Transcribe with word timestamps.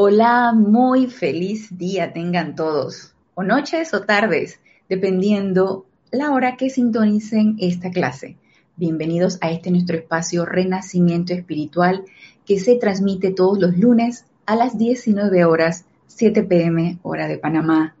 Hola, 0.00 0.52
muy 0.52 1.08
feliz 1.08 1.76
día 1.76 2.12
tengan 2.12 2.54
todos, 2.54 3.16
o 3.34 3.42
noches 3.42 3.92
o 3.94 4.02
tardes, 4.02 4.60
dependiendo 4.88 5.86
la 6.12 6.30
hora 6.30 6.56
que 6.56 6.70
sintonicen 6.70 7.56
esta 7.58 7.90
clase. 7.90 8.36
Bienvenidos 8.76 9.38
a 9.40 9.50
este 9.50 9.72
nuestro 9.72 9.96
espacio 9.96 10.46
Renacimiento 10.46 11.34
Espiritual 11.34 12.04
que 12.46 12.60
se 12.60 12.76
transmite 12.76 13.32
todos 13.32 13.58
los 13.58 13.76
lunes 13.76 14.24
a 14.46 14.54
las 14.54 14.78
19 14.78 15.44
horas, 15.44 15.84
7 16.06 16.44
pm, 16.44 17.00
hora 17.02 17.26
de 17.26 17.38
Panamá. 17.38 17.96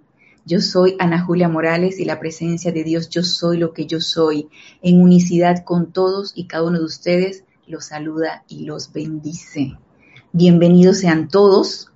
Yo 0.46 0.60
soy 0.60 0.94
Ana 1.00 1.24
Julia 1.24 1.48
Morales 1.48 1.98
y 1.98 2.04
la 2.04 2.20
presencia 2.20 2.70
de 2.70 2.84
Dios, 2.84 3.08
yo 3.08 3.24
soy 3.24 3.58
lo 3.58 3.72
que 3.72 3.86
yo 3.86 4.00
soy, 4.00 4.48
en 4.82 5.02
unicidad 5.02 5.64
con 5.64 5.90
todos 5.90 6.30
y 6.36 6.44
cada 6.44 6.62
uno 6.62 6.78
de 6.78 6.84
ustedes, 6.84 7.42
los 7.66 7.86
saluda 7.86 8.44
y 8.46 8.66
los 8.66 8.92
bendice. 8.92 9.76
Bienvenidos 10.32 10.98
sean 10.98 11.28
todos. 11.28 11.90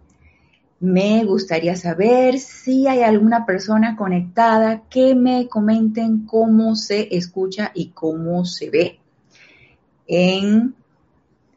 Me 0.81 1.23
gustaría 1.27 1.77
saber 1.77 2.39
si 2.39 2.89
hay 2.89 3.03
alguna 3.03 3.45
persona 3.45 3.95
conectada 3.95 4.85
que 4.89 5.15
me 5.15 5.49
comenten 5.49 6.25
cómo 6.25 6.75
se 6.75 7.15
escucha 7.15 7.73
y 7.75 7.89
cómo 7.89 8.47
se 8.47 8.71
ve. 8.71 8.99
En, 10.07 10.75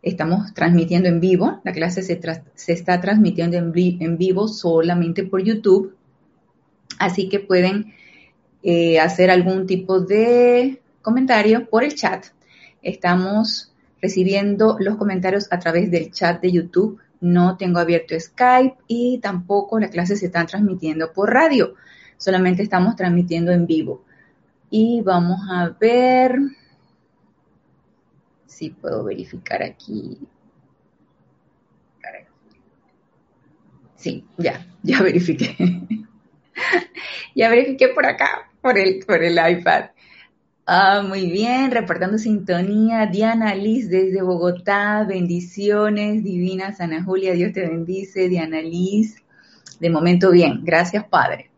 estamos 0.02 0.54
transmitiendo 0.54 1.08
en 1.08 1.22
vivo, 1.22 1.62
la 1.64 1.72
clase 1.72 2.02
se, 2.02 2.20
está 2.74 3.00
transmitiendo 3.00 3.56
en, 3.56 4.18
vivo 4.18 4.50
solamente 4.50 5.24
por 5.24 5.42
YouTube, 5.42 5.96
así 7.00 7.30
que 7.30 7.40
pueden 7.40 7.94
eh, 8.64 9.00
hacer 9.00 9.32
algún 9.32 9.66
tipo 9.66 10.02
de 10.02 10.82
comentario 11.02 11.70
por 11.70 11.86
el 11.86 11.96
chat. 11.96 12.26
Estamos 12.82 13.72
recibiendo 14.02 14.78
los 14.80 14.98
comentarios 14.98 15.48
a 15.52 15.60
través 15.60 15.92
del 15.92 16.12
chat 16.12 16.42
de 16.42 16.52
YouTube. 16.52 17.00
No 17.22 17.58
tengo 17.58 17.80
abierto 17.80 18.20
Skype 18.20 18.76
y 18.88 19.20
tampoco 19.20 19.80
las 19.80 19.92
clases 19.92 20.20
se 20.20 20.28
están 20.28 20.48
transmitiendo 20.48 21.14
por 21.14 21.34
radio. 21.34 21.76
Solamente 22.18 22.64
estamos 22.64 22.96
transmitiendo 22.96 23.52
en 23.52 23.66
vivo. 23.66 24.04
Y 24.70 25.02
vamos 25.02 25.40
a 25.50 25.70
ver 25.80 26.40
si 28.46 28.70
puedo 28.70 29.04
verificar 29.04 29.64
aquí. 29.64 30.18
Sí, 34.06 34.24
ya, 34.38 34.64
ya 34.84 35.02
verifiqué. 35.04 35.56
ya 37.34 37.50
verifiqué 37.50 37.88
por 37.88 38.06
acá, 38.06 38.52
por 38.62 38.78
el, 38.78 39.04
por 39.04 39.24
el 39.24 39.34
iPad. 39.34 39.86
Ah, 40.68 41.04
muy 41.08 41.30
bien, 41.30 41.70
reportando 41.70 42.18
sintonía. 42.18 43.06
Diana 43.06 43.54
Liz 43.54 43.88
desde 43.88 44.24
Bogotá, 44.24 45.04
bendiciones 45.08 46.24
divinas. 46.24 46.82
Ana 46.82 47.04
Julia, 47.04 47.34
Dios 47.34 47.54
te 47.54 47.68
bendice. 47.68 48.30
Diana 48.30 48.64
Liz, 48.64 49.22
de 49.80 49.92
momento 49.92 50.32
bien, 50.32 50.62
gracias 50.64 51.04
Padre. 51.06 51.52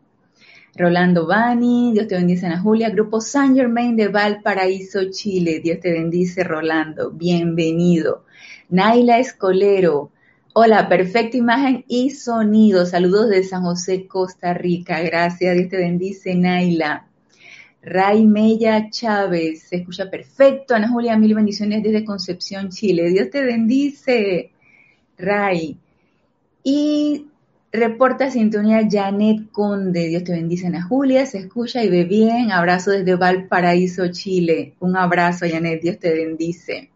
Rolando 0.76 1.26
Bani, 1.26 1.94
Dios 1.94 2.10
te 2.10 2.16
bendice 2.16 2.48
Ana 2.48 2.60
Julia. 2.60 2.90
Grupo 2.90 3.22
San 3.22 3.56
Germain 3.56 3.96
de 3.96 4.10
Valparaíso, 4.10 5.10
Chile, 5.10 5.62
Dios 5.64 5.80
te 5.80 5.94
bendice 5.94 6.44
Rolando, 6.44 7.12
bienvenido. 7.12 8.26
Naila 8.68 9.20
Escolero, 9.20 10.12
hola, 10.54 10.90
perfecta 10.90 11.38
imagen 11.38 11.86
y 11.88 12.10
sonido. 12.10 12.86
Saludos 12.86 13.30
de 13.30 13.46
San 13.46 13.64
José, 13.64 14.06
Costa 14.06 14.54
Rica. 14.54 15.00
Gracias, 15.00 15.56
Dios 15.56 15.70
te 15.70 15.78
bendice 15.78 16.36
Naila. 16.36 17.08
Ray 17.90 18.26
Mella 18.26 18.90
Chávez, 18.90 19.70
se 19.70 19.78
escucha 19.78 20.10
perfecto. 20.10 20.76
Ana 20.76 20.90
Julia, 20.90 21.18
mil 21.18 21.34
bendiciones 21.34 21.82
desde 21.82 22.04
Concepción, 22.04 22.68
Chile. 22.68 23.10
Dios 23.12 23.30
te 23.30 23.46
bendice, 23.46 24.52
Ray. 25.18 25.78
Y 26.64 27.28
reporta 27.72 28.30
sintonía 28.30 28.86
Janet 28.92 29.52
Conde. 29.54 30.10
Dios 30.10 30.26
te 30.26 30.34
bendice, 30.34 30.68
Ana 30.68 30.84
Julia. 30.84 31.26
Se 31.26 31.38
escucha 31.38 31.82
y 31.82 31.88
ve 31.88 32.04
bien. 32.04 32.52
Abrazo 32.52 32.92
desde 32.92 33.16
Valparaíso, 33.16 34.10
Chile. 34.10 34.74
Un 34.82 34.98
abrazo, 34.98 35.46
Janet. 35.50 35.82
Dios 35.82 35.98
te 35.98 36.14
bendice. 36.14 36.90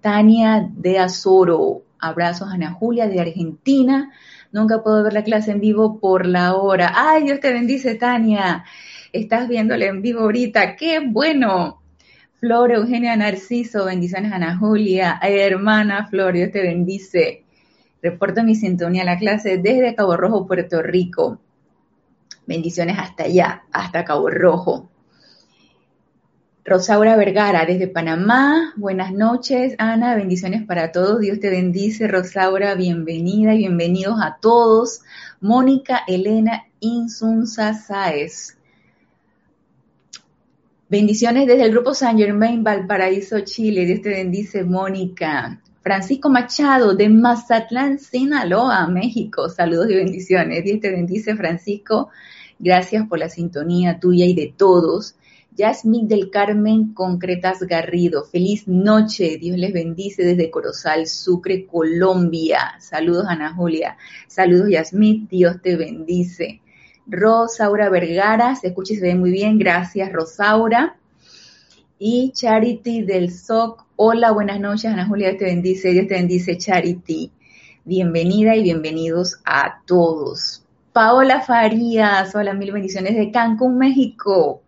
Tania 0.00 0.66
de 0.74 1.00
Azoro. 1.00 1.82
Abrazos, 1.98 2.48
Ana 2.50 2.72
Julia, 2.72 3.08
de 3.08 3.20
Argentina. 3.20 4.10
Nunca 4.52 4.82
puedo 4.82 5.02
ver 5.02 5.12
la 5.12 5.22
clase 5.22 5.50
en 5.50 5.60
vivo 5.60 5.98
por 6.00 6.24
la 6.24 6.54
hora. 6.54 6.92
Ay, 6.94 7.24
Dios 7.24 7.40
te 7.40 7.52
bendice, 7.52 7.94
Tania 7.96 8.64
estás 9.14 9.48
viéndole 9.48 9.86
en 9.86 10.02
vivo 10.02 10.20
ahorita, 10.20 10.76
qué 10.76 11.00
bueno. 11.00 11.80
Flor 12.40 12.72
Eugenia 12.72 13.16
Narciso, 13.16 13.86
bendiciones 13.86 14.32
Ana 14.32 14.58
Julia, 14.58 15.18
hermana 15.22 16.08
Flor, 16.08 16.34
Dios 16.34 16.50
te 16.50 16.62
bendice. 16.62 17.44
Reporto 18.02 18.42
mi 18.42 18.54
sintonía 18.54 19.02
a 19.02 19.06
la 19.06 19.18
clase 19.18 19.56
desde 19.56 19.94
Cabo 19.94 20.16
Rojo, 20.16 20.46
Puerto 20.46 20.82
Rico. 20.82 21.40
Bendiciones 22.46 22.98
hasta 22.98 23.24
allá, 23.24 23.62
hasta 23.72 24.04
Cabo 24.04 24.28
Rojo. 24.28 24.90
Rosaura 26.66 27.16
Vergara, 27.16 27.64
desde 27.64 27.88
Panamá. 27.88 28.72
Buenas 28.76 29.12
noches, 29.12 29.74
Ana. 29.78 30.14
Bendiciones 30.16 30.64
para 30.66 30.92
todos. 30.92 31.20
Dios 31.20 31.38
te 31.38 31.50
bendice, 31.50 32.08
Rosaura. 32.08 32.74
Bienvenida 32.74 33.54
y 33.54 33.58
bienvenidos 33.58 34.18
a 34.20 34.38
todos. 34.40 35.02
Mónica 35.40 36.00
Elena 36.06 36.64
Insunza 36.80 37.74
Sáez. 37.74 38.58
Bendiciones 40.88 41.46
desde 41.46 41.64
el 41.64 41.70
Grupo 41.70 41.94
San 41.94 42.18
Germain, 42.18 42.62
Valparaíso, 42.62 43.40
Chile. 43.40 43.86
Dios 43.86 44.02
te 44.02 44.10
bendice, 44.10 44.64
Mónica. 44.64 45.60
Francisco 45.82 46.28
Machado, 46.28 46.94
de 46.94 47.08
Mazatlán, 47.08 47.98
Sinaloa, 47.98 48.86
México. 48.86 49.48
Saludos 49.48 49.90
y 49.90 49.94
bendiciones. 49.94 50.62
Dios 50.62 50.80
te 50.80 50.90
bendice, 50.90 51.36
Francisco. 51.36 52.10
Gracias 52.58 53.08
por 53.08 53.18
la 53.18 53.30
sintonía 53.30 53.98
tuya 53.98 54.26
y 54.26 54.34
de 54.34 54.52
todos. 54.54 55.14
Yasmín 55.56 56.06
del 56.06 56.30
Carmen 56.30 56.92
Concretas 56.92 57.60
Garrido. 57.60 58.24
Feliz 58.24 58.68
noche. 58.68 59.38
Dios 59.38 59.56
les 59.56 59.72
bendice 59.72 60.22
desde 60.22 60.50
Corozal, 60.50 61.06
Sucre, 61.06 61.64
Colombia. 61.64 62.74
Saludos, 62.78 63.24
Ana 63.26 63.54
Julia. 63.54 63.96
Saludos, 64.26 64.68
Yasmín. 64.68 65.28
Dios 65.28 65.62
te 65.62 65.76
bendice. 65.76 66.60
Rosaura 67.06 67.90
Vergara, 67.90 68.56
se 68.56 68.68
escucha 68.68 68.94
y 68.94 68.96
se 68.96 69.06
ve 69.06 69.14
muy 69.14 69.30
bien, 69.30 69.58
gracias 69.58 70.10
Rosaura. 70.12 70.96
Y 71.98 72.32
Charity 72.32 73.02
del 73.02 73.30
SOC, 73.30 73.84
hola, 73.96 74.32
buenas 74.32 74.58
noches, 74.58 74.86
Ana 74.86 75.06
Julia, 75.06 75.28
Dios 75.28 75.38
te 75.38 75.44
bendice, 75.44 75.90
Dios 75.90 76.08
te 76.08 76.14
bendice, 76.14 76.56
Charity. 76.56 77.30
Bienvenida 77.84 78.56
y 78.56 78.62
bienvenidos 78.62 79.36
a 79.44 79.82
todos. 79.84 80.64
Paola 80.92 81.42
Farías, 81.42 82.34
hola, 82.34 82.54
mil 82.54 82.72
bendiciones 82.72 83.16
de 83.16 83.30
Cancún, 83.30 83.76
México. 83.76 84.62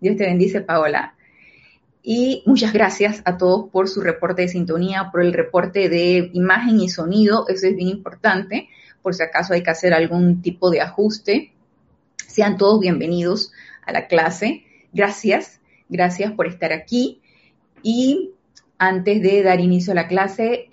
Dios 0.00 0.16
te 0.16 0.26
bendice, 0.26 0.60
Paola. 0.60 1.14
Y 2.02 2.42
muchas 2.46 2.72
gracias 2.72 3.20
a 3.24 3.36
todos 3.36 3.68
por 3.70 3.88
su 3.88 4.00
reporte 4.00 4.42
de 4.42 4.48
sintonía, 4.48 5.10
por 5.10 5.22
el 5.22 5.32
reporte 5.32 5.88
de 5.88 6.30
imagen 6.32 6.80
y 6.80 6.88
sonido, 6.88 7.46
eso 7.48 7.66
es 7.66 7.74
bien 7.74 7.88
importante, 7.88 8.68
por 9.02 9.14
si 9.14 9.22
acaso 9.22 9.54
hay 9.54 9.62
que 9.62 9.70
hacer 9.70 9.92
algún 9.92 10.40
tipo 10.40 10.70
de 10.70 10.80
ajuste 10.80 11.52
sean 12.30 12.56
todos 12.56 12.80
bienvenidos 12.80 13.52
a 13.84 13.92
la 13.92 14.06
clase. 14.06 14.64
Gracias, 14.92 15.60
gracias 15.88 16.32
por 16.32 16.46
estar 16.46 16.72
aquí. 16.72 17.20
Y 17.82 18.30
antes 18.78 19.20
de 19.20 19.42
dar 19.42 19.60
inicio 19.60 19.92
a 19.92 19.96
la 19.96 20.08
clase, 20.08 20.68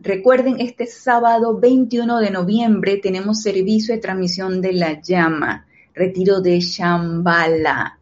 recuerden, 0.00 0.60
este 0.60 0.86
sábado 0.86 1.58
21 1.58 2.18
de 2.20 2.30
noviembre 2.30 2.98
tenemos 2.98 3.40
servicio 3.40 3.94
de 3.94 4.00
transmisión 4.00 4.60
de 4.60 4.74
la 4.74 5.00
llama, 5.00 5.66
retiro 5.94 6.40
de 6.40 6.60
Shambhala. 6.60 7.98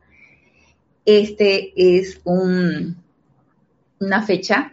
Este 1.04 1.72
es 1.76 2.20
un, 2.24 2.96
una 4.00 4.22
fecha, 4.22 4.70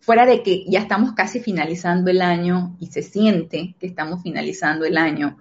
fuera 0.00 0.24
de 0.24 0.42
que 0.42 0.64
ya 0.66 0.80
estamos 0.80 1.12
casi 1.12 1.40
finalizando 1.40 2.10
el 2.10 2.22
año 2.22 2.76
y 2.80 2.86
se 2.86 3.02
siente 3.02 3.74
que 3.78 3.86
estamos 3.86 4.22
finalizando 4.22 4.86
el 4.86 4.96
año, 4.96 5.36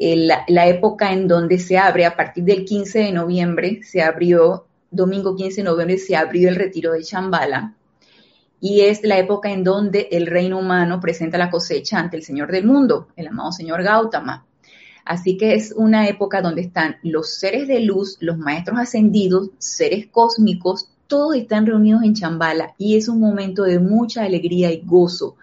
la, 0.00 0.66
época 0.66 1.12
en 1.12 1.28
donde 1.28 1.58
se 1.58 1.76
abre, 1.76 2.06
a 2.06 2.16
partir 2.16 2.44
del 2.44 2.64
15 2.64 3.00
de 3.00 3.12
noviembre, 3.12 3.80
se 3.82 4.02
abrió, 4.02 4.66
domingo 4.90 5.36
15 5.36 5.56
de 5.56 5.64
noviembre, 5.64 5.98
se 5.98 6.16
abrió 6.16 6.48
el 6.48 6.56
retiro 6.56 6.92
de 6.92 7.02
Chambala, 7.02 7.74
y 8.60 8.80
es 8.80 9.02
la 9.02 9.18
época 9.18 9.50
en 9.50 9.62
donde 9.62 10.08
el 10.10 10.26
reino 10.26 10.58
humano 10.58 11.00
presenta 11.00 11.38
la 11.38 11.50
cosecha 11.50 11.98
ante 11.98 12.16
el 12.16 12.22
Señor 12.22 12.50
del 12.50 12.64
mundo, 12.64 13.08
el 13.16 13.28
amado 13.28 13.52
Señor 13.52 13.82
Gautama. 13.82 14.46
Así 15.04 15.36
que 15.36 15.54
es 15.54 15.72
una 15.76 16.08
época 16.08 16.42
donde 16.42 16.62
están 16.62 16.96
los 17.02 17.34
seres 17.34 17.68
de 17.68 17.80
luz, 17.80 18.16
los 18.20 18.38
maestros 18.38 18.78
ascendidos, 18.78 19.50
seres 19.58 20.06
cósmicos, 20.10 20.90
todos 21.06 21.34
están 21.34 21.66
reunidos 21.66 22.04
en 22.04 22.14
Chambala 22.14 22.74
y 22.78 22.96
es 22.96 23.08
un 23.08 23.20
momento 23.20 23.64
de 23.64 23.80
mucha 23.80 24.22
alegría 24.22 24.70
y 24.70 24.82
gozo. 24.84 25.36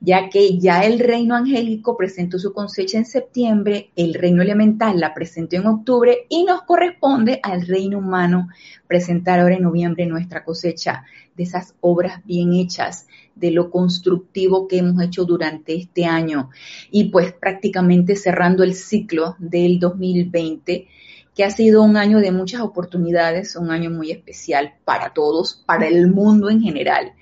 Ya 0.00 0.28
que 0.28 0.58
ya 0.58 0.82
el 0.82 1.00
reino 1.00 1.34
angélico 1.34 1.96
presentó 1.96 2.38
su 2.38 2.52
cosecha 2.52 2.98
en 2.98 3.04
septiembre, 3.04 3.90
el 3.96 4.14
reino 4.14 4.42
elemental 4.42 5.00
la 5.00 5.12
presentó 5.12 5.56
en 5.56 5.66
octubre 5.66 6.26
y 6.28 6.44
nos 6.44 6.62
corresponde 6.62 7.40
al 7.42 7.66
reino 7.66 7.98
humano 7.98 8.48
presentar 8.86 9.40
ahora 9.40 9.56
en 9.56 9.62
noviembre 9.62 10.06
nuestra 10.06 10.44
cosecha 10.44 11.04
de 11.36 11.42
esas 11.42 11.74
obras 11.80 12.24
bien 12.24 12.54
hechas, 12.54 13.06
de 13.34 13.50
lo 13.50 13.70
constructivo 13.70 14.66
que 14.66 14.78
hemos 14.78 15.02
hecho 15.02 15.24
durante 15.24 15.74
este 15.76 16.04
año 16.04 16.50
y 16.90 17.04
pues 17.04 17.32
prácticamente 17.32 18.16
cerrando 18.16 18.64
el 18.64 18.74
ciclo 18.74 19.36
del 19.38 19.78
2020 19.78 20.88
que 21.34 21.44
ha 21.44 21.50
sido 21.50 21.84
un 21.84 21.96
año 21.96 22.18
de 22.18 22.32
muchas 22.32 22.62
oportunidades, 22.62 23.54
un 23.54 23.70
año 23.70 23.90
muy 23.90 24.10
especial 24.10 24.74
para 24.84 25.14
todos, 25.14 25.62
para 25.66 25.86
el 25.86 26.10
mundo 26.10 26.50
en 26.50 26.60
general. 26.60 27.12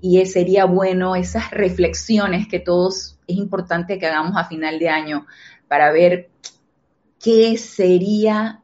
Y 0.00 0.24
sería 0.26 0.64
bueno 0.66 1.16
esas 1.16 1.50
reflexiones 1.50 2.48
que 2.48 2.60
todos 2.60 3.18
es 3.26 3.36
importante 3.36 3.98
que 3.98 4.06
hagamos 4.06 4.36
a 4.36 4.44
final 4.44 4.78
de 4.78 4.88
año 4.88 5.26
para 5.68 5.90
ver 5.90 6.30
qué 7.20 7.56
sería 7.56 8.62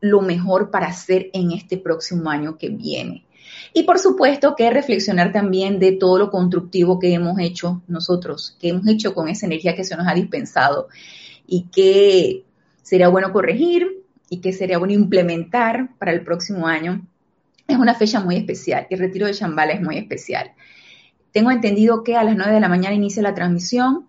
lo 0.00 0.20
mejor 0.20 0.70
para 0.70 0.88
hacer 0.88 1.30
en 1.32 1.52
este 1.52 1.78
próximo 1.78 2.28
año 2.28 2.58
que 2.58 2.68
viene. 2.68 3.24
Y 3.72 3.84
por 3.84 3.98
supuesto 3.98 4.54
que 4.56 4.70
reflexionar 4.70 5.32
también 5.32 5.78
de 5.78 5.92
todo 5.92 6.18
lo 6.18 6.30
constructivo 6.30 6.98
que 6.98 7.14
hemos 7.14 7.38
hecho 7.38 7.82
nosotros, 7.86 8.56
que 8.60 8.68
hemos 8.68 8.86
hecho 8.88 9.14
con 9.14 9.28
esa 9.28 9.46
energía 9.46 9.74
que 9.74 9.84
se 9.84 9.96
nos 9.96 10.06
ha 10.06 10.14
dispensado 10.14 10.88
y 11.46 11.68
que 11.68 12.44
sería 12.82 13.08
bueno 13.08 13.32
corregir 13.32 14.04
y 14.28 14.40
que 14.40 14.52
sería 14.52 14.78
bueno 14.78 14.92
implementar 14.92 15.96
para 15.98 16.12
el 16.12 16.24
próximo 16.24 16.66
año. 16.66 17.06
Es 17.72 17.78
una 17.78 17.94
fecha 17.94 18.20
muy 18.20 18.36
especial 18.36 18.86
y 18.90 18.94
el 18.94 19.00
retiro 19.00 19.26
de 19.26 19.32
Shambhala 19.32 19.72
es 19.72 19.80
muy 19.80 19.96
especial. 19.96 20.52
Tengo 21.32 21.50
entendido 21.50 22.04
que 22.04 22.16
a 22.16 22.22
las 22.22 22.36
9 22.36 22.52
de 22.52 22.60
la 22.60 22.68
mañana 22.68 22.94
inicia 22.94 23.22
la 23.22 23.34
transmisión, 23.34 24.08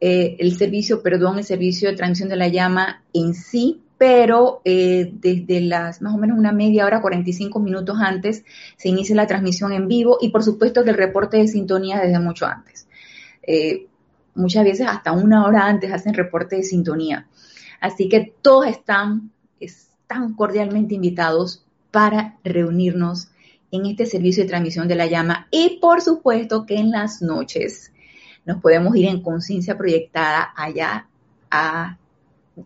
eh, 0.00 0.34
el 0.40 0.56
servicio, 0.56 1.00
perdón, 1.00 1.38
el 1.38 1.44
servicio 1.44 1.88
de 1.88 1.96
transmisión 1.96 2.28
de 2.28 2.34
la 2.34 2.48
llama 2.48 3.04
en 3.12 3.34
sí, 3.34 3.82
pero 3.98 4.62
eh, 4.64 5.12
desde 5.12 5.60
las 5.60 6.02
más 6.02 6.12
o 6.12 6.18
menos 6.18 6.36
una 6.36 6.50
media 6.50 6.86
hora, 6.86 7.00
45 7.00 7.60
minutos 7.60 7.96
antes, 8.00 8.44
se 8.76 8.88
inicia 8.88 9.14
la 9.14 9.28
transmisión 9.28 9.72
en 9.72 9.86
vivo 9.86 10.18
y 10.20 10.30
por 10.30 10.42
supuesto 10.42 10.82
que 10.82 10.90
el 10.90 10.96
reporte 10.96 11.36
de 11.36 11.46
sintonía 11.46 12.00
desde 12.00 12.18
mucho 12.18 12.46
antes. 12.46 12.88
Eh, 13.46 13.86
muchas 14.34 14.64
veces 14.64 14.88
hasta 14.88 15.12
una 15.12 15.46
hora 15.46 15.66
antes 15.66 15.92
hacen 15.92 16.14
reporte 16.14 16.56
de 16.56 16.64
sintonía. 16.64 17.28
Así 17.80 18.08
que 18.08 18.34
todos 18.42 18.66
están, 18.66 19.30
están 19.60 20.34
cordialmente 20.34 20.96
invitados 20.96 21.63
para 21.94 22.34
reunirnos 22.42 23.28
en 23.70 23.86
este 23.86 24.04
servicio 24.04 24.42
de 24.42 24.48
transmisión 24.48 24.88
de 24.88 24.96
la 24.96 25.06
llama 25.06 25.46
y 25.52 25.78
por 25.80 26.00
supuesto 26.00 26.66
que 26.66 26.74
en 26.74 26.90
las 26.90 27.22
noches 27.22 27.92
nos 28.44 28.60
podemos 28.60 28.96
ir 28.96 29.06
en 29.06 29.22
conciencia 29.22 29.78
proyectada 29.78 30.52
allá 30.56 31.06
a 31.52 31.96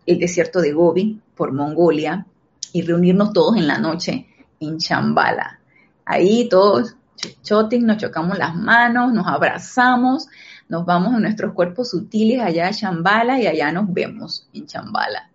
el 0.07 0.19
desierto 0.19 0.63
de 0.63 0.73
Gobi 0.73 1.21
por 1.37 1.53
Mongolia 1.53 2.25
y 2.73 2.81
reunirnos 2.81 3.35
todos 3.35 3.59
en 3.59 3.67
la 3.67 3.77
noche 3.77 4.27
en 4.61 4.79
Chambala. 4.79 5.61
Ahí 6.07 6.49
todos 6.49 6.97
choting, 7.43 7.85
nos 7.85 7.99
chocamos 7.99 8.39
las 8.39 8.55
manos, 8.55 9.13
nos 9.13 9.27
abrazamos, 9.27 10.27
nos 10.71 10.87
vamos 10.87 11.15
en 11.15 11.21
nuestros 11.21 11.53
cuerpos 11.53 11.91
sutiles 11.91 12.41
allá 12.41 12.69
a 12.69 12.73
Chambala 12.73 13.39
y 13.39 13.47
allá 13.47 13.73
nos 13.73 13.93
vemos 13.93 14.49
en 14.55 14.65
Chambala. 14.65 15.31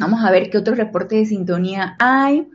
Vamos 0.00 0.24
a 0.24 0.30
ver 0.30 0.48
qué 0.48 0.56
otro 0.56 0.74
reporte 0.74 1.16
de 1.16 1.26
sintonía 1.26 1.96
hay. 1.98 2.48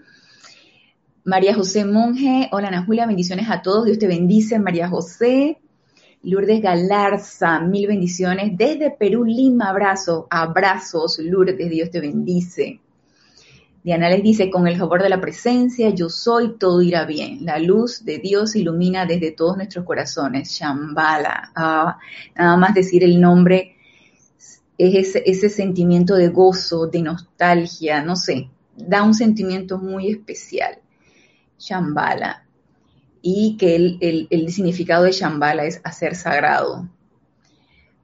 María 1.28 1.54
José 1.54 1.84
Monje, 1.84 2.48
hola 2.54 2.70
Ana 2.70 2.86
Julia, 2.86 3.06
bendiciones 3.06 3.50
a 3.50 3.62
todos, 3.62 3.84
Dios 3.84 4.00
te 4.00 4.08
bendice, 4.08 4.60
María 4.60 4.88
José. 4.88 5.60
Lourdes 6.24 6.62
Galarza, 6.62 7.60
mil 7.60 7.86
bendiciones. 7.86 8.58
Desde 8.58 8.92
Perú, 8.92 9.26
Lima, 9.26 9.68
abrazo, 9.72 10.28
abrazos, 10.30 11.20
Lourdes, 11.20 11.70
Dios 11.70 11.92
te 11.92 12.00
bendice. 12.00 12.80
Diana 13.84 14.08
les 14.10 14.24
dice, 14.24 14.50
con 14.50 14.70
el 14.70 14.78
favor 14.78 15.04
de 15.04 15.10
la 15.10 15.20
presencia, 15.20 15.90
yo 15.90 16.08
soy, 16.08 16.58
todo 16.58 16.82
irá 16.82 17.04
bien. 17.04 17.40
La 17.42 17.60
luz 17.60 18.06
de 18.06 18.20
Dios 18.20 18.56
ilumina 18.56 19.06
desde 19.06 19.32
todos 19.34 19.58
nuestros 19.58 19.84
corazones. 19.84 20.50
Shambhala. 20.58 21.52
Ah, 21.54 22.00
nada 22.38 22.56
más 22.56 22.74
decir 22.74 23.04
el 23.04 23.20
nombre 23.20 23.76
es 24.78 25.14
ese, 25.26 25.50
sentimiento 25.50 26.16
de 26.16 26.30
gozo, 26.30 26.88
de 26.88 27.02
nostalgia, 27.02 28.02
no 28.02 28.16
sé, 28.16 28.50
da 28.78 29.04
un 29.04 29.14
sentimiento 29.14 29.78
muy 29.78 30.10
especial. 30.10 30.80
Shambhala. 31.60 32.46
Y 33.22 33.58
que 33.58 33.76
el, 33.76 34.52
significado 34.52 35.04
de 35.04 35.12
Shambhala 35.12 35.66
es 35.66 35.82
hacer 35.84 36.16
sagrado. 36.16 36.88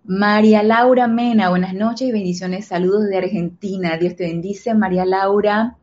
María 0.06 0.64
Laura 0.64 1.08
Mena, 1.08 1.50
buenas 1.50 1.74
noches 1.74 2.10
y 2.10 2.12
bendiciones, 2.12 2.66
saludos 2.66 3.08
de 3.08 3.18
Argentina, 3.18 3.98
Dios 3.98 4.18
te 4.18 4.26
bendice. 4.26 4.74
María 4.74 5.06
Laura, 5.06 5.78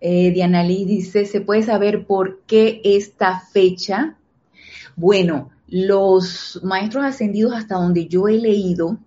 eh, 0.00 0.30
Diana 0.32 0.62
Lee 0.62 0.86
dice, 0.86 1.26
¿se 1.26 1.42
puede 1.42 1.62
saber 1.62 2.06
por 2.06 2.40
qué 2.46 2.80
esta 2.82 3.40
fecha? 3.40 4.16
Bueno, 4.96 5.50
los 5.68 6.60
maestros 6.62 7.04
ascendidos 7.04 7.52
hasta 7.54 7.74
donde 7.74 8.06
yo 8.06 8.28
he 8.28 8.38
leído 8.38 8.98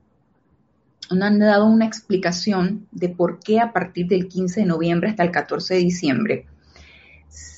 no 1.10 1.26
han 1.26 1.40
dado 1.40 1.66
una 1.66 1.86
explicación 1.86 2.88
de 2.92 3.10
por 3.10 3.40
qué 3.40 3.60
a 3.60 3.74
partir 3.74 4.08
del 4.08 4.28
15 4.28 4.62
de 4.62 4.66
noviembre 4.66 5.10
hasta 5.10 5.24
el 5.24 5.32
14 5.32 5.76
de 5.76 5.80
diciembre 5.80 6.46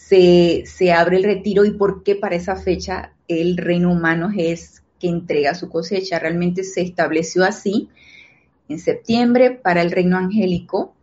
se, 0.10 0.64
se 0.66 0.92
abre 0.92 1.18
el 1.18 1.24
retiro 1.24 1.66
y 1.66 1.72
por 1.72 2.02
qué 2.02 2.16
para 2.16 2.36
esa 2.36 2.56
fecha 2.56 3.14
el 3.28 3.58
reino 3.58 3.92
humano 3.92 4.32
es 4.36 4.82
que 5.00 5.08
entrega 5.08 5.54
su 5.54 5.70
cosecha. 5.70 6.18
Realmente 6.18 6.64
se 6.64 6.82
estableció 6.82 7.46
así 7.46 7.90
en 8.68 8.80
septiembre 8.80 9.52
para 9.52 9.84
el 9.84 9.92
reino 9.92 10.18
angélico, 10.18 10.96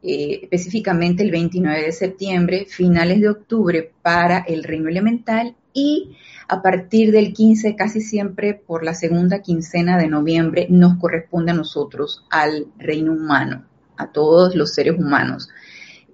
eh, 0.00 0.38
específicamente 0.44 1.24
el 1.24 1.32
29 1.32 1.86
de 1.86 1.92
septiembre, 1.92 2.66
finales 2.66 3.20
de 3.20 3.30
octubre 3.30 3.90
para 4.00 4.38
el 4.38 4.62
reino 4.62 4.88
elemental 4.88 5.56
y 5.72 6.16
a 6.46 6.62
partir 6.62 7.10
del 7.10 7.32
15, 7.32 7.74
casi 7.74 8.00
siempre 8.00 8.54
por 8.54 8.84
la 8.84 8.94
segunda 8.94 9.42
quincena 9.42 9.98
de 9.98 10.06
noviembre, 10.06 10.68
nos 10.70 10.98
corresponde 11.00 11.50
a 11.50 11.54
nosotros, 11.54 12.24
al 12.30 12.68
reino 12.78 13.12
humano, 13.12 13.64
a 13.96 14.12
todos 14.12 14.54
los 14.54 14.72
seres 14.72 14.96
humanos, 14.96 15.48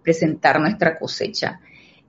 presentar 0.02 0.58
nuestra 0.58 0.98
cosecha. 0.98 1.60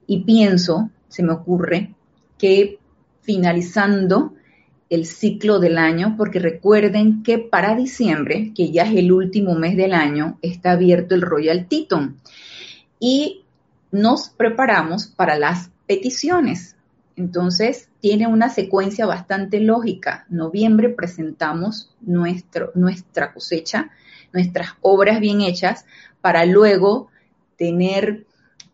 Y 0.08 0.24
pienso, 0.24 0.90
se 1.08 1.24
me 1.24 1.34
ocurre, 1.34 1.94
que 2.38 2.80
finalizando 3.22 4.34
el 4.90 5.06
ciclo 5.06 5.60
del 5.60 5.78
año, 5.78 6.16
porque 6.18 6.40
recuerden 6.40 7.24
que 7.24 7.40
para 7.40 7.76
diciembre, 7.76 8.52
que 8.56 8.72
ya 8.72 8.84
es 8.84 8.96
el 8.96 9.12
último 9.12 9.56
mes 9.56 9.76
del 9.76 9.94
año, 9.94 10.38
está 10.42 10.72
abierto 10.74 11.16
el 11.16 11.22
Royal 11.22 11.68
Teton 11.68 12.18
y 13.00 13.44
nos 13.92 14.30
preparamos 14.30 15.08
para 15.08 15.38
las 15.38 15.72
peticiones. 15.88 16.76
Entonces, 17.16 17.90
tiene 18.02 18.28
una 18.28 18.50
secuencia 18.50 19.06
bastante 19.06 19.60
lógica. 19.60 20.26
Noviembre 20.30 20.90
presentamos 20.90 21.92
nuestro, 22.02 22.72
nuestra 22.76 23.34
cosecha, 23.34 23.92
nuestras 24.32 24.70
obras 24.82 25.20
bien 25.20 25.42
hechas, 25.42 25.86
para 26.22 26.46
luego 26.46 27.10
tener 27.58 28.26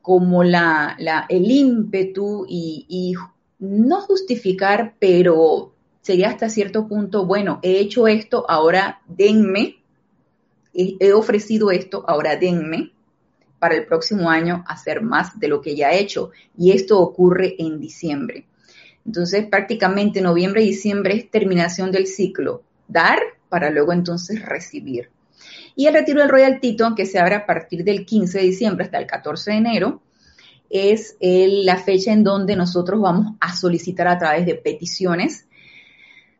como 0.01 0.43
el 0.43 1.51
ímpetu 1.51 2.45
y, 2.47 2.85
y 2.87 3.13
no 3.59 4.01
justificar, 4.01 4.95
pero 4.99 5.73
sería 6.01 6.29
hasta 6.29 6.49
cierto 6.49 6.87
punto, 6.87 7.25
bueno, 7.25 7.59
he 7.61 7.79
hecho 7.79 8.07
esto, 8.07 8.45
ahora 8.49 9.01
denme, 9.07 9.83
he 10.73 11.13
ofrecido 11.13 11.71
esto, 11.71 12.05
ahora 12.07 12.35
denme 12.35 12.91
para 13.59 13.75
el 13.75 13.85
próximo 13.85 14.29
año 14.29 14.63
hacer 14.67 15.01
más 15.01 15.39
de 15.39 15.49
lo 15.49 15.61
que 15.61 15.75
ya 15.75 15.91
he 15.91 15.99
hecho. 15.99 16.31
Y 16.57 16.71
esto 16.71 16.99
ocurre 16.99 17.55
en 17.59 17.79
diciembre. 17.79 18.45
Entonces, 19.05 19.45
prácticamente 19.45 20.21
noviembre 20.21 20.63
y 20.63 20.67
diciembre 20.67 21.15
es 21.15 21.29
terminación 21.29 21.91
del 21.91 22.07
ciclo. 22.07 22.63
Dar 22.87 23.19
para 23.49 23.69
luego 23.69 23.93
entonces 23.93 24.43
recibir. 24.45 25.09
Y 25.79 25.87
el 25.87 25.93
retiro 25.93 26.19
del 26.19 26.27
Royal 26.27 26.59
Teton, 26.59 26.93
que 26.93 27.05
se 27.05 27.19
abre 27.19 27.35
a 27.35 27.45
partir 27.45 27.85
del 27.85 28.05
15 28.05 28.39
de 28.39 28.43
diciembre 28.43 28.83
hasta 28.83 28.97
el 28.97 29.07
14 29.07 29.51
de 29.51 29.57
enero, 29.57 30.01
es 30.69 31.15
la 31.21 31.77
fecha 31.77 32.11
en 32.11 32.21
donde 32.21 32.57
nosotros 32.57 32.99
vamos 32.99 33.37
a 33.39 33.55
solicitar 33.55 34.09
a 34.09 34.17
través 34.17 34.45
de 34.45 34.55
peticiones 34.55 35.47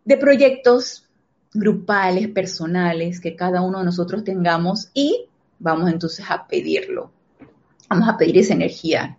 de 0.04 0.18
proyectos 0.18 1.08
grupales, 1.54 2.28
personales, 2.28 3.22
que 3.22 3.38
cada 3.38 3.62
uno 3.62 3.80
de 3.80 3.86
nosotros 3.86 4.26
tengamos 4.26 4.92
y 4.94 5.28
vamos 5.58 5.90
entonces 5.90 6.26
a 6.30 6.46
pedirlo. 6.46 7.14
Vamos 7.90 8.10
a 8.10 8.18
pedir 8.18 8.40
esa 8.40 8.56
energía 8.56 9.18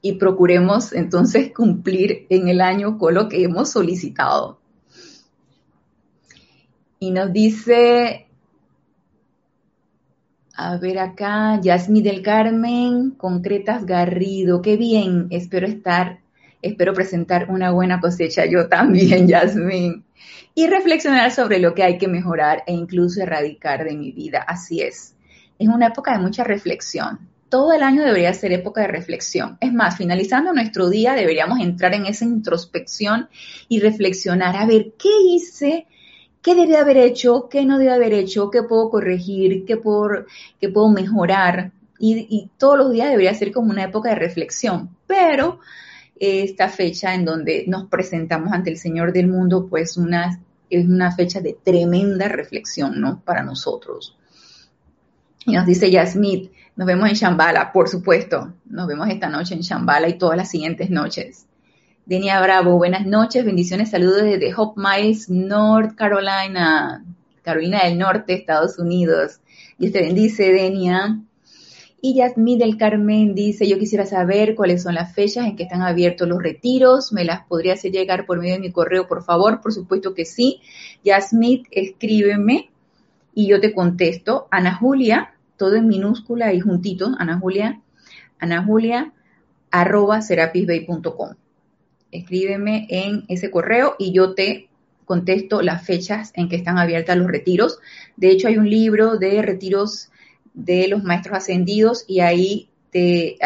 y 0.00 0.14
procuremos 0.14 0.94
entonces 0.94 1.52
cumplir 1.54 2.26
en 2.30 2.48
el 2.48 2.62
año 2.62 2.96
con 2.96 3.12
lo 3.12 3.28
que 3.28 3.44
hemos 3.44 3.68
solicitado. 3.68 4.60
Y 6.98 7.10
nos 7.10 7.30
dice, 7.34 8.28
a 10.56 10.76
ver 10.76 10.98
acá, 10.98 11.60
Yasmi 11.60 12.02
del 12.02 12.22
Carmen, 12.22 13.12
Concretas 13.12 13.86
Garrido, 13.86 14.62
qué 14.62 14.76
bien, 14.76 15.28
espero 15.30 15.66
estar 15.66 16.22
Espero 16.62 16.94
presentar 16.94 17.50
una 17.50 17.72
buena 17.72 18.00
cosecha 18.00 18.46
yo 18.46 18.68
también, 18.68 19.26
Yasmin. 19.28 20.04
Y 20.54 20.68
reflexionar 20.68 21.32
sobre 21.32 21.58
lo 21.58 21.74
que 21.74 21.82
hay 21.82 21.98
que 21.98 22.06
mejorar 22.06 22.62
e 22.66 22.72
incluso 22.72 23.20
erradicar 23.20 23.84
de 23.84 23.96
mi 23.96 24.12
vida. 24.12 24.44
Así 24.46 24.80
es. 24.80 25.16
Es 25.58 25.68
una 25.68 25.88
época 25.88 26.12
de 26.12 26.20
mucha 26.20 26.44
reflexión. 26.44 27.18
Todo 27.48 27.72
el 27.72 27.82
año 27.82 28.04
debería 28.04 28.32
ser 28.32 28.52
época 28.52 28.82
de 28.82 28.86
reflexión. 28.86 29.58
Es 29.60 29.72
más, 29.72 29.96
finalizando 29.96 30.52
nuestro 30.52 30.88
día 30.88 31.14
deberíamos 31.14 31.60
entrar 31.60 31.94
en 31.94 32.06
esa 32.06 32.24
introspección 32.24 33.28
y 33.68 33.80
reflexionar 33.80 34.56
a 34.56 34.64
ver 34.64 34.92
qué 34.96 35.10
hice, 35.28 35.86
qué 36.42 36.54
debería 36.54 36.80
haber 36.80 36.96
hecho, 36.98 37.48
qué 37.48 37.64
no 37.64 37.78
debía 37.78 37.94
haber 37.94 38.12
hecho, 38.12 38.50
qué 38.50 38.62
puedo 38.62 38.90
corregir, 38.90 39.64
qué 39.64 39.76
puedo, 39.76 40.26
qué 40.60 40.68
puedo 40.68 40.90
mejorar. 40.90 41.72
Y, 41.98 42.50
todos 42.58 42.76
los 42.76 42.92
días 42.92 43.10
debería 43.10 43.32
ser 43.32 43.52
como 43.52 43.70
una 43.70 43.84
época 43.84 44.08
de 44.08 44.16
reflexión. 44.16 44.90
Pero 45.06 45.60
esta 46.18 46.68
fecha 46.68 47.14
en 47.14 47.24
donde 47.24 47.64
nos 47.68 47.86
presentamos 47.86 48.52
ante 48.52 48.70
el 48.70 48.76
Señor 48.76 49.12
del 49.12 49.28
mundo, 49.28 49.68
pues 49.70 49.96
es 50.70 50.86
una 50.88 51.12
fecha 51.12 51.40
de 51.40 51.56
tremenda 51.62 52.28
reflexión, 52.28 53.00
¿no? 53.00 53.20
Para 53.24 53.44
nosotros. 53.44 54.16
Y 55.46 55.52
nos 55.52 55.66
dice 55.66 55.90
Yasmith, 55.90 56.52
nos 56.76 56.86
vemos 56.86 57.08
en 57.08 57.14
Shambhala, 57.14 57.72
por 57.72 57.88
supuesto. 57.88 58.54
Nos 58.66 58.86
vemos 58.86 59.08
esta 59.08 59.28
noche 59.28 59.54
en 59.54 59.60
Shambhala 59.60 60.08
y 60.08 60.18
todas 60.18 60.36
las 60.36 60.50
siguientes 60.50 60.90
noches. 60.90 61.46
Denia 62.04 62.42
Bravo, 62.42 62.78
buenas 62.78 63.06
noches, 63.06 63.44
bendiciones, 63.44 63.90
saludos 63.90 64.24
desde 64.24 64.52
Hope 64.56 64.80
Miles, 64.82 65.30
North 65.30 65.94
Carolina, 65.94 67.04
Carolina 67.42 67.84
del 67.84 67.96
Norte, 67.96 68.34
Estados 68.34 68.76
Unidos. 68.80 69.38
Y 69.78 69.90
te 69.90 70.00
bendice, 70.00 70.52
Denia. 70.52 71.20
Y 72.00 72.14
Yasmith 72.16 72.58
del 72.58 72.76
Carmen 72.76 73.36
dice, 73.36 73.68
yo 73.68 73.78
quisiera 73.78 74.04
saber 74.04 74.56
cuáles 74.56 74.82
son 74.82 74.96
las 74.96 75.14
fechas 75.14 75.46
en 75.46 75.54
que 75.54 75.62
están 75.62 75.82
abiertos 75.82 76.26
los 76.26 76.42
retiros. 76.42 77.12
¿Me 77.12 77.24
las 77.24 77.46
podría 77.46 77.74
hacer 77.74 77.92
llegar 77.92 78.26
por 78.26 78.40
medio 78.40 78.54
de 78.54 78.60
mi 78.60 78.72
correo, 78.72 79.06
por 79.06 79.22
favor? 79.22 79.60
Por 79.60 79.72
supuesto 79.72 80.12
que 80.12 80.24
sí. 80.24 80.60
Yasmith, 81.04 81.68
escríbeme 81.70 82.72
y 83.32 83.46
yo 83.46 83.60
te 83.60 83.72
contesto. 83.72 84.48
Ana 84.50 84.74
Julia, 84.74 85.34
todo 85.56 85.76
en 85.76 85.86
minúscula 85.86 86.52
y 86.52 86.58
juntito, 86.58 87.12
Ana 87.16 87.38
Julia, 87.38 87.80
Ana 88.40 88.64
Julia, 88.64 89.12
arroba 89.70 90.20
serapisbay.com. 90.20 91.36
Escríbeme 92.12 92.86
en 92.88 93.24
ese 93.28 93.50
correo 93.50 93.96
y 93.98 94.12
yo 94.12 94.34
te 94.34 94.68
contesto 95.04 95.62
las 95.62 95.84
fechas 95.84 96.32
en 96.36 96.48
que 96.48 96.56
están 96.56 96.78
abiertas 96.78 97.16
los 97.16 97.26
retiros. 97.26 97.78
De 98.16 98.30
hecho, 98.30 98.48
hay 98.48 98.58
un 98.58 98.70
libro 98.70 99.16
de 99.16 99.42
retiros 99.42 100.10
de 100.54 100.86
los 100.88 101.02
maestros 101.02 101.38
ascendidos 101.38 102.04
y 102.06 102.20
ahí 102.20 102.68
te, 102.90 103.36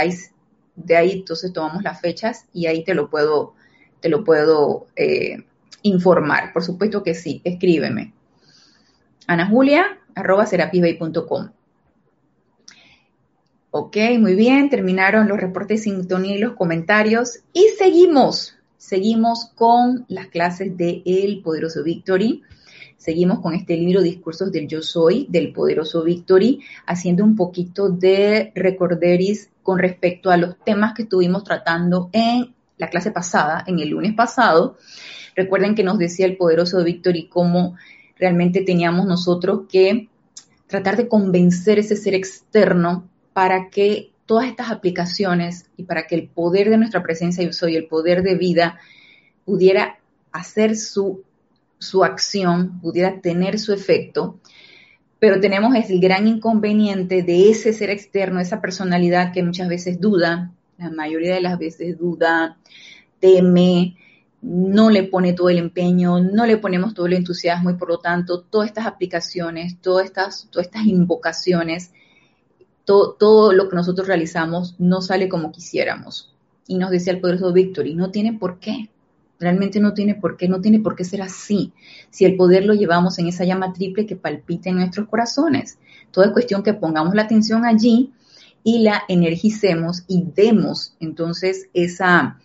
de 0.74 0.96
ahí 0.96 1.12
entonces 1.12 1.52
tomamos 1.52 1.82
las 1.82 2.00
fechas 2.00 2.46
y 2.52 2.66
ahí 2.66 2.84
te 2.84 2.94
lo 2.94 3.08
puedo, 3.08 3.54
te 4.00 4.08
lo 4.08 4.24
puedo 4.24 4.86
eh, 4.96 5.44
informar. 5.82 6.52
Por 6.52 6.62
supuesto 6.62 7.02
que 7.02 7.14
sí, 7.14 7.40
escríbeme. 7.44 8.12
Ana 9.26 9.46
Julia, 9.46 9.98
arroba 10.14 10.46
serapisbay.com. 10.46 11.50
Ok, 13.70 13.96
muy 14.18 14.34
bien, 14.34 14.70
terminaron 14.70 15.28
los 15.28 15.38
reportes 15.38 15.80
de 15.80 15.90
sintonía 15.90 16.36
y 16.36 16.38
los 16.38 16.54
comentarios 16.54 17.40
y 17.52 17.66
seguimos, 17.76 18.55
seguimos 18.76 19.50
con 19.54 20.04
las 20.08 20.28
clases 20.28 20.76
de 20.76 21.02
El 21.04 21.42
Poderoso 21.42 21.82
Victory. 21.82 22.42
Seguimos 22.96 23.40
con 23.40 23.54
este 23.54 23.76
libro 23.76 24.02
Discursos 24.02 24.50
del 24.50 24.68
Yo 24.68 24.82
Soy, 24.82 25.26
del 25.30 25.52
Poderoso 25.52 26.02
Victory, 26.02 26.60
haciendo 26.86 27.24
un 27.24 27.36
poquito 27.36 27.88
de 27.88 28.52
recorderis 28.54 29.50
con 29.62 29.78
respecto 29.78 30.30
a 30.30 30.36
los 30.36 30.56
temas 30.64 30.94
que 30.94 31.02
estuvimos 31.02 31.44
tratando 31.44 32.10
en 32.12 32.54
la 32.78 32.88
clase 32.88 33.10
pasada, 33.10 33.64
en 33.66 33.78
el 33.80 33.90
lunes 33.90 34.14
pasado. 34.14 34.76
Recuerden 35.34 35.74
que 35.74 35.82
nos 35.82 35.98
decía 35.98 36.26
el 36.26 36.36
Poderoso 36.36 36.82
Victory 36.82 37.28
cómo 37.28 37.76
realmente 38.18 38.62
teníamos 38.62 39.06
nosotros 39.06 39.62
que 39.68 40.08
tratar 40.66 40.96
de 40.96 41.08
convencer 41.08 41.78
ese 41.78 41.96
ser 41.96 42.14
externo 42.14 43.08
para 43.32 43.68
que 43.68 44.12
todas 44.26 44.48
estas 44.48 44.70
aplicaciones 44.70 45.70
y 45.76 45.84
para 45.84 46.06
que 46.06 46.16
el 46.16 46.28
poder 46.28 46.68
de 46.68 46.76
nuestra 46.76 47.02
presencia 47.02 47.44
yo 47.44 47.52
soy, 47.52 47.76
el 47.76 47.86
poder 47.86 48.22
de 48.22 48.34
vida, 48.34 48.78
pudiera 49.44 49.98
hacer 50.32 50.76
su, 50.76 51.22
su 51.78 52.04
acción, 52.04 52.80
pudiera 52.80 53.20
tener 53.20 53.58
su 53.58 53.72
efecto, 53.72 54.40
pero 55.18 55.40
tenemos 55.40 55.74
el 55.74 56.00
gran 56.00 56.26
inconveniente 56.26 57.22
de 57.22 57.50
ese 57.50 57.72
ser 57.72 57.90
externo, 57.90 58.40
esa 58.40 58.60
personalidad 58.60 59.32
que 59.32 59.42
muchas 59.42 59.68
veces 59.68 60.00
duda, 60.00 60.52
la 60.76 60.90
mayoría 60.90 61.34
de 61.34 61.40
las 61.40 61.58
veces 61.58 61.96
duda, 61.96 62.58
teme, 63.18 63.96
no 64.42 64.90
le 64.90 65.04
pone 65.04 65.32
todo 65.32 65.48
el 65.48 65.58
empeño, 65.58 66.20
no 66.20 66.44
le 66.46 66.58
ponemos 66.58 66.94
todo 66.94 67.06
el 67.06 67.14
entusiasmo 67.14 67.70
y 67.70 67.74
por 67.74 67.88
lo 67.88 67.98
tanto 67.98 68.42
todas 68.42 68.68
estas 68.68 68.86
aplicaciones, 68.86 69.80
todas 69.80 70.04
estas, 70.04 70.48
todas 70.50 70.66
estas 70.66 70.86
invocaciones, 70.86 71.92
todo, 72.86 73.52
lo 73.52 73.68
que 73.68 73.76
nosotros 73.76 74.06
realizamos 74.06 74.76
no 74.78 75.02
sale 75.02 75.28
como 75.28 75.50
quisiéramos. 75.50 76.32
Y 76.68 76.78
nos 76.78 76.90
decía 76.90 77.12
el 77.12 77.20
poderoso 77.20 77.52
Victory, 77.52 77.94
no 77.94 78.10
tiene 78.10 78.32
por 78.32 78.58
qué, 78.58 78.90
realmente 79.38 79.80
no 79.80 79.92
tiene 79.92 80.14
por 80.14 80.36
qué, 80.36 80.48
no 80.48 80.60
tiene 80.60 80.80
por 80.80 80.96
qué 80.96 81.04
ser 81.04 81.22
así, 81.22 81.72
si 82.10 82.24
el 82.24 82.36
poder 82.36 82.64
lo 82.64 82.74
llevamos 82.74 83.18
en 83.18 83.26
esa 83.26 83.44
llama 83.44 83.72
triple 83.72 84.06
que 84.06 84.16
palpita 84.16 84.70
en 84.70 84.76
nuestros 84.76 85.08
corazones. 85.08 85.78
Toda 86.10 86.28
es 86.28 86.32
cuestión 86.32 86.62
que 86.62 86.74
pongamos 86.74 87.14
la 87.14 87.22
atención 87.22 87.64
allí 87.64 88.12
y 88.62 88.80
la 88.80 89.02
energicemos 89.08 90.04
y 90.08 90.24
demos 90.34 90.94
entonces 90.98 91.68
esa, 91.74 92.38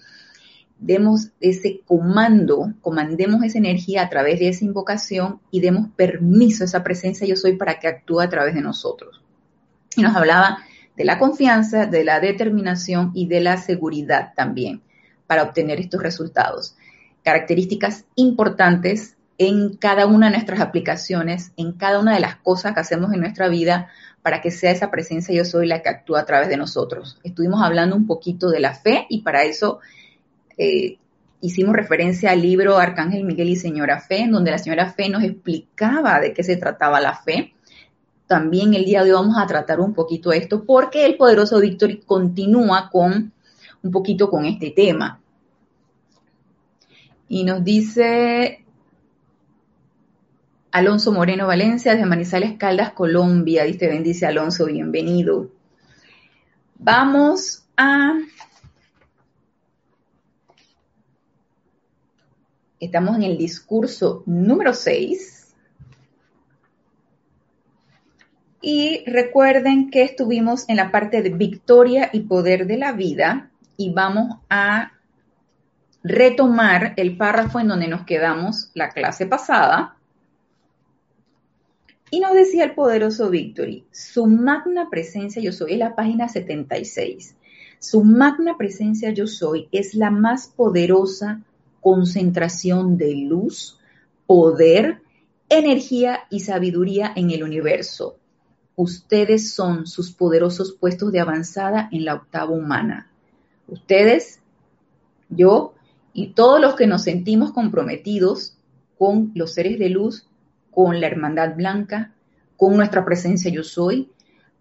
demos 0.80 1.30
ese 1.40 1.82
comando, 1.86 2.74
comandemos 2.82 3.44
esa 3.44 3.60
energía 3.60 4.04
a 4.04 4.10
través 4.10 4.40
de 4.40 4.50
esa 4.50 4.66
invocación 4.66 5.40
y 5.52 5.62
demos 5.62 5.88
permiso 5.96 6.64
a 6.64 6.66
esa 6.66 6.84
presencia 6.84 7.28
yo 7.28 7.36
soy 7.36 7.58
para 7.58 7.80
que 7.80 7.88
actúe 7.88 8.20
a 8.20 8.30
través 8.30 8.54
de 8.54 8.62
nosotros 8.62 9.22
y 9.96 10.02
nos 10.02 10.16
hablaba 10.16 10.60
de 10.96 11.06
la 11.06 11.20
confianza, 11.20 11.86
de 11.86 12.04
la 12.04 12.20
determinación 12.20 13.12
y 13.14 13.28
de 13.28 13.42
la 13.42 13.58
seguridad 13.58 14.34
también 14.36 14.82
para 15.28 15.44
obtener 15.44 15.80
estos 15.80 16.02
resultados. 16.02 16.76
Características 17.24 18.06
importantes 18.16 19.16
en 19.38 19.76
cada 19.78 20.06
una 20.06 20.28
de 20.28 20.34
nuestras 20.34 20.60
aplicaciones, 20.60 21.52
en 21.58 21.74
cada 21.74 22.00
una 22.00 22.14
de 22.14 22.20
las 22.20 22.36
cosas 22.36 22.74
que 22.74 22.82
hacemos 22.82 23.14
en 23.14 23.22
nuestra 23.22 23.48
vida 23.48 23.90
para 24.22 24.42
que 24.42 24.52
sea 24.52 24.72
esa 24.72 24.92
presencia 24.92 25.34
yo 25.34 25.46
soy 25.46 25.68
la 25.68 25.82
que 25.82 25.90
actúa 25.90 26.20
a 26.20 26.26
través 26.26 26.50
de 26.50 26.58
nosotros. 26.58 27.18
Estuvimos 27.24 27.62
hablando 27.64 27.96
un 27.96 28.06
poquito 28.06 28.50
de 28.50 28.60
la 28.60 28.76
fe 28.76 29.08
y 29.10 29.22
para 29.22 29.44
eso 29.44 29.80
eh, 30.58 30.98
hicimos 31.40 31.76
referencia 31.76 32.32
al 32.32 32.42
libro 32.42 32.78
Arcángel 32.78 33.24
Miguel 33.24 33.50
y 33.50 33.56
Señora 33.56 34.00
Fe, 34.00 34.22
en 34.22 34.32
donde 34.32 34.52
la 34.52 34.60
señora 34.60 34.92
Fe 34.92 35.10
nos 35.10 35.24
explicaba 35.24 36.20
de 36.20 36.34
qué 36.34 36.44
se 36.44 36.58
trataba 36.58 37.00
la 37.00 37.16
fe 37.16 37.54
también 38.32 38.74
el 38.74 38.86
día 38.86 39.04
de 39.04 39.14
hoy 39.14 39.20
vamos 39.20 39.36
a 39.38 39.46
tratar 39.46 39.82
un 39.82 39.94
poquito 39.94 40.32
esto 40.32 40.64
porque 40.64 41.06
el 41.06 41.18
poderoso 41.18 41.60
Víctor 41.60 42.06
continúa 42.06 42.90
con 42.90 43.34
un 43.84 43.92
poquito 43.92 44.30
con 44.30 44.46
este 44.46 44.72
tema. 44.72 45.20
Y 47.28 47.44
nos 47.44 47.62
dice 47.62 48.64
Alonso 50.72 51.12
Moreno 51.12 51.46
Valencia 51.46 51.94
de 51.94 52.06
Manizales 52.06 52.58
Caldas, 52.58 52.94
Colombia. 52.94 53.66
Dice, 53.66 53.90
bendice 53.90 54.26
Alonso, 54.26 54.66
bienvenido. 54.68 55.50
Vamos 56.76 57.66
a... 57.76 58.14
Estamos 62.80 63.18
en 63.18 63.24
el 63.24 63.38
discurso 63.38 64.24
número 64.26 64.74
6 64.74 65.41
Y 68.62 69.04
recuerden 69.08 69.90
que 69.90 70.04
estuvimos 70.04 70.70
en 70.70 70.76
la 70.76 70.92
parte 70.92 71.24
de 71.24 71.30
victoria 71.30 72.12
y 72.14 72.22
poder 72.22 72.68
de 72.68 72.78
la 72.78 72.92
vida 72.92 73.50
y 73.76 73.92
vamos 73.92 74.38
a 74.50 74.92
retomar 76.04 76.94
el 76.98 77.18
párrafo 77.18 77.60
en 77.60 77.68
donde 77.68 77.88
nos 77.88 78.06
quedamos 78.06 78.70
la 78.76 78.90
clase 78.90 79.26
pasada. 79.26 79.98
Y 82.12 82.20
nos 82.20 82.34
decía 82.34 82.66
el 82.66 82.76
poderoso 82.76 83.30
Victory, 83.32 83.86
su 83.92 84.28
magna 84.28 84.90
presencia 84.92 85.42
yo 85.42 85.52
soy, 85.52 85.74
es 85.74 85.80
la 85.80 85.96
página 85.96 86.28
76. 86.30 87.36
Su 87.80 88.04
magna 88.04 88.58
presencia 88.58 89.10
yo 89.12 89.26
soy 89.26 89.70
es 89.72 89.96
la 89.96 90.12
más 90.12 90.48
poderosa 90.48 91.42
concentración 91.80 92.98
de 92.98 93.16
luz, 93.16 93.80
poder, 94.28 95.02
energía 95.50 96.20
y 96.30 96.42
sabiduría 96.42 97.12
en 97.16 97.32
el 97.32 97.44
universo 97.44 98.18
ustedes 98.82 99.54
son 99.54 99.86
sus 99.86 100.12
poderosos 100.12 100.74
puestos 100.74 101.12
de 101.12 101.20
avanzada 101.20 101.88
en 101.92 102.04
la 102.06 102.16
octava 102.16 102.50
humana. 102.50 103.12
Ustedes, 103.68 104.40
yo 105.30 105.76
y 106.14 106.34
todos 106.34 106.60
los 106.60 106.76
que 106.76 106.88
nos 106.88 107.04
sentimos 107.04 107.54
comprometidos 107.54 108.58
con 108.98 109.32
los 109.36 109.54
seres 109.54 109.78
de 109.78 109.90
luz, 109.90 110.28
con 110.72 111.00
la 111.00 111.08
hermandad 111.08 111.56
blanca, 111.56 112.14
con 112.58 112.76
nuestra 112.76 113.06
presencia 113.06 113.52
yo 113.52 113.64
soy, 113.64 114.10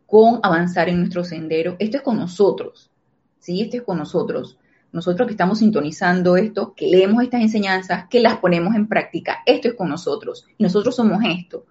con 0.07 0.41
avanzar 0.43 0.91
en 0.91 0.99
nuestro 0.99 1.25
sendero. 1.25 1.77
Esto 1.79 1.97
es 1.97 2.03
con 2.03 2.19
nosotros, 2.19 2.91
¿sí? 3.39 3.63
Esto 3.63 3.79
es 3.79 3.83
con 3.85 3.97
nosotros. 3.99 4.59
nosotros 4.93 5.29
que 5.29 5.35
estamos 5.35 5.61
sintonizando 5.61 6.37
esto, 6.37 6.75
que 6.75 6.89
leemos 6.89 7.23
estas 7.23 7.41
enseñanzas, 7.41 8.07
que 8.11 8.21
las 8.21 8.39
ponemos 8.39 8.75
en 8.75 8.89
práctica, 8.89 9.39
esto 9.47 9.69
es 9.69 9.75
con 9.75 9.89
nosotros. 9.89 10.45
Y 10.59 10.65
nosotros 10.65 10.97
somos 10.97 11.21
esto. 11.25 11.65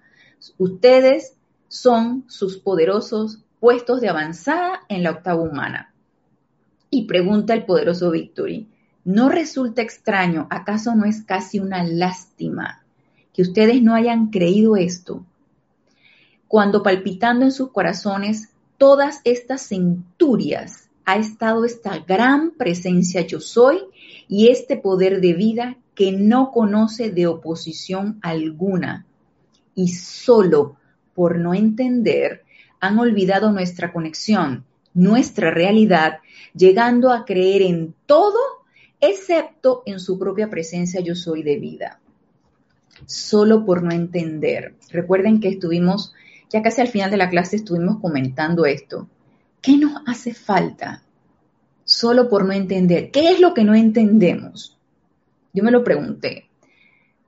Ustedes 0.58 1.36
son 1.70 2.26
sus 2.28 2.58
poderosos 2.58 3.40
puestos 3.60 4.02
de 4.02 4.10
avanzada 4.10 4.82
en 4.90 5.04
la 5.04 5.12
octava 5.12 5.42
humana. 5.42 5.94
Y 6.90 7.06
pregunta 7.06 7.54
el 7.54 7.66
poderoso 7.66 8.12
Victory, 8.12 8.68
¿no 9.06 9.30
resulta 9.30 9.82
extraño, 9.82 10.48
acaso 10.50 10.96
no 10.96 11.06
es 11.06 11.24
casi 11.24 11.60
una 11.60 11.84
lástima 11.84 12.84
que 13.34 13.44
ustedes 13.44 13.82
no 13.82 13.94
hayan 13.94 14.28
creído 14.32 14.76
esto? 14.76 15.26
Cuando 16.48 16.82
palpitando 16.82 17.46
en 17.46 17.52
sus 17.52 17.72
corazones 17.72 18.50
todas 18.78 19.22
estas 19.24 19.62
centurias 19.68 20.90
ha 21.06 21.18
estado 21.18 21.66
esta 21.66 22.00
gran 22.00 22.52
presencia 22.52 23.22
yo 23.22 23.40
soy 23.40 23.80
y 24.28 24.48
este 24.48 24.78
poder 24.78 25.22
de 25.22 25.34
vida 25.34 25.78
que 25.94 26.12
no 26.12 26.52
conoce 26.52 27.12
de 27.12 27.28
oposición 27.28 28.20
alguna 28.22 29.06
y 29.76 29.90
solo 29.90 30.79
por 31.20 31.38
no 31.38 31.54
entender 31.54 32.46
han 32.80 32.98
olvidado 32.98 33.52
nuestra 33.52 33.92
conexión, 33.92 34.64
nuestra 34.94 35.52
realidad, 35.52 36.20
llegando 36.56 37.12
a 37.12 37.26
creer 37.26 37.62
en 37.62 37.94
todo 38.06 38.40
excepto 39.02 39.84
en 39.86 40.00
su 40.00 40.18
propia 40.18 40.50
presencia 40.50 41.02
yo 41.02 41.16
soy 41.16 41.44
de 41.44 41.58
vida. 41.58 42.00
Solo 43.06 43.66
por 43.66 43.84
no 43.84 43.92
entender. 43.92 44.76
Recuerden 44.92 45.42
que 45.42 45.50
estuvimos, 45.50 46.14
ya 46.50 46.62
casi 46.62 46.80
al 46.80 46.88
final 46.88 47.12
de 47.12 47.18
la 47.18 47.30
clase 47.30 47.58
estuvimos 47.58 48.00
comentando 48.00 48.66
esto. 48.66 49.10
¿Qué 49.62 49.76
nos 49.76 50.02
hace 50.08 50.34
falta? 50.34 51.04
Solo 51.84 52.30
por 52.30 52.46
no 52.46 52.54
entender. 52.54 53.12
¿Qué 53.12 53.30
es 53.32 53.42
lo 53.42 53.54
que 53.54 53.66
no 53.66 53.76
entendemos? 53.76 54.78
Yo 55.52 55.66
me 55.66 55.72
lo 55.72 55.84
pregunté. 55.84 56.48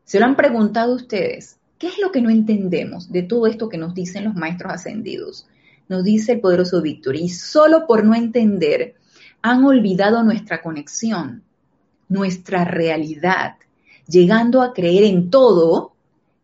¿Se 0.06 0.18
lo 0.18 0.28
han 0.28 0.38
preguntado 0.38 0.96
ustedes? 0.96 1.58
¿Qué 1.82 1.88
es 1.88 1.98
lo 1.98 2.12
que 2.12 2.22
no 2.22 2.30
entendemos 2.30 3.12
de 3.12 3.24
todo 3.24 3.48
esto 3.48 3.68
que 3.68 3.80
nos 3.80 3.96
dicen 3.96 4.26
los 4.26 4.36
maestros 4.36 4.72
ascendidos? 4.72 5.48
Nos 5.90 6.04
dice 6.04 6.34
el 6.34 6.40
poderoso 6.40 6.80
Víctor, 6.80 7.16
y 7.16 7.28
solo 7.28 7.88
por 7.88 8.04
no 8.06 8.14
entender 8.14 8.94
han 9.42 9.64
olvidado 9.66 10.22
nuestra 10.22 10.62
conexión, 10.62 11.42
nuestra 12.08 12.66
realidad, 12.66 13.56
llegando 14.08 14.62
a 14.62 14.74
creer 14.74 15.06
en 15.06 15.32
todo, 15.32 15.94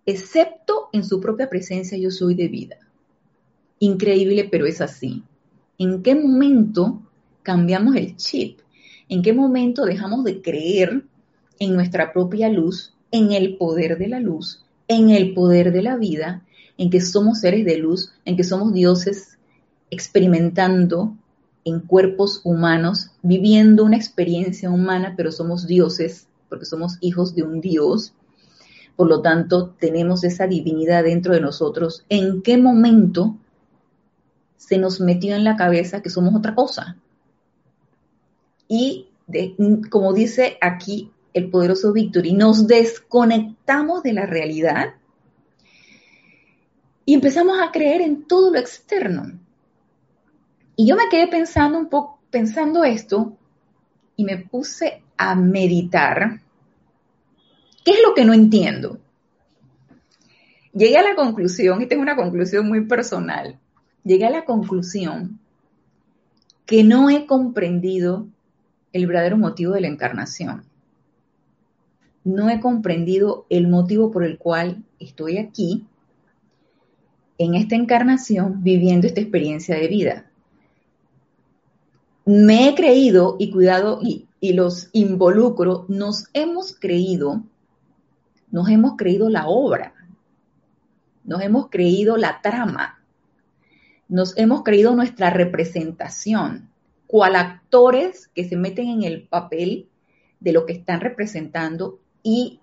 excepto 0.07 0.89
en 0.91 1.03
su 1.03 1.21
propia 1.21 1.47
presencia 1.47 1.99
yo 1.99 2.09
soy 2.09 2.33
de 2.33 2.47
vida. 2.47 2.77
Increíble, 3.77 4.49
pero 4.49 4.65
es 4.65 4.81
así. 4.81 5.21
¿En 5.77 6.01
qué 6.01 6.15
momento 6.15 7.03
cambiamos 7.43 7.95
el 7.95 8.15
chip? 8.15 8.61
¿En 9.07 9.21
qué 9.21 9.33
momento 9.33 9.85
dejamos 9.85 10.23
de 10.23 10.41
creer 10.41 11.03
en 11.59 11.75
nuestra 11.75 12.11
propia 12.11 12.49
luz, 12.49 12.95
en 13.11 13.33
el 13.33 13.55
poder 13.57 13.99
de 13.99 14.07
la 14.07 14.19
luz, 14.19 14.63
en 14.87 15.09
el 15.09 15.33
poder 15.33 15.71
de 15.71 15.81
la 15.81 15.97
vida, 15.97 16.43
en 16.77 16.89
que 16.89 17.01
somos 17.01 17.39
seres 17.39 17.65
de 17.65 17.77
luz, 17.77 18.13
en 18.25 18.37
que 18.37 18.43
somos 18.43 18.73
dioses 18.73 19.37
experimentando 19.89 21.15
en 21.65 21.81
cuerpos 21.81 22.41
humanos, 22.43 23.11
viviendo 23.21 23.83
una 23.83 23.97
experiencia 23.97 24.69
humana, 24.69 25.13
pero 25.17 25.31
somos 25.31 25.67
dioses, 25.67 26.27
porque 26.49 26.65
somos 26.65 26.97
hijos 27.01 27.35
de 27.35 27.43
un 27.43 27.59
Dios. 27.59 28.13
Por 28.95 29.07
lo 29.07 29.21
tanto, 29.21 29.75
tenemos 29.79 30.23
esa 30.23 30.47
divinidad 30.47 31.03
dentro 31.03 31.33
de 31.33 31.41
nosotros. 31.41 32.05
¿En 32.09 32.41
qué 32.41 32.57
momento 32.57 33.37
se 34.55 34.77
nos 34.77 35.01
metió 35.01 35.35
en 35.35 35.43
la 35.43 35.55
cabeza 35.55 36.01
que 36.01 36.09
somos 36.09 36.33
otra 36.35 36.55
cosa? 36.55 36.97
Y 38.67 39.07
como 39.89 40.13
dice 40.13 40.57
aquí 40.61 41.11
el 41.37 41.49
poderoso 41.49 41.93
Victory, 41.93 42.33
nos 42.33 42.67
desconectamos 42.67 44.03
de 44.03 44.13
la 44.13 44.25
realidad 44.25 44.95
y 47.05 47.13
empezamos 47.13 47.57
a 47.59 47.71
creer 47.71 48.01
en 48.01 48.25
todo 48.25 48.51
lo 48.51 48.59
externo. 48.59 49.39
Y 50.75 50.87
yo 50.87 50.95
me 50.95 51.09
quedé 51.09 51.27
pensando 51.27 51.77
un 51.77 51.89
poco, 51.89 52.19
pensando 52.29 52.83
esto, 52.83 53.37
y 54.15 54.25
me 54.25 54.37
puse 54.37 55.03
a 55.15 55.35
meditar. 55.35 56.41
¿Qué 57.85 57.91
es 57.91 57.99
lo 58.05 58.13
que 58.13 58.25
no 58.25 58.33
entiendo? 58.33 58.99
Llegué 60.73 60.97
a 60.97 61.03
la 61.03 61.15
conclusión, 61.15 61.81
y 61.81 61.87
tengo 61.87 62.01
una 62.01 62.15
conclusión 62.15 62.67
muy 62.67 62.85
personal, 62.85 63.59
llegué 64.03 64.25
a 64.25 64.31
la 64.31 64.45
conclusión 64.45 65.39
que 66.65 66.83
no 66.83 67.09
he 67.09 67.25
comprendido 67.25 68.27
el 68.91 69.07
verdadero 69.07 69.37
motivo 69.37 69.73
de 69.73 69.81
la 69.81 69.87
encarnación 69.87 70.65
no 72.27 72.49
he 72.49 72.59
comprendido 72.59 73.45
el 73.49 73.69
motivo 73.69 74.11
por 74.11 74.25
el 74.25 74.37
cual 74.37 74.83
estoy 74.99 75.37
aquí, 75.37 75.85
en 77.37 77.55
esta 77.55 77.75
encarnación, 77.75 78.63
viviendo 78.63 79.07
esta 79.07 79.21
experiencia 79.21 79.75
de 79.77 79.87
vida. 79.87 80.31
Me 82.25 82.67
he 82.67 82.75
creído 82.75 83.37
y 83.39 83.51
cuidado 83.51 84.01
y, 84.01 84.27
los 84.53 84.89
involucro, 84.91 85.85
nos 85.87 86.25
hemos 86.33 86.75
creído, 86.77 87.43
nos 88.51 88.67
hemos 88.69 88.97
creído 88.97 89.29
la 89.29 89.47
obra, 89.47 89.93
nos 91.23 91.41
hemos 91.41 91.69
creído 91.69 92.17
la 92.17 92.41
trama, 92.41 93.01
nos 94.09 94.37
hemos 94.37 94.63
creído 94.63 94.95
nuestra 94.95 95.29
representación, 95.29 96.69
cual 97.07 97.37
actores 97.37 98.27
que 98.27 98.47
se 98.47 98.57
meten 98.57 98.89
en 98.89 99.03
el 99.03 99.23
papel 99.27 99.87
de 100.41 100.51
lo 100.51 100.65
que 100.65 100.73
están 100.73 100.99
representando 100.99 101.99
y 102.29 102.59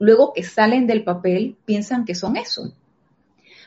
luego 0.00 0.32
que 0.32 0.42
salen 0.42 0.88
del 0.88 1.04
papel 1.04 1.56
piensan 1.64 2.04
que 2.04 2.16
son 2.16 2.36
eso, 2.36 2.72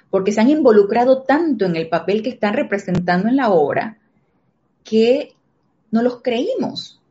porque 0.10 0.34
se 0.34 0.42
han 0.42 0.50
involucrado 0.50 1.22
tanto 1.22 1.64
en 1.64 1.78
el 1.78 1.88
papel 1.88 2.22
que 2.22 2.32
están 2.32 2.54
representando 2.54 3.30
en 3.30 3.38
la 3.38 3.50
obra 3.50 3.98
que 4.84 5.34
no 5.90 6.02
los 6.02 6.22
creímos. 6.22 7.02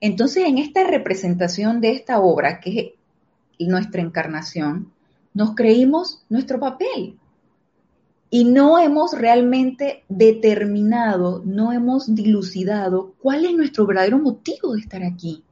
Entonces, 0.00 0.46
en 0.46 0.56
esta 0.56 0.84
representación 0.84 1.82
de 1.82 1.90
esta 1.90 2.18
obra, 2.18 2.60
que 2.60 2.94
es 3.58 3.68
nuestra 3.68 4.00
encarnación, 4.00 4.90
nos 5.34 5.54
creímos 5.54 6.24
nuestro 6.30 6.58
papel 6.58 7.18
y 8.30 8.44
no 8.44 8.78
hemos 8.78 9.12
realmente 9.12 10.04
determinado, 10.08 11.42
no 11.44 11.74
hemos 11.74 12.14
dilucidado 12.14 13.12
cuál 13.20 13.44
es 13.44 13.52
nuestro 13.52 13.84
verdadero 13.84 14.18
motivo 14.18 14.72
de 14.72 14.80
estar 14.80 15.02
aquí. 15.02 15.44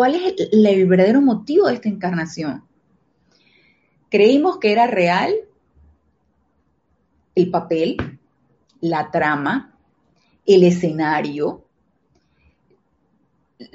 ¿Cuál 0.00 0.14
es 0.14 0.34
el, 0.50 0.88
verdadero 0.88 1.20
motivo 1.20 1.66
de 1.66 1.74
esta 1.74 1.90
encarnación? 1.90 2.64
Creímos 4.08 4.56
que 4.56 4.72
era 4.72 4.86
real 4.86 5.34
el 7.34 7.50
papel, 7.50 8.18
la 8.80 9.10
trama, 9.10 9.76
el 10.46 10.62
escenario, 10.62 11.66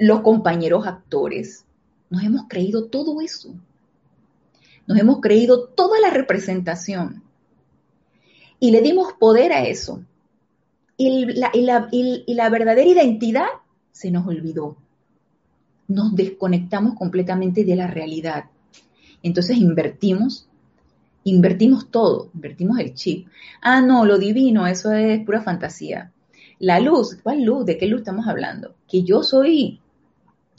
los 0.00 0.22
compañeros 0.22 0.84
actores. 0.88 1.64
Nos 2.10 2.24
hemos 2.24 2.48
creído 2.48 2.86
todo 2.86 3.20
eso. 3.20 3.54
Nos 4.88 4.98
hemos 4.98 5.20
creído 5.20 5.68
toda 5.68 6.00
la 6.00 6.10
representación. 6.10 7.22
Y 8.58 8.72
le 8.72 8.80
dimos 8.80 9.12
poder 9.12 9.52
a 9.52 9.64
eso. 9.64 10.02
y 10.96 11.24
la 12.34 12.50
verdadera 12.50 12.90
identidad 12.90 13.46
se 13.92 14.10
nos 14.10 14.26
olvidó 14.26 14.76
nos 15.88 16.14
desconectamos 16.14 16.94
completamente 16.94 17.64
de 17.64 17.76
la 17.76 17.86
realidad. 17.86 18.44
Entonces 19.22 19.56
invertimos, 19.56 20.48
invertimos 21.24 21.90
todo, 21.90 22.30
invertimos 22.34 22.78
el 22.78 22.94
chip. 22.94 23.28
Ah, 23.60 23.80
no, 23.80 24.04
lo 24.04 24.18
divino, 24.18 24.66
eso 24.66 24.92
es 24.92 25.24
pura 25.24 25.42
fantasía. 25.42 26.12
La 26.58 26.80
luz, 26.80 27.18
¿cuál 27.22 27.42
luz? 27.42 27.66
¿De 27.66 27.76
qué 27.76 27.86
luz 27.86 28.00
estamos 28.00 28.26
hablando? 28.26 28.74
Que 28.88 29.02
yo 29.02 29.22
soy, 29.22 29.80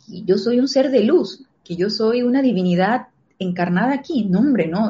que 0.06 0.24
yo 0.24 0.38
soy 0.38 0.60
un 0.60 0.68
ser 0.68 0.92
de 0.92 1.04
luz, 1.04 1.44
que 1.63 1.76
yo 1.76 1.90
soy 1.90 2.22
una 2.22 2.42
divinidad 2.42 3.08
encarnada 3.40 3.94
aquí. 3.94 4.26
No, 4.26 4.40
hombre, 4.40 4.68
no. 4.68 4.90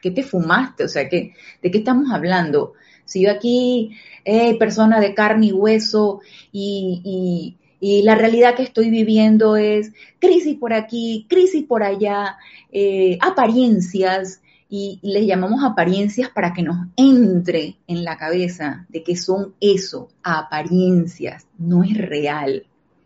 ¿Qué 0.00 0.10
te 0.10 0.22
fumaste? 0.22 0.84
O 0.84 0.88
sea, 0.88 1.08
¿qué, 1.08 1.34
¿de 1.62 1.70
qué 1.70 1.78
estamos 1.78 2.10
hablando? 2.10 2.74
Si 3.04 3.22
yo 3.22 3.30
aquí, 3.30 3.92
eh, 4.24 4.58
persona 4.58 5.00
de 5.00 5.14
carne 5.14 5.46
y 5.46 5.52
hueso 5.52 6.20
y, 6.52 7.00
y 7.04 7.61
la 7.82 8.14
realidad 8.14 8.54
que 8.54 8.62
estoy 8.62 8.90
viviendo 8.90 9.56
es 9.56 9.92
crisis 10.20 10.56
por 10.56 10.72
aquí, 10.72 11.26
crisis 11.28 11.64
por 11.64 11.82
allá, 11.82 12.36
eh, 12.70 13.18
apariencias, 13.20 14.40
y, 14.74 15.00
les 15.02 15.26
llamamos 15.26 15.62
apariencias 15.62 16.30
para 16.30 16.54
que 16.54 16.62
nos 16.62 16.86
entre 16.96 17.76
en 17.86 18.04
la 18.04 18.16
cabeza 18.16 18.86
de 18.88 19.02
que 19.02 19.16
son 19.16 19.52
eso, 19.60 20.08
apariencias, 20.22 21.46
no 21.58 21.84
es 21.84 21.94
real, 21.98 22.64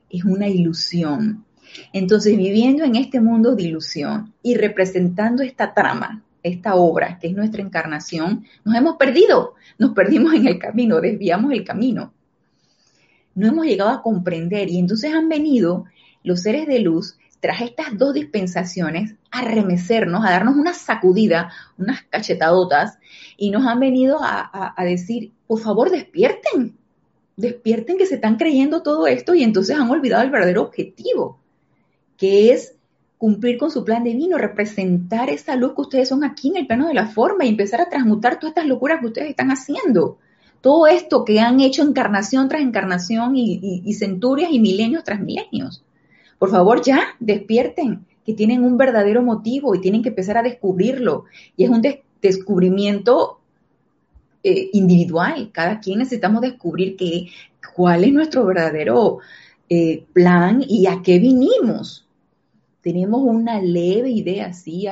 es 0.09 0.25
una 0.25 0.47
ilusión. 0.47 1.45
Entonces, 1.93 2.37
viviendo 2.37 2.85
en 2.85 2.95
este 2.95 3.21
mundo 3.21 3.57
de 3.57 3.65
ilusión 3.65 4.33
y 4.45 4.55
representando 4.55 5.43
esta 5.43 5.75
trama, 5.75 6.23
esta 6.45 6.77
obra 6.77 7.19
que 7.19 7.27
es 7.27 7.35
nuestra 7.35 7.63
encarnación, 7.63 8.45
nos 8.65 8.77
hemos 8.77 8.97
perdido, 8.97 9.55
nos 9.77 9.91
perdimos 9.91 10.35
en 10.35 10.47
el 10.47 10.61
camino, 10.61 11.01
desviamos 11.01 11.51
el 11.51 11.65
camino. 11.65 12.13
No 13.37 13.47
hemos 13.47 13.67
llegado 13.67 13.91
a 13.91 14.03
comprender 14.03 14.69
y 14.69 14.79
entonces 14.79 15.15
han 15.15 15.29
venido 15.29 15.85
los 16.25 16.43
seres 16.43 16.67
de 16.67 16.81
luz 16.81 17.17
tras 17.39 17.61
estas 17.61 17.97
dos 17.97 18.15
dispensaciones 18.15 19.15
a 19.31 19.43
remecernos, 19.43 20.25
a 20.25 20.31
darnos 20.31 20.57
una 20.57 20.75
sacudida, 20.75 21.53
unas 21.79 22.03
cachetadotas 22.11 22.99
y 23.37 23.51
nos 23.51 23.65
han 23.67 23.79
venido 23.79 24.19
a, 24.21 24.75
a 24.77 24.85
decir, 24.85 25.33
por 25.47 25.61
favor 25.61 25.91
despierten, 25.91 26.77
despierten 27.37 27.99
que 27.99 28.07
se 28.07 28.17
están 28.17 28.37
creyendo 28.37 28.83
todo 28.83 29.07
esto 29.07 29.35
y 29.35 29.45
entonces 29.45 29.77
han 29.77 29.91
olvidado 29.91 30.25
el 30.25 30.31
verdadero 30.31 30.63
objetivo, 30.63 31.39
que 32.17 32.53
es 32.53 32.75
cumplir 33.19 33.59
con 33.59 33.71
su 33.71 33.85
plan 33.85 34.03
divino, 34.03 34.39
representar 34.39 35.31
esa 35.31 35.57
luz 35.57 35.75
que 35.75 35.83
ustedes 35.83 36.09
son 36.09 36.25
aquí 36.25 36.49
en 36.49 36.57
el 36.57 36.67
plano 36.67 36.89
de 36.89 36.95
la 36.95 37.07
forma 37.07 37.45
y 37.45 37.51
empezar 37.51 37.81
a 37.81 37.89
transmutar 37.89 38.39
todas 38.39 38.53
estas 38.53 38.67
locuras 38.67 39.01
que 39.01 39.07
ustedes 39.07 39.31
están 39.31 39.51
haciendo. 39.51 40.19
Todo 40.67 40.89
esto 40.89 41.25
que 41.25 41.39
han 41.39 41.61
hecho 41.61 41.85
encarnación 41.85 42.49
tras 42.49 42.61
encarnación 42.61 43.37
y, 43.37 43.95
centurias 43.95 44.51
y 44.51 44.59
milenios 44.59 45.05
tras 45.05 45.21
milenios. 45.21 45.85
Por 46.41 46.51
favor, 46.51 46.83
ya, 46.83 47.15
despierten, 47.21 48.05
que 48.25 48.35
tienen 48.35 48.65
un 48.65 48.77
verdadero 48.77 49.23
motivo 49.23 49.77
y 49.77 49.81
tienen 49.81 50.03
que 50.03 50.09
empezar 50.09 50.39
a 50.39 50.43
descubrirlo. 50.43 51.27
Y 51.57 51.63
es 51.63 51.71
un 51.71 51.83
descubrimiento 52.21 53.39
eh, 54.43 54.71
individual. 54.73 55.51
Cada 55.53 55.79
quien 55.79 56.01
necesitamos 56.01 56.41
descubrir 56.41 56.97
que, 56.97 57.29
cuál 57.77 58.03
es 58.03 58.13
nuestro 58.13 58.45
verdadero 58.45 59.19
eh, 59.69 60.05
plan 60.13 60.65
y 60.67 60.89
a 60.89 61.01
qué 61.01 61.21
vinimos 61.21 62.09
tenemos 62.81 63.23
una 63.23 63.61
leve 63.61 64.11
idea, 64.11 64.53
sí, 64.53 64.89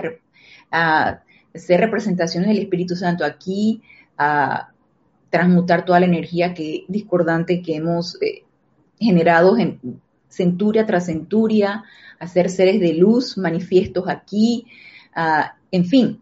a, 0.71 1.21
hacer 1.53 1.81
representaciones 1.81 2.49
del 2.49 2.59
Espíritu 2.59 2.95
Santo 2.95 3.25
aquí, 3.25 3.83
a 4.17 4.74
transmutar 5.35 5.85
toda 5.85 5.99
la 5.99 6.07
energía 6.07 6.55
que, 6.55 6.85
discordante 6.87 7.61
que 7.61 7.75
hemos 7.75 8.23
eh, 8.23 8.45
generado 9.01 9.59
en 9.59 10.01
centuria 10.29 10.87
tras 10.87 11.07
centuria, 11.07 11.83
hacer 12.21 12.49
seres 12.51 12.79
de 12.79 12.95
luz 12.95 13.37
manifiestos 13.37 14.05
aquí, 14.07 14.67
en 15.73 15.85
fin, 15.87 16.21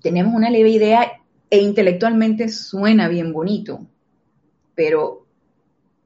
tenemos 0.00 0.32
una 0.32 0.48
leve 0.48 0.70
idea 0.70 1.10
e 1.50 1.58
intelectualmente 1.58 2.48
suena 2.48 3.08
bien 3.08 3.32
bonito, 3.32 3.84
pero 4.76 5.26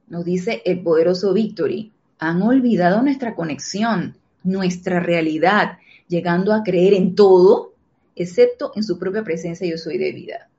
nos 0.07 0.25
dice 0.25 0.63
el 0.65 0.81
poderoso 0.81 1.31
Victory, 1.31 1.91
han 2.17 2.41
olvidado 2.41 3.03
nuestra 3.03 3.35
conexión 3.35 4.17
nuestra 4.43 4.99
realidad, 4.99 5.77
llegando 6.07 6.53
a 6.53 6.63
creer 6.63 6.95
en 6.95 7.13
todo, 7.13 7.73
excepto 8.15 8.71
en 8.75 8.83
su 8.83 8.97
propia 8.97 9.23
presencia 9.23 9.67
yo 9.67 9.77
soy 9.77 9.99
de 9.99 10.11
vida. 10.11 10.49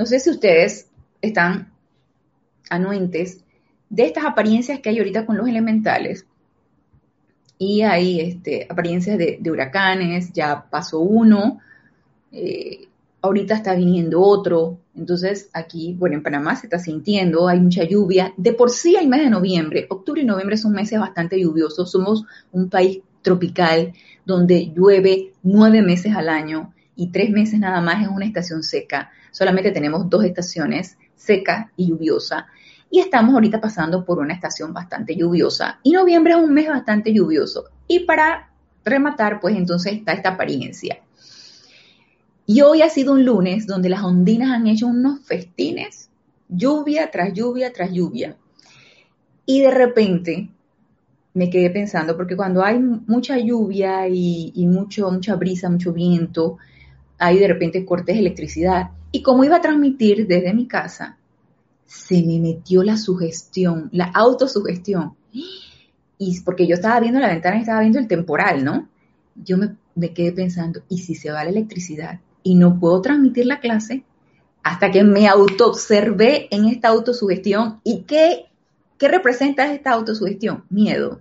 No 0.00 0.06
sé 0.06 0.18
si 0.18 0.30
ustedes 0.30 0.88
están 1.20 1.70
anuentes 2.70 3.44
de 3.90 4.06
estas 4.06 4.24
apariencias 4.24 4.80
que 4.80 4.88
hay 4.88 4.96
ahorita 4.96 5.26
con 5.26 5.36
los 5.36 5.46
elementales. 5.46 6.24
Y 7.58 7.82
hay 7.82 8.18
este, 8.18 8.66
apariencias 8.66 9.18
de, 9.18 9.38
huracanes, 9.44 10.32
ya 10.32 10.64
pasó 10.70 11.00
uno, 11.00 11.60
eh, 12.32 12.88
ahorita 13.20 13.54
está 13.54 13.74
viniendo 13.74 14.22
otro. 14.22 14.78
Entonces 14.96 15.50
aquí, 15.52 15.94
bueno, 15.98 16.16
en 16.16 16.22
Panamá 16.22 16.56
se 16.56 16.68
está 16.68 16.78
sintiendo, 16.78 17.46
hay 17.46 17.60
mucha 17.60 17.84
lluvia. 17.84 18.32
De 18.38 18.54
por 18.54 18.70
sí 18.70 18.96
hay 18.96 19.06
mes 19.06 19.20
de 19.20 19.28
noviembre. 19.28 19.86
Octubre 19.90 20.22
y 20.22 20.24
noviembre 20.24 20.56
son 20.56 20.72
meses 20.72 20.98
bastante 20.98 21.38
lluviosos. 21.38 21.90
Somos 21.90 22.24
un 22.52 22.70
país 22.70 23.00
tropical 23.20 23.92
donde 24.24 24.72
llueve 24.74 25.34
nueve 25.42 25.82
meses 25.82 26.16
al 26.16 26.30
año 26.30 26.72
y 26.96 27.10
tres 27.10 27.30
meses 27.30 27.58
nada 27.58 27.80
más 27.80 28.02
es 28.02 28.08
una 28.08 28.26
estación 28.26 28.62
seca. 28.62 29.10
Solamente 29.30 29.70
tenemos 29.70 30.08
dos 30.08 30.24
estaciones, 30.24 30.96
seca 31.14 31.72
y 31.76 31.88
lluviosa. 31.88 32.46
Y 32.90 33.00
estamos 33.00 33.34
ahorita 33.34 33.60
pasando 33.60 34.04
por 34.04 34.18
una 34.18 34.34
estación 34.34 34.72
bastante 34.72 35.16
lluviosa. 35.16 35.78
Y 35.82 35.92
noviembre 35.92 36.32
es 36.34 36.38
un 36.38 36.52
mes 36.52 36.68
bastante 36.68 37.12
lluvioso. 37.12 37.64
Y 37.86 38.00
para 38.00 38.50
rematar, 38.84 39.40
pues 39.40 39.56
entonces 39.56 39.92
está 39.92 40.12
esta 40.12 40.30
apariencia 40.30 41.00
y 42.52 42.62
hoy 42.62 42.82
ha 42.82 42.88
sido 42.88 43.12
un 43.12 43.24
lunes 43.24 43.68
donde 43.68 43.88
las 43.88 44.02
ondinas 44.02 44.50
han 44.50 44.66
hecho 44.66 44.88
unos 44.88 45.20
festines, 45.20 46.10
lluvia 46.48 47.08
tras 47.12 47.32
lluvia 47.32 47.72
tras 47.72 47.92
lluvia. 47.92 48.36
Y 49.46 49.60
de 49.60 49.70
repente 49.70 50.48
me 51.32 51.48
quedé 51.48 51.70
pensando, 51.70 52.16
porque 52.16 52.34
cuando 52.34 52.64
hay 52.64 52.80
mucha 52.80 53.38
lluvia 53.38 54.08
y, 54.08 54.66
mucho, 54.66 55.12
mucha 55.12 55.36
brisa, 55.36 55.70
mucho 55.70 55.92
viento, 55.92 56.58
hay 57.20 57.38
de 57.38 57.46
repente 57.46 57.84
cortes 57.84 58.16
de 58.16 58.20
electricidad. 58.20 58.90
Y 59.12 59.22
como 59.22 59.44
iba 59.44 59.56
a 59.56 59.60
transmitir 59.60 60.26
desde 60.26 60.52
mi 60.52 60.66
casa, 60.66 61.18
se 61.86 62.22
me 62.22 62.40
metió 62.40 62.82
la 62.82 62.96
sugestión, 62.96 63.88
la 63.92 64.06
autosugestión. 64.06 65.14
Y 66.18 66.40
porque 66.40 66.66
yo 66.66 66.74
estaba 66.74 66.98
viendo 66.98 67.20
la 67.20 67.28
ventana 67.28 67.58
y 67.58 67.60
estaba 67.60 67.80
viendo 67.80 67.98
el 67.98 68.08
temporal, 68.08 68.64
¿no? 68.64 68.88
Yo 69.36 69.56
me, 69.56 69.76
me 69.94 70.12
quedé 70.12 70.32
pensando, 70.32 70.82
¿y 70.88 70.98
si 70.98 71.14
se 71.14 71.30
va 71.30 71.44
la 71.44 71.50
electricidad? 71.50 72.20
y 72.42 72.54
no 72.54 72.78
puedo 72.78 73.00
transmitir 73.00 73.46
la 73.46 73.60
clase 73.60 74.04
hasta 74.62 74.90
que 74.90 75.02
me 75.02 75.26
autoobservé 75.28 76.48
en 76.50 76.66
esta 76.66 76.88
autosugestión. 76.88 77.80
¿Y 77.82 78.02
qué, 78.02 78.46
qué 78.98 79.08
representa 79.08 79.72
esta 79.72 79.92
autosugestión? 79.92 80.64
Miedo. 80.68 81.20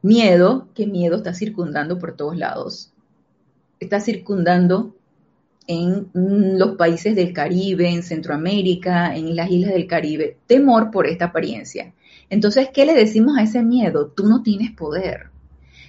Miedo, 0.00 0.68
que 0.74 0.86
miedo 0.86 1.16
está 1.16 1.34
circundando 1.34 1.98
por 1.98 2.16
todos 2.16 2.36
lados. 2.36 2.91
Está 3.82 4.00
circundando 4.00 4.94
en 5.66 6.08
los 6.14 6.76
países 6.76 7.14
del 7.14 7.32
Caribe, 7.32 7.88
en 7.88 8.02
Centroamérica, 8.02 9.14
en 9.16 9.36
las 9.36 9.50
islas 9.50 9.74
del 9.74 9.86
Caribe. 9.86 10.38
Temor 10.46 10.90
por 10.90 11.06
esta 11.06 11.26
apariencia. 11.26 11.92
Entonces, 12.30 12.68
¿qué 12.72 12.86
le 12.86 12.94
decimos 12.94 13.36
a 13.36 13.42
ese 13.42 13.62
miedo? 13.62 14.06
Tú 14.08 14.26
no 14.26 14.42
tienes 14.42 14.72
poder 14.72 15.32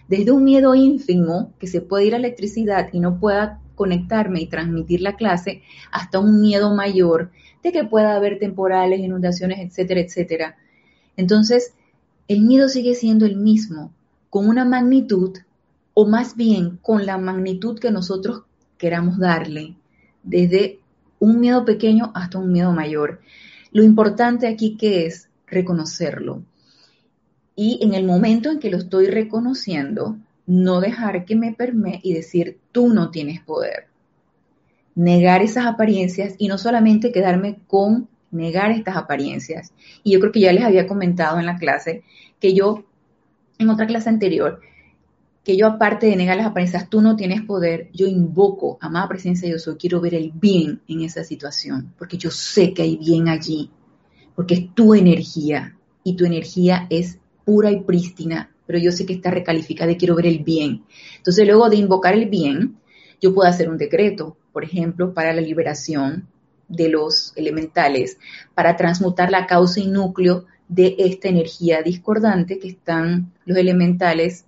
desde 0.07 0.31
un 0.31 0.43
miedo 0.43 0.75
ínfimo 0.75 1.53
que 1.59 1.67
se 1.67 1.81
puede 1.81 2.05
ir 2.05 2.13
a 2.13 2.17
electricidad 2.17 2.89
y 2.91 2.99
no 2.99 3.19
pueda 3.19 3.59
conectarme 3.75 4.41
y 4.41 4.47
transmitir 4.47 5.01
la 5.01 5.15
clase, 5.15 5.63
hasta 5.91 6.19
un 6.19 6.41
miedo 6.41 6.75
mayor 6.75 7.31
de 7.63 7.71
que 7.71 7.83
pueda 7.83 8.15
haber 8.15 8.37
temporales, 8.37 8.99
inundaciones, 8.99 9.59
etcétera, 9.59 10.01
etcétera. 10.01 10.57
Entonces, 11.17 11.73
el 12.27 12.41
miedo 12.41 12.69
sigue 12.69 12.95
siendo 12.95 13.25
el 13.25 13.37
mismo, 13.37 13.91
con 14.29 14.47
una 14.47 14.65
magnitud, 14.65 15.39
o 15.93 16.07
más 16.07 16.35
bien 16.35 16.77
con 16.81 17.05
la 17.05 17.17
magnitud 17.17 17.79
que 17.79 17.91
nosotros 17.91 18.43
queramos 18.77 19.17
darle, 19.17 19.75
desde 20.23 20.79
un 21.19 21.39
miedo 21.39 21.65
pequeño 21.65 22.11
hasta 22.15 22.39
un 22.39 22.51
miedo 22.51 22.71
mayor. 22.71 23.21
Lo 23.71 23.83
importante 23.83 24.47
aquí 24.47 24.75
que 24.77 25.05
es 25.05 25.29
reconocerlo, 25.47 26.43
y 27.55 27.79
en 27.81 27.93
el 27.93 28.05
momento 28.05 28.49
en 28.49 28.59
que 28.59 28.71
lo 28.71 28.77
estoy 28.77 29.07
reconociendo, 29.07 30.17
no 30.45 30.81
dejar 30.81 31.25
que 31.25 31.35
me 31.35 31.53
permee 31.53 31.99
y 32.03 32.13
decir, 32.13 32.57
tú 32.71 32.93
no 32.93 33.11
tienes 33.11 33.41
poder. 33.41 33.87
Negar 34.95 35.41
esas 35.41 35.65
apariencias 35.65 36.35
y 36.37 36.47
no 36.47 36.57
solamente 36.57 37.11
quedarme 37.11 37.59
con 37.67 38.07
negar 38.31 38.71
estas 38.71 38.97
apariencias. 38.97 39.71
Y 40.03 40.13
yo 40.13 40.19
creo 40.19 40.31
que 40.31 40.39
ya 40.39 40.53
les 40.53 40.63
había 40.63 40.87
comentado 40.87 41.39
en 41.39 41.45
la 41.45 41.57
clase 41.57 42.03
que 42.39 42.53
yo, 42.53 42.83
en 43.59 43.69
otra 43.69 43.85
clase 43.85 44.09
anterior, 44.09 44.59
que 45.43 45.57
yo 45.57 45.67
aparte 45.67 46.07
de 46.07 46.15
negar 46.15 46.37
las 46.37 46.47
apariencias, 46.47 46.89
tú 46.89 47.01
no 47.01 47.15
tienes 47.15 47.41
poder, 47.41 47.89
yo 47.93 48.07
invoco, 48.07 48.77
amada 48.79 49.09
presencia 49.09 49.49
yo 49.49 49.59
soy, 49.59 49.75
quiero 49.75 49.99
ver 49.99 50.15
el 50.15 50.31
bien 50.31 50.81
en 50.87 51.01
esa 51.01 51.23
situación, 51.23 51.93
porque 51.97 52.17
yo 52.17 52.31
sé 52.31 52.73
que 52.73 52.83
hay 52.83 52.95
bien 52.95 53.27
allí, 53.27 53.69
porque 54.35 54.53
es 54.53 54.73
tu 54.73 54.93
energía 54.93 55.77
y 56.03 56.15
tu 56.15 56.25
energía 56.25 56.87
es 56.89 57.19
pura 57.43 57.71
y 57.71 57.81
prístina, 57.81 58.51
pero 58.65 58.79
yo 58.79 58.91
sé 58.93 59.05
que 59.05 59.13
está 59.13 59.31
recalificada 59.31 59.91
y 59.91 59.97
quiero 59.97 60.15
ver 60.15 60.27
el 60.27 60.39
bien. 60.39 60.83
Entonces, 61.17 61.45
luego 61.45 61.69
de 61.69 61.75
invocar 61.75 62.13
el 62.13 62.29
bien, 62.29 62.77
yo 63.21 63.33
puedo 63.33 63.49
hacer 63.49 63.69
un 63.69 63.77
decreto, 63.77 64.37
por 64.53 64.63
ejemplo, 64.63 65.13
para 65.13 65.33
la 65.33 65.41
liberación 65.41 66.27
de 66.69 66.87
los 66.87 67.33
elementales, 67.35 68.17
para 68.53 68.77
transmutar 68.77 69.29
la 69.29 69.45
causa 69.45 69.81
y 69.81 69.87
núcleo 69.87 70.45
de 70.69 70.95
esta 70.97 71.27
energía 71.27 71.81
discordante 71.81 72.59
que 72.59 72.69
están 72.69 73.33
los 73.45 73.57
elementales 73.57 74.45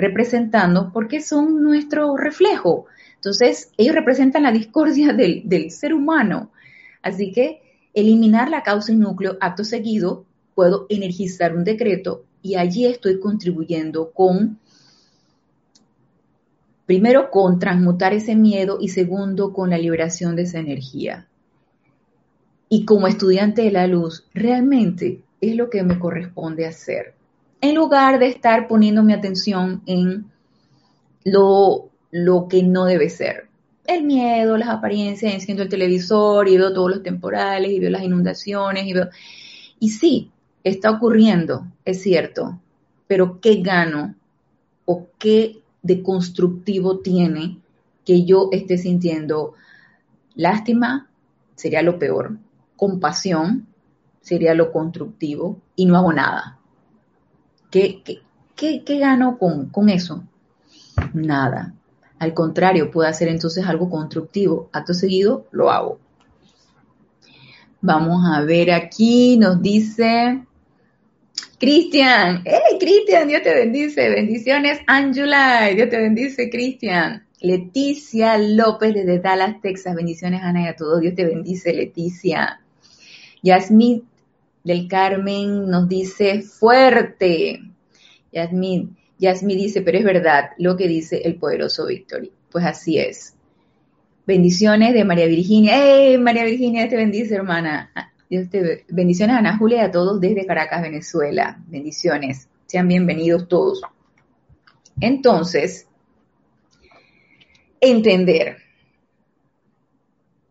representando, 0.00 0.90
porque 0.92 1.20
son 1.20 1.62
nuestro 1.62 2.16
reflejo. 2.16 2.86
Entonces, 3.14 3.70
ellos 3.76 3.94
representan 3.94 4.42
la 4.42 4.52
discordia 4.52 5.12
del, 5.12 5.42
del 5.44 5.70
ser 5.70 5.94
humano. 5.94 6.50
Así 7.02 7.32
que 7.32 7.62
eliminar 7.94 8.50
la 8.50 8.62
causa 8.62 8.92
y 8.92 8.96
núcleo, 8.96 9.36
acto 9.40 9.64
seguido, 9.64 10.24
puedo 10.54 10.86
energizar 10.88 11.56
un 11.56 11.64
decreto 11.64 12.24
y 12.42 12.56
allí 12.56 12.86
estoy 12.86 13.20
contribuyendo 13.20 14.10
con, 14.12 14.58
primero, 16.86 17.30
con 17.30 17.58
transmutar 17.58 18.12
ese 18.14 18.34
miedo 18.34 18.78
y 18.80 18.88
segundo, 18.88 19.52
con 19.52 19.70
la 19.70 19.78
liberación 19.78 20.36
de 20.36 20.42
esa 20.42 20.58
energía. 20.58 21.28
Y 22.68 22.84
como 22.84 23.06
estudiante 23.06 23.62
de 23.62 23.72
la 23.72 23.86
luz, 23.86 24.26
realmente 24.32 25.22
es 25.40 25.56
lo 25.56 25.70
que 25.70 25.82
me 25.82 25.98
corresponde 25.98 26.66
hacer. 26.66 27.14
En 27.60 27.74
lugar 27.74 28.18
de 28.18 28.28
estar 28.28 28.68
poniendo 28.68 29.02
mi 29.02 29.12
atención 29.12 29.82
en 29.86 30.30
lo, 31.24 31.90
lo 32.10 32.48
que 32.48 32.62
no 32.62 32.84
debe 32.84 33.10
ser. 33.10 33.48
el 33.86 34.04
miedo, 34.04 34.56
las 34.56 34.68
apariencias, 34.68 35.34
enciendo 35.34 35.64
el 35.64 35.68
televisor 35.68 36.48
y 36.48 36.56
veo 36.56 36.72
todos 36.72 36.90
los 36.90 37.02
temporales 37.02 37.72
y 37.72 37.80
veo 37.80 37.90
las 37.90 38.02
inundaciones 38.02 38.86
y 38.86 38.92
veo... 38.92 39.08
Y 39.80 39.90
sí, 39.90 40.30
está 40.62 40.90
ocurriendo, 40.90 41.66
es 41.84 42.02
cierto, 42.02 42.60
pero 43.06 43.40
¿qué 43.40 43.56
gano 43.56 44.14
o 44.84 45.08
qué 45.18 45.62
de 45.82 46.02
constructivo 46.02 46.98
tiene 46.98 47.58
que 48.04 48.24
yo 48.24 48.48
esté 48.52 48.78
sintiendo 48.78 49.54
lástima? 50.34 51.10
Sería 51.56 51.82
lo 51.82 51.98
peor. 51.98 52.38
Compasión 52.76 53.66
sería 54.20 54.54
lo 54.54 54.70
constructivo 54.70 55.58
y 55.74 55.86
no 55.86 55.96
hago 55.96 56.12
nada. 56.12 56.59
¿Qué, 57.70 58.02
qué, 58.56 58.98
gano 58.98 59.38
con, 59.38 59.88
eso? 59.88 60.24
Nada. 61.14 61.74
Al 62.18 62.34
contrario, 62.34 62.90
puedo 62.90 63.08
hacer 63.08 63.28
entonces 63.28 63.64
algo 63.66 63.88
constructivo. 63.88 64.68
Acto 64.72 64.92
seguido, 64.92 65.46
lo 65.52 65.70
hago. 65.70 65.98
Vamos 67.80 68.22
a 68.30 68.42
ver 68.42 68.72
aquí, 68.72 69.38
nos 69.38 69.62
dice 69.62 70.44
Cristian. 71.58 72.42
¡Hey, 72.44 72.76
Cristian! 72.78 73.28
Dios 73.28 73.42
te 73.42 73.54
bendice. 73.54 74.10
Bendiciones, 74.10 74.80
Angela. 74.86 75.68
Dios 75.74 75.88
te 75.88 75.98
bendice, 75.98 76.50
Cristian. 76.50 77.26
Leticia 77.40 78.36
López 78.36 78.92
desde 78.92 79.20
Dallas, 79.20 79.60
Texas. 79.62 79.94
Bendiciones, 79.94 80.42
Ana, 80.42 80.64
y 80.64 80.66
a 80.66 80.76
todos. 80.76 81.00
Dios 81.00 81.14
te 81.14 81.24
bendice, 81.24 81.72
Leticia. 81.72 82.60
Yasmín 83.42 84.09
del 84.64 84.88
Carmen 84.88 85.68
nos 85.68 85.88
dice 85.88 86.42
fuerte. 86.42 87.60
Yasmín, 88.32 88.96
Yasmi 89.18 89.54
dice, 89.54 89.82
pero 89.82 89.98
es 89.98 90.04
verdad 90.04 90.50
lo 90.58 90.76
que 90.76 90.88
dice 90.88 91.22
el 91.24 91.36
poderoso 91.36 91.86
Victory. 91.86 92.32
Pues 92.50 92.64
así 92.64 92.98
es. 92.98 93.34
Bendiciones 94.26 94.94
de 94.94 95.04
María 95.04 95.26
Virginia. 95.26 95.72
¡Hey, 95.74 96.18
María 96.18 96.44
Virginia, 96.44 96.88
te 96.88 96.96
bendice, 96.96 97.34
hermana! 97.34 97.90
Dios 98.28 98.48
te... 98.48 98.84
Bendiciones 98.88 99.36
a 99.36 99.38
Ana 99.40 99.58
Julia 99.58 99.78
y 99.78 99.80
a 99.80 99.90
todos 99.90 100.20
desde 100.20 100.46
Caracas, 100.46 100.82
Venezuela. 100.82 101.58
Bendiciones. 101.66 102.48
Sean 102.66 102.88
bienvenidos 102.88 103.48
todos. 103.48 103.82
Entonces, 105.00 105.86
entender. 107.80 108.58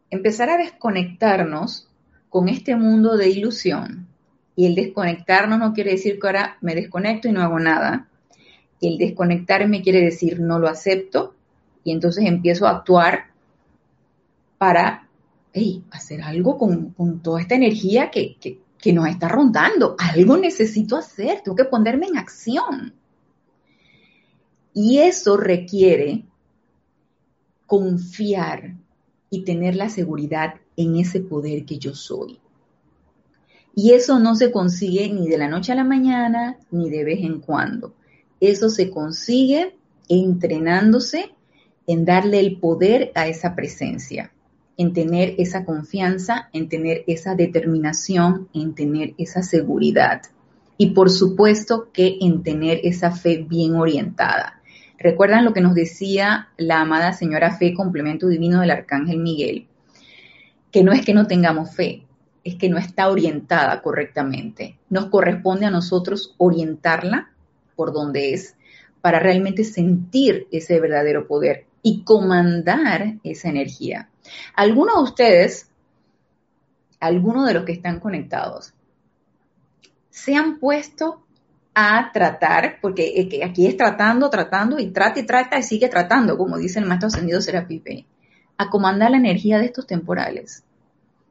Empezar 0.09 0.49
a 0.49 0.57
desconectarnos 0.57 1.88
con 2.29 2.49
este 2.49 2.75
mundo 2.75 3.17
de 3.17 3.29
ilusión. 3.29 4.07
Y 4.55 4.65
el 4.65 4.75
desconectarnos 4.75 5.59
no 5.59 5.73
quiere 5.73 5.91
decir 5.91 6.19
que 6.19 6.27
ahora 6.27 6.57
me 6.61 6.75
desconecto 6.75 7.27
y 7.27 7.31
no 7.31 7.41
hago 7.41 7.59
nada 7.59 8.09
el 8.81 8.97
desconectarme 8.97 9.81
quiere 9.81 10.01
decir 10.01 10.39
no 10.39 10.59
lo 10.59 10.67
acepto 10.67 11.35
y 11.83 11.91
entonces 11.91 12.25
empiezo 12.25 12.67
a 12.67 12.71
actuar 12.71 13.31
para 14.57 15.07
hacer 15.91 16.21
algo 16.21 16.57
con, 16.57 16.93
toda 17.21 17.41
esta 17.41 17.55
energía 17.55 18.11
que, 18.11 18.37
que 18.77 18.93
nos 18.93 19.07
está 19.07 19.27
rondando. 19.27 19.95
Algo 19.97 20.37
necesito 20.37 20.95
hacer, 20.95 21.41
tengo 21.41 21.55
que 21.55 21.65
ponerme 21.65 22.07
en 22.07 22.17
acción. 22.17 22.93
Y 24.73 24.99
eso 24.99 25.35
requiere 25.37 26.25
confiar 27.65 28.75
y 29.29 29.43
tener 29.43 29.75
la 29.75 29.89
seguridad 29.89 30.55
en 30.79 30.95
ese 30.95 31.19
poder 31.19 31.65
que 31.65 31.77
yo 31.77 31.93
soy. 31.93 32.39
Y 33.75 33.91
eso 33.91 34.17
no 34.17 34.33
se 34.35 34.49
consigue 34.49 35.09
ni 35.09 35.27
de 35.27 35.37
la 35.37 35.49
noche 35.49 35.73
a 35.73 35.75
la 35.75 35.83
mañana, 35.83 36.57
ni 36.71 36.89
de 36.89 37.03
vez 37.03 37.19
en 37.19 37.41
cuando. 37.41 37.93
Eso 38.39 38.69
se 38.69 38.89
consigue 38.89 39.75
entrenándose 40.07 41.31
en 41.85 42.05
darle 42.05 42.39
el 42.39 42.59
poder 42.59 43.11
a 43.15 43.27
esa 43.27 43.55
presencia, 43.55 44.31
en 44.77 44.93
tener 44.93 45.35
esa 45.37 45.65
confianza, 45.65 46.49
en 46.53 46.69
tener 46.69 47.03
esa 47.07 47.35
determinación, 47.35 48.47
en 48.53 48.73
tener 48.73 49.15
esa 49.17 49.43
seguridad. 49.43 50.21
Y 50.77 50.91
por 50.91 51.09
supuesto 51.09 51.89
que 51.91 52.19
en 52.21 52.41
tener 52.41 52.79
esa 52.83 53.11
fe 53.11 53.45
bien 53.47 53.75
orientada. 53.75 54.61
¿Recuerdan 54.97 55.43
lo 55.43 55.51
que 55.51 55.61
nos 55.61 55.75
decía 55.75 56.47
la 56.57 56.79
amada 56.81 57.11
señora 57.11 57.57
Fe, 57.57 57.73
complemento 57.73 58.29
divino 58.29 58.61
del 58.61 58.71
Arcángel 58.71 59.19
Miguel? 59.19 59.68
Que 60.71 60.83
no 60.83 60.91
es 60.91 61.05
que 61.05 61.13
no 61.13 61.27
tengamos 61.27 61.75
fe, 61.75 62.05
es 62.43 62.55
que 62.55 62.69
no 62.69 62.77
está 62.77 63.09
orientada 63.09 63.81
correctamente. 63.81 64.77
Nos 64.89 65.07
corresponde 65.07 65.65
a 65.65 65.71
nosotros 65.71 66.35
orientarla 66.37 67.31
por 67.75 67.93
donde 67.93 68.33
es, 68.33 68.55
para 69.01 69.19
realmente 69.19 69.63
sentir 69.63 70.47
ese 70.51 70.79
verdadero 70.79 71.27
poder 71.27 71.65
y 71.81 72.03
comandar 72.03 73.15
esa 73.23 73.49
energía. 73.49 74.09
Algunos 74.55 74.95
de 74.95 75.03
ustedes, 75.03 75.69
algunos 76.99 77.47
de 77.47 77.53
los 77.53 77.63
que 77.63 77.71
están 77.71 77.99
conectados, 77.99 78.73
se 80.09 80.35
han 80.35 80.59
puesto 80.59 81.23
a 81.73 82.11
tratar, 82.11 82.79
porque 82.81 83.41
aquí 83.45 83.65
es 83.65 83.77
tratando, 83.77 84.29
tratando 84.29 84.79
y 84.79 84.87
trata 84.91 85.19
y 85.21 85.25
trata 85.25 85.57
y 85.57 85.63
sigue 85.63 85.87
tratando, 85.87 86.37
como 86.37 86.57
dice 86.57 86.79
el 86.79 86.85
maestro 86.85 87.07
ascendido 87.07 87.39
Serapipe, 87.39 88.05
a 88.59 88.69
comandar 88.69 89.11
la 89.11 89.17
energía 89.17 89.57
de 89.57 89.67
estos 89.67 89.87
temporales, 89.87 90.65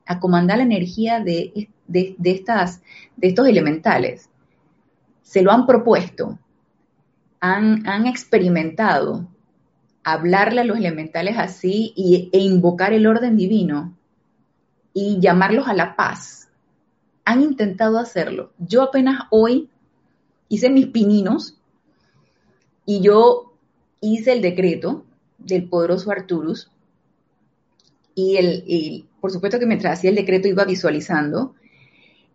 a 0.06 0.18
comandar 0.18 0.56
la 0.56 0.64
energía 0.64 1.20
de, 1.20 1.68
de, 1.86 2.16
estas, 2.24 2.80
de 3.16 3.28
estos 3.28 3.46
elementales 3.46 4.30
se 5.20 5.42
lo 5.42 5.52
han 5.52 5.66
propuesto, 5.66 6.38
han, 7.38 8.06
experimentado 8.06 9.28
hablarle 10.02 10.62
a 10.62 10.64
los 10.64 10.78
elementales 10.78 11.36
así 11.36 11.92
y, 11.94 12.30
e 12.32 12.38
invocar 12.38 12.94
el 12.94 13.06
orden 13.06 13.36
divino 13.36 13.94
y 14.94 15.20
llamarlos 15.20 15.68
a 15.68 15.74
la 15.74 15.96
paz. 15.96 16.48
Han 17.26 17.42
intentado 17.42 17.98
hacerlo. 17.98 18.52
Yo 18.56 18.82
apenas 18.84 19.24
hoy 19.30 19.68
hice 20.48 20.70
mis 20.70 20.86
pininos 20.86 21.58
y 22.86 23.02
yo 23.02 23.52
hice 24.00 24.32
el 24.32 24.40
decreto 24.40 25.04
del 25.36 25.68
poderoso 25.68 26.10
Arturus 26.10 26.70
y, 28.20 28.36
el, 28.36 29.06
por 29.20 29.30
supuesto 29.30 29.60
que 29.60 29.66
mientras 29.66 29.98
hacía 29.98 30.10
el 30.10 30.16
decreto 30.16 30.48
iba 30.48 30.64
visualizando 30.64 31.54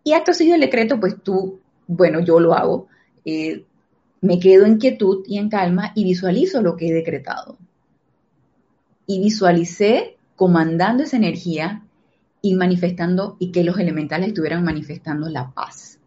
y 0.02 0.14
acto 0.14 0.32
seguido 0.32 0.54
el 0.54 0.62
decreto 0.62 0.98
pues 0.98 1.22
tú 1.22 1.60
bueno, 1.86 2.20
yo 2.20 2.40
lo 2.40 2.54
hago, 2.54 2.88
eh, 3.26 3.66
me 4.22 4.38
quedo 4.38 4.64
en 4.64 4.78
quietud 4.78 5.22
y 5.26 5.36
en 5.36 5.50
calma 5.50 5.92
y 5.94 6.04
visualizo 6.04 6.62
lo 6.62 6.76
que 6.76 6.88
he 6.88 6.92
decretado. 6.94 7.58
Y 9.06 9.20
visualicé 9.20 10.16
comandando 10.34 11.02
esa 11.02 11.18
energía 11.18 11.82
y 12.40 12.54
manifestando 12.54 13.36
y 13.38 13.52
que 13.52 13.64
los 13.64 13.78
elementales 13.78 14.28
estuvieran 14.28 14.64
manifestando 14.64 15.28
la 15.28 15.52
paz. 15.52 15.98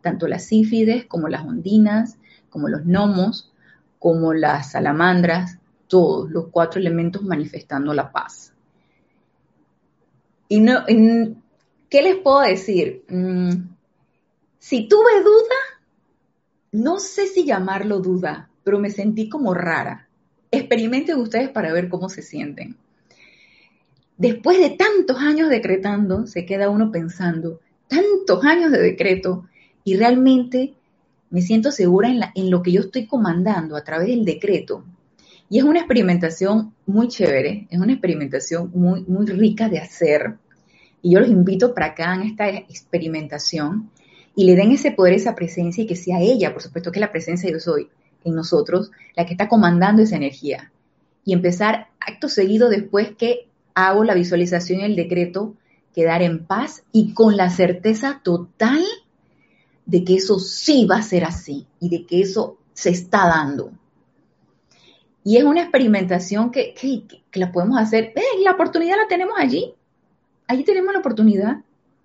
Tanto 0.00 0.26
las 0.26 0.46
sífides 0.46 1.06
como 1.06 1.28
las 1.28 1.44
ondinas, 1.44 2.18
como 2.48 2.68
los 2.68 2.84
gnomos, 2.84 3.52
como 4.00 4.34
las 4.34 4.72
salamandras, 4.72 5.58
todos 5.86 6.28
los 6.28 6.48
cuatro 6.50 6.80
elementos 6.80 7.22
manifestando 7.22 7.94
la 7.94 8.10
paz. 8.10 8.52
Y 10.50 10.58
no, 10.58 10.84
¿qué 11.88 12.02
les 12.02 12.16
puedo 12.16 12.40
decir? 12.40 13.04
Mm, 13.08 13.68
si 14.58 14.88
tuve 14.88 15.22
duda, 15.22 15.56
no 16.72 16.98
sé 16.98 17.28
si 17.28 17.44
llamarlo 17.44 18.00
duda, 18.00 18.50
pero 18.64 18.80
me 18.80 18.90
sentí 18.90 19.28
como 19.28 19.54
rara. 19.54 20.08
Experimenten 20.50 21.20
ustedes 21.20 21.50
para 21.50 21.72
ver 21.72 21.88
cómo 21.88 22.08
se 22.08 22.22
sienten. 22.22 22.76
Después 24.16 24.58
de 24.58 24.70
tantos 24.70 25.18
años 25.18 25.48
decretando, 25.50 26.26
se 26.26 26.44
queda 26.44 26.68
uno 26.68 26.90
pensando, 26.90 27.60
tantos 27.86 28.44
años 28.44 28.72
de 28.72 28.82
decreto, 28.82 29.46
y 29.84 29.96
realmente 29.96 30.74
me 31.30 31.42
siento 31.42 31.70
segura 31.70 32.08
en, 32.08 32.22
en 32.34 32.50
lo 32.50 32.60
que 32.64 32.72
yo 32.72 32.80
estoy 32.80 33.06
comandando 33.06 33.76
a 33.76 33.84
través 33.84 34.08
del 34.08 34.24
decreto. 34.24 34.84
Y 35.50 35.58
es 35.58 35.64
una 35.64 35.80
experimentación 35.80 36.72
muy 36.86 37.08
chévere, 37.08 37.66
es 37.68 37.80
una 37.80 37.92
experimentación 37.92 38.70
muy, 38.72 39.02
muy 39.02 39.26
rica 39.26 39.68
de 39.68 39.80
hacer. 39.80 40.36
Y 41.02 41.12
yo 41.12 41.18
los 41.20 41.28
invito 41.28 41.74
para 41.74 41.92
que 41.92 42.04
hagan 42.04 42.22
esta 42.22 42.48
experimentación 42.48 43.90
y 44.36 44.44
le 44.44 44.54
den 44.54 44.70
ese 44.70 44.92
poder, 44.92 45.14
esa 45.14 45.34
presencia 45.34 45.82
y 45.82 45.88
que 45.88 45.96
sea 45.96 46.20
ella, 46.20 46.52
por 46.52 46.62
supuesto 46.62 46.92
que 46.92 47.00
la 47.00 47.10
presencia 47.10 47.50
yo 47.50 47.58
soy 47.58 47.88
en 48.24 48.36
nosotros, 48.36 48.92
la 49.16 49.26
que 49.26 49.32
está 49.32 49.48
comandando 49.48 50.02
esa 50.02 50.14
energía. 50.14 50.70
Y 51.24 51.32
empezar 51.32 51.88
acto 51.98 52.28
seguido 52.28 52.68
después 52.68 53.16
que 53.16 53.48
hago 53.74 54.04
la 54.04 54.14
visualización 54.14 54.80
y 54.80 54.84
el 54.84 54.94
decreto, 54.94 55.56
quedar 55.92 56.22
en 56.22 56.46
paz 56.46 56.84
y 56.92 57.12
con 57.12 57.36
la 57.36 57.50
certeza 57.50 58.20
total 58.22 58.84
de 59.84 60.04
que 60.04 60.14
eso 60.14 60.38
sí 60.38 60.86
va 60.86 60.98
a 60.98 61.02
ser 61.02 61.24
así 61.24 61.66
y 61.80 61.88
de 61.88 62.06
que 62.06 62.20
eso 62.20 62.56
se 62.72 62.90
está 62.90 63.26
dando. 63.26 63.72
Y 65.24 65.36
es 65.36 65.44
una 65.44 65.62
experimentación 65.62 66.50
que, 66.50 66.74
la 67.34 67.52
podemos 67.52 67.78
hacer. 67.78 68.12
Eh, 68.16 68.42
la 68.42 68.52
oportunidad 68.52 68.96
la 68.96 69.08
tenemos 69.08 69.34
allí. 69.38 69.74
Allí 70.46 70.64
tenemos 70.64 70.92
la 70.92 71.00
oportunidad. 71.00 71.58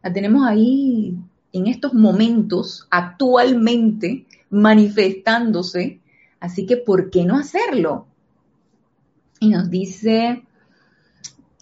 La 0.04 0.14
tenemos 0.14 0.46
ahí 0.46 1.16
en 1.52 1.68
estos 1.68 1.94
momentos 1.94 2.88
actualmente 2.92 4.26
manifestándose, 4.50 6.00
así 6.40 6.66
que 6.66 6.78
¿por 6.78 7.10
qué 7.10 7.24
no 7.24 7.38
hacerlo? 7.38 8.08
Y 9.40 9.50
nos 9.50 9.70
dice 9.70 10.44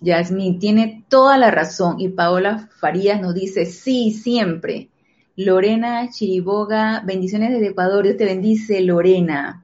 Yasmín 0.03 0.59
tiene 0.59 1.05
toda 1.07 1.37
la 1.37 1.49
razón 1.49 1.99
y 1.99 2.09
Paola 2.09 2.69
Farías 2.77 3.21
nos 3.21 3.33
dice, 3.33 3.65
sí, 3.65 4.11
siempre. 4.11 4.89
Lorena 5.35 6.09
Chiriboga, 6.09 7.01
bendiciones 7.05 7.51
desde 7.51 7.69
Ecuador, 7.69 8.03
Dios 8.03 8.17
te 8.17 8.25
bendice, 8.25 8.81
Lorena. 8.81 9.62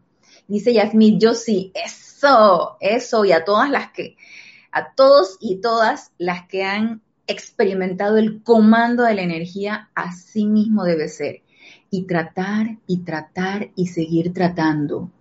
Dice 0.50 0.74
Yasmín, 0.74 1.20
yo 1.20 1.36
sí, 1.36 1.72
eso, 1.76 2.76
eso, 2.82 3.24
y 3.24 3.32
a 3.32 3.46
todas 3.46 3.70
las 3.70 3.92
que, 3.92 4.18
a 4.72 4.96
todos 4.96 5.38
y 5.40 5.62
todas 5.62 6.12
las 6.18 6.48
que 6.48 6.64
han 6.64 7.04
experimentado 7.28 8.18
el 8.18 8.42
comando 8.42 9.04
de 9.04 9.14
la 9.14 9.22
energía, 9.22 9.92
así 9.94 10.46
mismo 10.46 10.84
debe 10.84 11.08
ser. 11.08 11.44
Y 11.92 12.08
tratar 12.08 12.80
y 12.88 13.04
tratar 13.04 13.70
y 13.76 13.88
seguir 13.88 14.34
tratando. 14.34 15.12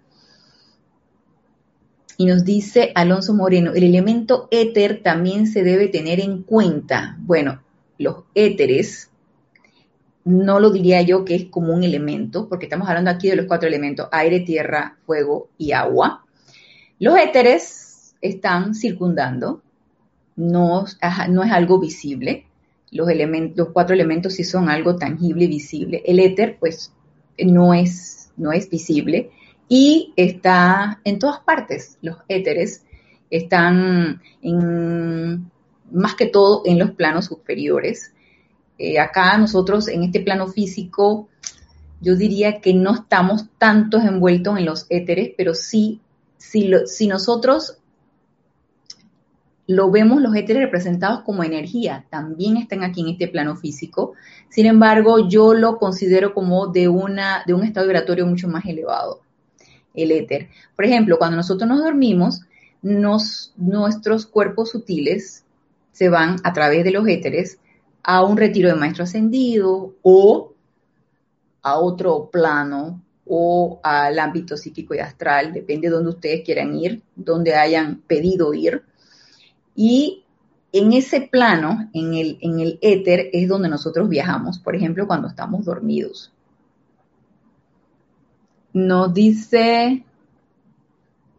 Y 2.16 2.24
nos 2.24 2.44
dice 2.44 2.92
Alonso 2.94 3.34
Moreno, 3.34 3.72
el 3.74 3.84
elemento 3.84 4.48
éter 4.50 5.02
también 5.02 5.46
se 5.46 5.62
debe 5.62 5.88
tener 5.88 6.20
en 6.20 6.42
cuenta. 6.42 7.18
Bueno, 7.20 7.62
los 7.98 8.24
éteres, 8.34 9.07
no 10.28 10.60
lo 10.60 10.70
diría 10.70 11.00
yo 11.00 11.24
que 11.24 11.34
es 11.34 11.44
como 11.46 11.72
un 11.72 11.82
elemento, 11.82 12.48
porque 12.50 12.66
estamos 12.66 12.86
hablando 12.86 13.10
aquí 13.10 13.30
de 13.30 13.36
los 13.36 13.46
cuatro 13.46 13.66
elementos, 13.66 14.08
aire, 14.12 14.40
tierra, 14.40 14.98
fuego 15.06 15.48
y 15.56 15.72
agua. 15.72 16.26
Los 16.98 17.18
éteres 17.18 18.14
están 18.20 18.74
circundando, 18.74 19.62
no, 20.36 20.84
no 21.30 21.44
es 21.44 21.50
algo 21.50 21.80
visible. 21.80 22.44
Los, 22.90 23.08
los 23.56 23.68
cuatro 23.70 23.94
elementos 23.94 24.34
sí 24.34 24.44
son 24.44 24.68
algo 24.68 24.96
tangible 24.96 25.44
y 25.44 25.48
visible. 25.48 26.02
El 26.04 26.20
éter, 26.20 26.58
pues, 26.60 26.92
no 27.38 27.72
es, 27.72 28.30
no 28.36 28.52
es 28.52 28.68
visible 28.68 29.30
y 29.66 30.12
está 30.16 31.00
en 31.04 31.18
todas 31.18 31.40
partes. 31.40 31.96
Los 32.02 32.18
éteres 32.28 32.84
están 33.30 34.20
en, 34.42 35.50
más 35.90 36.14
que 36.16 36.26
todo 36.26 36.62
en 36.66 36.78
los 36.78 36.90
planos 36.90 37.26
superiores. 37.26 38.12
Eh, 38.78 38.98
acá 38.98 39.36
nosotros 39.38 39.88
en 39.88 40.04
este 40.04 40.20
plano 40.20 40.46
físico, 40.46 41.28
yo 42.00 42.14
diría 42.14 42.60
que 42.60 42.74
no 42.74 42.94
estamos 42.94 43.46
tantos 43.58 44.04
envueltos 44.04 44.56
en 44.56 44.64
los 44.64 44.86
éteres, 44.88 45.32
pero 45.36 45.54
sí, 45.54 46.00
si, 46.36 46.70
si 46.86 47.08
nosotros 47.08 47.78
lo 49.66 49.90
vemos 49.90 50.22
los 50.22 50.34
éteres 50.34 50.62
representados 50.62 51.20
como 51.20 51.44
energía, 51.44 52.06
también 52.08 52.56
están 52.56 52.82
aquí 52.82 53.02
en 53.02 53.08
este 53.08 53.28
plano 53.28 53.54
físico. 53.54 54.14
Sin 54.48 54.64
embargo, 54.64 55.28
yo 55.28 55.52
lo 55.52 55.76
considero 55.76 56.32
como 56.32 56.68
de, 56.68 56.88
una, 56.88 57.42
de 57.46 57.52
un 57.52 57.64
estado 57.64 57.86
vibratorio 57.86 58.26
mucho 58.26 58.48
más 58.48 58.64
elevado, 58.64 59.20
el 59.92 60.10
éter. 60.12 60.48
Por 60.74 60.86
ejemplo, 60.86 61.18
cuando 61.18 61.36
nosotros 61.36 61.68
nos 61.68 61.80
dormimos, 61.80 62.40
nos, 62.80 63.52
nuestros 63.56 64.24
cuerpos 64.24 64.70
sutiles 64.70 65.44
se 65.92 66.08
van 66.08 66.36
a 66.44 66.52
través 66.54 66.82
de 66.84 66.92
los 66.92 67.06
éteres 67.06 67.58
a 68.10 68.24
un 68.24 68.38
retiro 68.38 68.70
de 68.70 68.74
maestro 68.74 69.04
ascendido 69.04 69.94
o 70.00 70.54
a 71.60 71.78
otro 71.78 72.30
plano 72.30 73.02
o 73.26 73.80
al 73.82 74.18
ámbito 74.18 74.56
psíquico 74.56 74.94
y 74.94 74.98
astral, 74.98 75.52
depende 75.52 75.88
de 75.88 75.94
donde 75.94 76.08
ustedes 76.08 76.42
quieran 76.42 76.74
ir, 76.74 77.02
donde 77.14 77.54
hayan 77.54 78.00
pedido 78.06 78.54
ir 78.54 78.82
y 79.76 80.24
en 80.72 80.94
ese 80.94 81.20
plano, 81.20 81.90
en 81.92 82.14
el, 82.14 82.38
en 82.40 82.60
el 82.60 82.78
éter, 82.80 83.28
es 83.30 83.46
donde 83.46 83.68
nosotros 83.68 84.08
viajamos, 84.08 84.58
por 84.58 84.74
ejemplo, 84.74 85.06
cuando 85.06 85.28
estamos 85.28 85.66
dormidos. 85.66 86.32
Nos 88.72 89.12
dice 89.12 90.02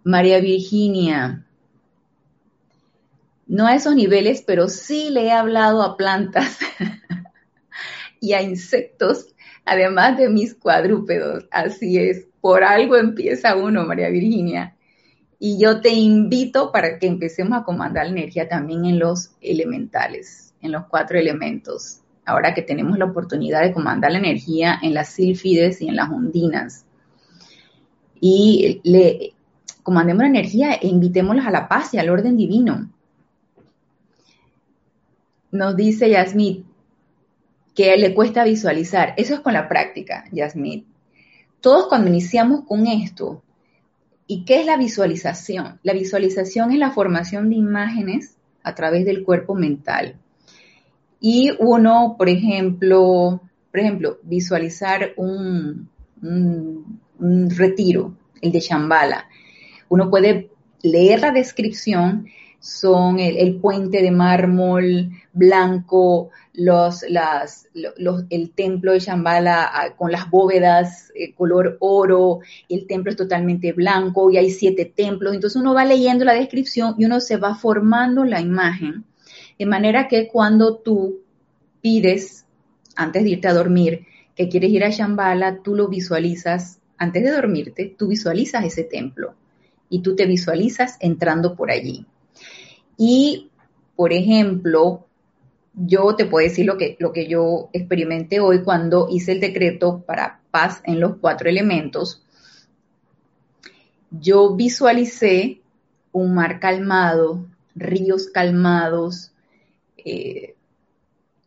María 0.04 0.40
Virginia, 0.40 1.48
no 3.50 3.66
a 3.66 3.76
esos 3.76 3.96
niveles, 3.96 4.44
pero 4.46 4.70
sí 4.70 5.10
le 5.10 5.26
he 5.26 5.32
hablado 5.32 5.82
a 5.82 5.98
plantas 5.98 6.60
y 8.22 8.34
a 8.34 8.44
insectos, 8.44 9.36
además 9.66 10.18
de 10.18 10.30
mis 10.30 10.54
cuadrúpedos. 10.54 11.48
Así 11.50 11.98
es, 11.98 12.28
por 12.42 12.64
algo 12.64 12.96
empieza 12.96 13.56
uno, 13.56 13.86
María 13.86 14.10
Virginia. 14.10 14.76
Y 15.40 15.60
yo 15.60 15.82
te 15.82 15.90
invito 15.90 16.72
para 16.72 17.00
que 17.00 17.08
empecemos 17.08 17.58
a 17.58 17.64
comandar 17.64 18.06
energía 18.06 18.48
también 18.48 18.86
en 18.86 19.00
los 19.00 19.32
elementales, 19.42 20.54
en 20.62 20.72
los 20.72 20.86
cuatro 20.86 21.18
elementos. 21.18 22.02
Ahora 22.26 22.54
que 22.54 22.62
tenemos 22.62 23.00
la 23.00 23.06
oportunidad 23.06 23.64
de 23.64 23.74
comandar 23.74 24.12
la 24.12 24.20
energía 24.20 24.78
en 24.80 24.94
las 24.94 25.10
sílfides 25.10 25.82
y 25.82 25.88
en 25.88 25.96
las 25.96 26.10
ondinas. 26.12 26.86
Y 28.22 28.80
le 28.84 29.34
comandemos 29.82 30.22
la 30.22 30.30
energía 30.30 30.74
e 30.74 30.88
invitémoslos 30.88 31.48
a 31.48 31.52
la 31.52 31.68
paz 31.68 31.96
y 31.96 31.98
al 31.98 32.10
orden 32.10 32.38
divino. 32.38 32.90
Nos 35.52 35.76
dice 35.76 36.10
Yasmit 36.10 36.66
que 37.76 37.96
le 37.98 38.14
cuesta 38.14 38.44
visualizar. 38.44 39.14
Eso 39.18 39.36
es 39.36 39.40
con 39.40 39.54
la 39.54 39.70
práctica, 39.70 40.26
Yasmit. 40.32 40.86
Todos 41.62 41.88
cuando 41.88 42.10
iniciamos 42.10 42.66
con 42.66 42.88
esto, 42.88 43.42
¿Y 44.32 44.46
qué 44.46 44.60
es 44.60 44.66
la 44.68 44.78
visualización? 44.78 45.80
La 45.82 45.94
visualización 45.94 46.72
es 46.72 46.78
la 46.78 46.92
formación 46.92 47.50
de 47.50 47.56
imágenes 47.56 48.38
a 48.62 48.76
través 48.76 49.04
del 49.04 49.24
cuerpo 49.24 49.56
mental. 49.56 50.18
Y 51.20 51.54
uno, 51.58 52.14
por 52.16 52.30
ejemplo, 52.30 53.42
por 53.72 53.80
ejemplo, 53.80 54.20
visualizar 54.22 55.14
un, 55.18 55.90
un 56.22 57.50
retiro, 57.50 58.14
el 58.40 58.52
de 58.52 58.60
Shambhala. 58.60 59.28
Uno 59.90 60.12
puede 60.12 60.52
leer 60.84 61.22
la 61.22 61.32
descripción 61.32 62.28
son 62.60 63.20
el, 63.20 63.56
puente 63.56 64.02
de 64.02 64.12
mármol 64.12 65.12
blanco, 65.32 66.30
el 68.30 68.52
templo 68.52 68.92
de 68.92 69.00
Shambhala 69.00 69.64
ah, 69.64 69.96
con 69.96 70.12
las 70.12 70.30
bóvedas 70.30 71.12
eh, 71.16 71.34
color 71.34 71.78
oro, 71.80 72.40
el 72.68 72.86
templo 72.86 73.12
es 73.12 73.18
totalmente 73.18 73.72
blanco 73.72 74.30
y 74.30 74.38
hay 74.38 74.52
siete 74.52 74.86
templos. 74.86 75.34
Entonces 75.34 75.62
uno 75.62 75.74
va 75.74 75.86
leyendo 75.86 76.26
la 76.26 76.34
descripción 76.34 76.96
y 76.98 77.06
uno 77.06 77.22
se 77.22 77.38
va 77.38 77.56
formando 77.56 78.26
la 78.26 78.42
imagen. 78.42 79.06
De 79.58 79.66
manera 79.66 80.08
que 80.08 80.28
cuando 80.28 80.78
tú 80.78 81.22
pides, 81.82 82.46
antes 82.96 83.24
de 83.24 83.30
irte 83.30 83.48
a 83.48 83.54
dormir, 83.54 84.06
que 84.36 84.50
quieres 84.50 84.72
ir 84.72 84.84
a 84.84 84.90
Shambhala, 84.90 85.62
tú 85.64 85.76
lo 85.76 85.88
visualizas, 85.88 86.80
antes 86.98 87.24
de 87.24 87.32
dormirte, 87.32 87.96
tú 87.98 88.08
visualizas 88.08 88.66
ese 88.66 88.84
templo 88.84 89.36
y 89.90 90.02
tú 90.02 90.16
te 90.16 90.26
visualizas 90.26 90.98
entrando 91.00 91.56
por 91.56 91.72
allí. 91.72 92.06
Y, 93.02 93.50
por 93.96 94.12
ejemplo, 94.12 95.08
yo 95.74 96.18
te 96.18 96.26
puedo 96.26 96.46
decir 96.46 96.66
lo 96.66 96.78
que, 96.78 96.98
lo 97.00 97.14
que 97.14 97.30
yo 97.30 97.70
experimenté 97.72 98.42
hoy 98.42 98.62
cuando 98.62 99.08
hice 99.10 99.32
el 99.32 99.40
decreto 99.40 100.04
para 100.06 100.42
paz 100.52 100.82
en 100.84 101.00
los 101.00 101.16
cuatro 101.16 101.48
elementos. 101.50 102.22
Yo 104.12 104.54
visualicé 104.54 105.62
un 106.12 106.34
mar 106.34 106.60
calmado, 106.60 107.46
ríos 107.74 108.28
calmados, 108.28 109.32
eh, 109.96 110.56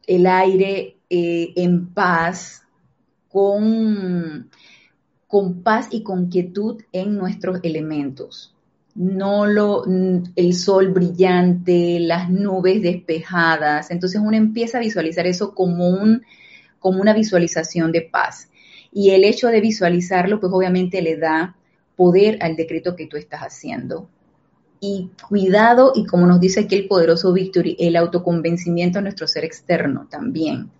el 0.07 0.27
aire 0.27 0.97
eh, 1.11 1.53
en 1.57 1.89
paz, 1.89 2.67
con, 3.29 4.49
con 5.27 5.63
paz 5.63 5.89
y 5.91 6.03
con 6.03 6.31
quietud 6.31 6.81
en 6.93 7.15
nuestros 7.15 7.61
elementos 7.63 8.52
no 8.95 9.47
lo, 9.47 9.85
el 9.85 10.55
sol 10.55 10.89
brillante, 10.93 11.99
las 12.01 12.31
nubes 12.31 12.83
despejadas. 12.83 13.91
Entonces 13.91 14.21
uno 14.23 14.37
empieza 14.37 14.79
a 14.79 14.83
visualizar 14.83 15.27
eso 15.27 15.55
como, 15.55 15.89
un, 15.89 16.23
como 16.79 17.01
una 17.01 17.15
visualización 17.15 17.93
de 17.93 18.03
paz. 18.03 18.51
Y 18.93 19.11
el 19.11 19.25
hecho 19.25 19.49
de 19.49 19.61
visualizarlo, 19.61 20.41
pues 20.41 20.53
obviamente 20.53 21.01
le 21.01 21.17
da 21.17 21.57
poder 21.97 22.39
al 22.43 22.57
decreto 22.57 22.95
que 22.95 23.07
tú 23.07 23.17
estás 23.17 23.41
haciendo. 23.41 24.09
Y 24.81 25.11
cuidado, 25.29 25.93
y 25.95 26.05
como 26.05 26.27
nos 26.27 26.41
dice 26.41 26.61
aquí 26.61 26.75
el 26.75 26.89
poderoso 26.89 27.33
Victory, 27.33 27.77
el 27.79 27.97
autoconvencimiento 27.97 28.99
de 28.99 29.05
nuestro 29.05 29.27
ser 29.27 29.45
externo 29.45 30.09
también. 30.11 30.71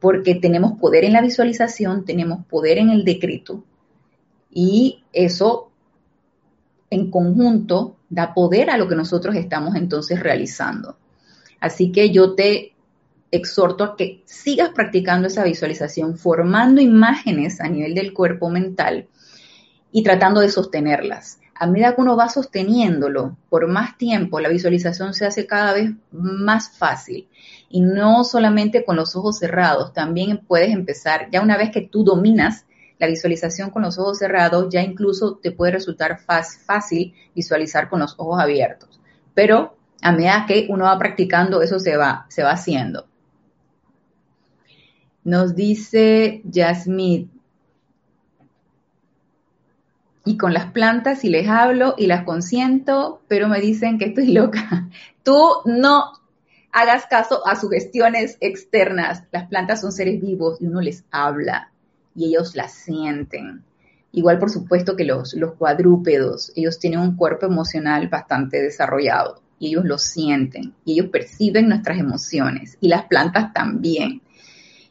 Porque 0.00 0.34
tenemos 0.34 0.78
poder 0.78 1.04
en 1.04 1.14
la 1.14 1.22
visualización, 1.22 2.04
tenemos 2.04 2.44
poder 2.46 2.78
en 2.78 2.90
el 2.90 3.04
decreto. 3.04 3.64
Y 4.50 5.04
eso 5.12 5.67
en 6.90 7.10
conjunto 7.10 7.96
da 8.08 8.34
poder 8.34 8.70
a 8.70 8.76
lo 8.76 8.88
que 8.88 8.96
nosotros 8.96 9.34
estamos 9.36 9.76
entonces 9.76 10.20
realizando. 10.20 10.96
Así 11.60 11.92
que 11.92 12.10
yo 12.10 12.34
te 12.34 12.74
exhorto 13.30 13.84
a 13.84 13.96
que 13.96 14.22
sigas 14.24 14.70
practicando 14.70 15.28
esa 15.28 15.44
visualización, 15.44 16.16
formando 16.16 16.80
imágenes 16.80 17.60
a 17.60 17.68
nivel 17.68 17.94
del 17.94 18.14
cuerpo 18.14 18.48
mental 18.48 19.06
y 19.92 20.02
tratando 20.02 20.40
de 20.40 20.48
sostenerlas. 20.48 21.38
A 21.54 21.66
medida 21.66 21.94
que 21.94 22.00
uno 22.00 22.16
va 22.16 22.28
sosteniéndolo 22.28 23.36
por 23.48 23.66
más 23.66 23.98
tiempo, 23.98 24.38
la 24.38 24.48
visualización 24.48 25.12
se 25.12 25.26
hace 25.26 25.46
cada 25.46 25.74
vez 25.74 25.90
más 26.12 26.70
fácil. 26.70 27.28
Y 27.68 27.80
no 27.80 28.22
solamente 28.22 28.84
con 28.84 28.96
los 28.96 29.16
ojos 29.16 29.38
cerrados, 29.38 29.92
también 29.92 30.38
puedes 30.46 30.70
empezar, 30.70 31.28
ya 31.32 31.42
una 31.42 31.56
vez 31.56 31.70
que 31.70 31.80
tú 31.82 32.04
dominas 32.04 32.64
la 32.98 33.06
visualización 33.06 33.70
con 33.70 33.82
los 33.82 33.98
ojos 33.98 34.18
cerrados 34.18 34.68
ya 34.70 34.82
incluso 34.82 35.36
te 35.36 35.52
puede 35.52 35.72
resultar 35.72 36.18
fácil 36.18 37.14
visualizar 37.34 37.88
con 37.88 38.00
los 38.00 38.14
ojos 38.18 38.40
abiertos. 38.40 39.00
Pero 39.34 39.76
A 40.00 40.12
medida 40.12 40.44
que 40.46 40.68
uno 40.68 40.84
va 40.84 40.96
practicando, 40.96 41.60
eso 41.60 41.80
se 41.80 41.96
va, 41.96 42.28
haciendo. 42.28 43.08
Nos 45.24 45.56
dice 45.56 46.40
Yasmith, 46.44 47.28
y 50.24 50.36
con 50.36 50.52
las 50.52 50.70
plantas 50.72 51.24
y 51.24 51.30
les 51.30 51.48
hablo 51.48 51.94
y 51.96 52.06
las 52.06 52.22
consiento, 52.22 53.22
pero 53.28 53.48
me 53.48 53.60
dicen 53.60 53.98
que 53.98 54.04
estoy 54.04 54.32
loca. 54.32 54.88
Tú 55.24 55.40
no 55.64 56.12
hagas 56.70 57.06
caso 57.06 57.44
a 57.44 57.56
sugestiones 57.56 58.36
externas. 58.40 59.24
Las 59.32 59.48
plantas 59.48 59.80
son 59.80 59.90
seres 59.90 60.20
vivos 60.20 60.60
y 60.60 60.66
uno 60.66 60.80
les 60.80 61.04
habla 61.10 61.72
y 62.18 62.26
ellos 62.26 62.56
las 62.56 62.72
sienten. 62.72 63.62
Igual, 64.10 64.40
por 64.40 64.50
supuesto, 64.50 64.96
que 64.96 65.04
los, 65.04 65.34
los 65.34 65.54
cuadrúpedos, 65.54 66.50
ellos 66.56 66.80
tienen 66.80 66.98
un 66.98 67.14
cuerpo 67.14 67.46
emocional 67.46 68.08
bastante 68.08 68.60
desarrollado 68.60 69.40
y 69.60 69.68
ellos 69.68 69.84
lo 69.84 69.98
sienten 69.98 70.74
y 70.84 70.94
ellos 70.94 71.10
perciben 71.10 71.68
nuestras 71.68 71.98
emociones 71.98 72.76
y 72.80 72.88
las 72.88 73.04
plantas 73.04 73.52
también. 73.52 74.20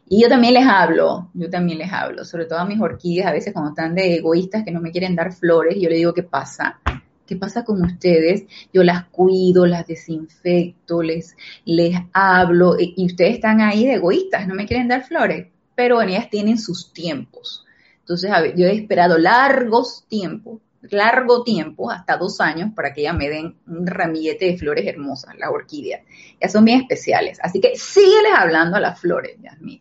Y 0.07 0.21
yo 0.21 0.30
también 0.30 0.53
les 0.53 0.65
hablo, 0.65 1.30
yo 1.34 1.49
también 1.49 1.80
les 1.80 1.91
hablo, 1.91 2.23
sobre 2.23 2.45
todo 2.45 2.59
a 2.59 2.65
mis 2.65 2.80
orquídeas, 2.80 3.28
a 3.28 3.34
veces 3.34 3.51
cuando 3.51 3.71
están 3.71 3.93
de 3.93 4.15
egoístas 4.15 4.63
que 4.63 4.71
no 4.71 4.80
me 4.80 4.91
quieren 4.91 5.15
dar 5.15 5.34
flores, 5.34 5.75
yo 5.78 5.89
le 5.89 5.97
digo, 5.97 6.13
¿qué 6.13 6.23
pasa? 6.23 6.80
¿Qué 7.25 7.36
pasa 7.36 7.65
con 7.65 7.84
ustedes? 7.84 8.45
Yo 8.71 8.84
las 8.84 9.03
cuido, 9.09 9.65
las 9.65 9.86
desinfecto, 9.86 11.03
les, 11.03 11.36
les 11.65 11.93
hablo, 12.13 12.78
y 12.80 13.05
ustedes 13.05 13.36
están 13.36 13.59
ahí 13.59 13.86
de 13.86 13.95
egoístas, 13.95 14.47
no 14.47 14.55
me 14.55 14.65
quieren 14.65 14.88
dar 14.88 15.03
flores, 15.03 15.47
pero 15.78 16.01
ellas 16.01 16.28
tienen 16.32 16.57
sus 16.57 16.91
tiempos. 16.91 17.63
Entonces, 17.99 18.32
yo 18.55 18.65
he 18.65 18.73
esperado 18.73 19.19
largos 19.19 20.05
tiempos, 20.07 20.59
largo 20.89 21.43
tiempo, 21.43 21.91
hasta 21.91 22.17
dos 22.17 22.41
años, 22.41 22.71
para 22.75 22.95
que 22.95 23.01
ellas 23.01 23.15
me 23.15 23.30
den 23.30 23.57
un 23.67 23.86
ramillete 23.86 24.45
de 24.45 24.57
flores 24.57 24.88
hermosas, 24.88 25.36
las 25.38 25.51
orquídeas. 25.51 26.01
Ya 26.41 26.49
son 26.49 26.65
bien 26.65 26.82
especiales. 26.82 27.38
Así 27.43 27.61
que 27.61 27.75
sígueles 27.75 28.32
hablando 28.36 28.78
a 28.78 28.80
las 28.80 28.99
flores, 28.99 29.38
Yasmin. 29.39 29.80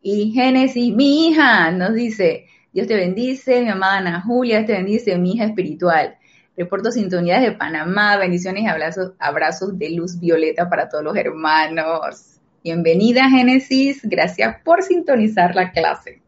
Y 0.00 0.30
Génesis, 0.30 0.94
mi 0.94 1.26
hija, 1.26 1.72
nos 1.72 1.94
dice, 1.94 2.46
Dios 2.72 2.86
te 2.86 2.94
bendice, 2.94 3.62
mi 3.62 3.70
amada 3.70 3.96
Ana 3.98 4.20
Julia, 4.20 4.64
te 4.64 4.74
bendice, 4.74 5.18
mi 5.18 5.32
hija 5.32 5.46
espiritual. 5.46 6.18
Reporto 6.56 6.92
sintonías 6.92 7.42
de 7.42 7.50
Panamá, 7.50 8.16
bendiciones 8.16 8.62
y 8.62 8.66
abrazos, 8.68 9.14
abrazos 9.18 9.76
de 9.76 9.90
luz 9.90 10.20
violeta 10.20 10.70
para 10.70 10.88
todos 10.88 11.02
los 11.02 11.16
hermanos. 11.16 12.35
Bienvenida 12.66 13.30
Génesis, 13.30 14.00
gracias 14.02 14.56
por 14.64 14.82
sintonizar 14.82 15.54
la 15.54 15.70
clase. 15.70 16.20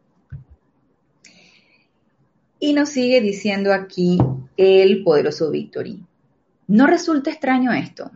Y 2.60 2.74
nos 2.74 2.90
sigue 2.90 3.20
diciendo 3.20 3.74
aquí 3.74 4.18
el 4.56 5.02
poderoso 5.02 5.50
Victory. 5.50 6.00
No 6.68 6.86
resulta 6.86 7.30
extraño 7.30 7.72
esto. 7.72 8.12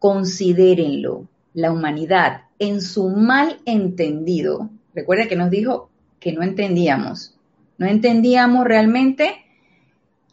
Considérenlo, 0.00 1.28
la 1.54 1.70
humanidad 1.70 2.46
en 2.58 2.80
su 2.80 3.08
mal 3.10 3.60
entendido, 3.66 4.70
recuerda 4.92 5.28
que 5.28 5.36
nos 5.36 5.48
dijo 5.48 5.90
que 6.18 6.32
no 6.32 6.42
entendíamos, 6.42 7.38
no 7.78 7.86
entendíamos 7.86 8.64
realmente 8.64 9.44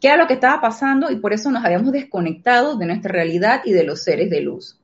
qué 0.00 0.08
era 0.08 0.16
lo 0.16 0.26
que 0.26 0.34
estaba 0.34 0.60
pasando 0.60 1.12
y 1.12 1.20
por 1.20 1.32
eso 1.32 1.52
nos 1.52 1.64
habíamos 1.64 1.92
desconectado 1.92 2.76
de 2.76 2.86
nuestra 2.86 3.12
realidad 3.12 3.60
y 3.64 3.70
de 3.70 3.84
los 3.84 4.02
seres 4.02 4.28
de 4.28 4.40
luz. 4.40 4.79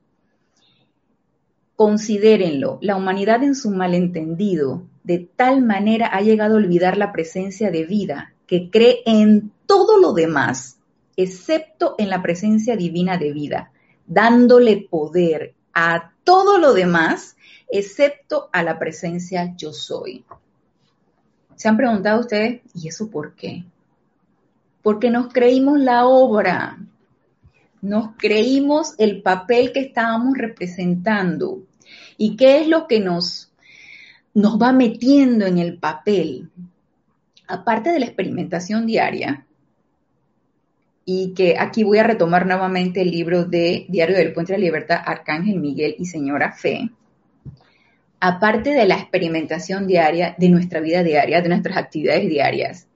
Considérenlo, 1.77 2.79
la 2.81 2.95
humanidad 2.95 3.43
en 3.43 3.53
su 3.53 3.69
malentendido 3.69 4.81
de 5.03 5.29
tal 5.35 5.61
manera 5.61 6.07
ha 6.07 6.21
llegado 6.21 6.55
a 6.55 6.57
olvidar 6.57 6.97
la 6.97 7.11
presencia 7.11 7.69
de 7.69 7.85
vida 7.85 8.33
que 8.47 8.71
cree 8.71 9.03
en 9.05 9.51
todo 9.67 9.99
lo 9.99 10.13
demás, 10.13 10.79
excepto 11.17 11.93
en 11.99 12.09
la 12.09 12.23
presencia 12.23 12.75
divina 12.75 13.19
de 13.19 13.31
vida, 13.31 13.71
dándole 14.07 14.87
poder 14.89 15.53
a 15.71 16.13
todo 16.23 16.57
lo 16.57 16.73
demás 16.73 17.37
excepto 17.69 18.49
a 18.51 18.63
la 18.63 18.79
presencia 18.79 19.53
yo 19.55 19.71
soy. 19.71 20.25
¿Se 21.55 21.67
han 21.67 21.77
preguntado 21.77 22.21
ustedes, 22.21 22.61
¿y 22.73 22.87
eso 22.87 23.11
por 23.11 23.35
qué? 23.35 23.65
Porque 24.81 25.11
nos 25.11 25.31
creímos 25.31 25.79
la 25.79 26.07
obra, 26.07 26.79
nos 27.87 28.09
creímos 28.17 28.95
el 28.97 29.21
papel 29.21 29.71
que 29.71 29.79
estábamos 29.79 30.37
representando. 30.37 31.63
¿Y 32.17 32.35
qué 32.35 32.61
es 32.61 32.67
lo 32.67 32.87
que 32.87 32.99
nos, 32.99 33.51
nos 34.33 34.61
va 34.61 34.73
metiendo 34.73 35.45
en 35.45 35.57
el 35.57 35.77
papel? 35.77 36.49
Aparte 37.47 37.91
de 37.91 37.99
la 37.99 38.07
experimentación 38.07 38.85
diaria, 38.85 39.45
y 41.09 41.33
que 41.33 41.57
aquí 41.57 41.85
voy 41.85 41.99
a 41.99 42.03
retomar 42.03 42.45
nuevamente 42.45 43.01
el 43.01 43.11
libro 43.11 43.45
de 43.45 43.85
Diario 43.87 44.17
del 44.17 44.33
Puente 44.33 44.51
de 44.51 44.59
la 44.59 44.65
Libertad, 44.65 44.99
Arcángel 45.05 45.57
Miguel 45.57 45.95
y 45.97 46.05
Señora 46.05 46.51
Fe, 46.51 46.89
aparte 48.19 48.71
de 48.71 48.85
la 48.85 48.95
experimentación 48.95 49.87
diaria, 49.87 50.35
de 50.37 50.49
nuestra 50.49 50.81
vida 50.81 51.03
diaria, 51.03 51.41
de 51.41 51.47
nuestras 51.47 51.77
actividades 51.77 52.27
diarias, 52.27 52.87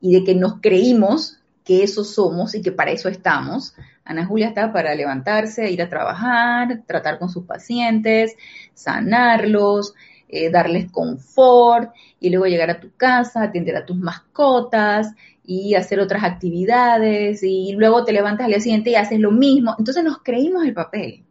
y 0.00 0.12
de 0.12 0.24
que 0.24 0.34
nos 0.34 0.60
creímos 0.60 1.38
que 1.64 1.82
eso 1.82 2.04
somos 2.04 2.54
y 2.54 2.62
que 2.62 2.72
para 2.72 2.90
eso 2.90 3.08
estamos, 3.08 3.74
Ana 4.04 4.26
Julia 4.26 4.48
está 4.48 4.72
para 4.72 4.94
levantarse, 4.94 5.70
ir 5.70 5.80
a 5.82 5.88
trabajar, 5.88 6.82
tratar 6.86 7.18
con 7.18 7.28
sus 7.28 7.44
pacientes, 7.44 8.36
sanarlos, 8.74 9.94
eh, 10.28 10.50
darles 10.50 10.90
confort 10.90 11.92
y 12.18 12.30
luego 12.30 12.46
llegar 12.46 12.70
a 12.70 12.80
tu 12.80 12.90
casa, 12.96 13.42
atender 13.42 13.76
a 13.76 13.86
tus 13.86 13.96
mascotas 13.96 15.14
y 15.44 15.74
hacer 15.74 16.00
otras 16.00 16.24
actividades 16.24 17.42
y 17.42 17.74
luego 17.76 18.04
te 18.04 18.12
levantas 18.12 18.46
al 18.46 18.52
día 18.52 18.60
siguiente 18.60 18.90
y 18.90 18.94
haces 18.94 19.20
lo 19.20 19.30
mismo. 19.30 19.74
Entonces 19.78 20.02
nos 20.02 20.18
creímos 20.22 20.64
el 20.64 20.74
papel. 20.74 21.24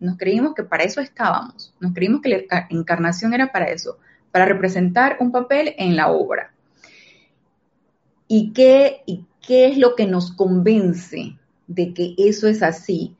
Nos 0.00 0.16
creímos 0.16 0.54
que 0.54 0.62
para 0.62 0.84
eso 0.84 1.00
estábamos, 1.00 1.74
nos 1.80 1.92
creímos 1.92 2.20
que 2.20 2.46
la 2.48 2.66
encarnación 2.70 3.34
era 3.34 3.50
para 3.50 3.66
eso, 3.66 3.98
para 4.30 4.44
representar 4.44 5.16
un 5.18 5.32
papel 5.32 5.74
en 5.76 5.96
la 5.96 6.12
obra. 6.12 6.52
¿Y 8.28 8.52
qué, 8.52 9.02
qué 9.48 9.66
es 9.66 9.78
lo 9.78 9.96
que 9.96 10.06
nos 10.06 10.30
convence 10.30 11.38
de 11.66 11.94
que 11.94 12.14
eso 12.18 12.48
es 12.48 12.62
así? 12.62 13.16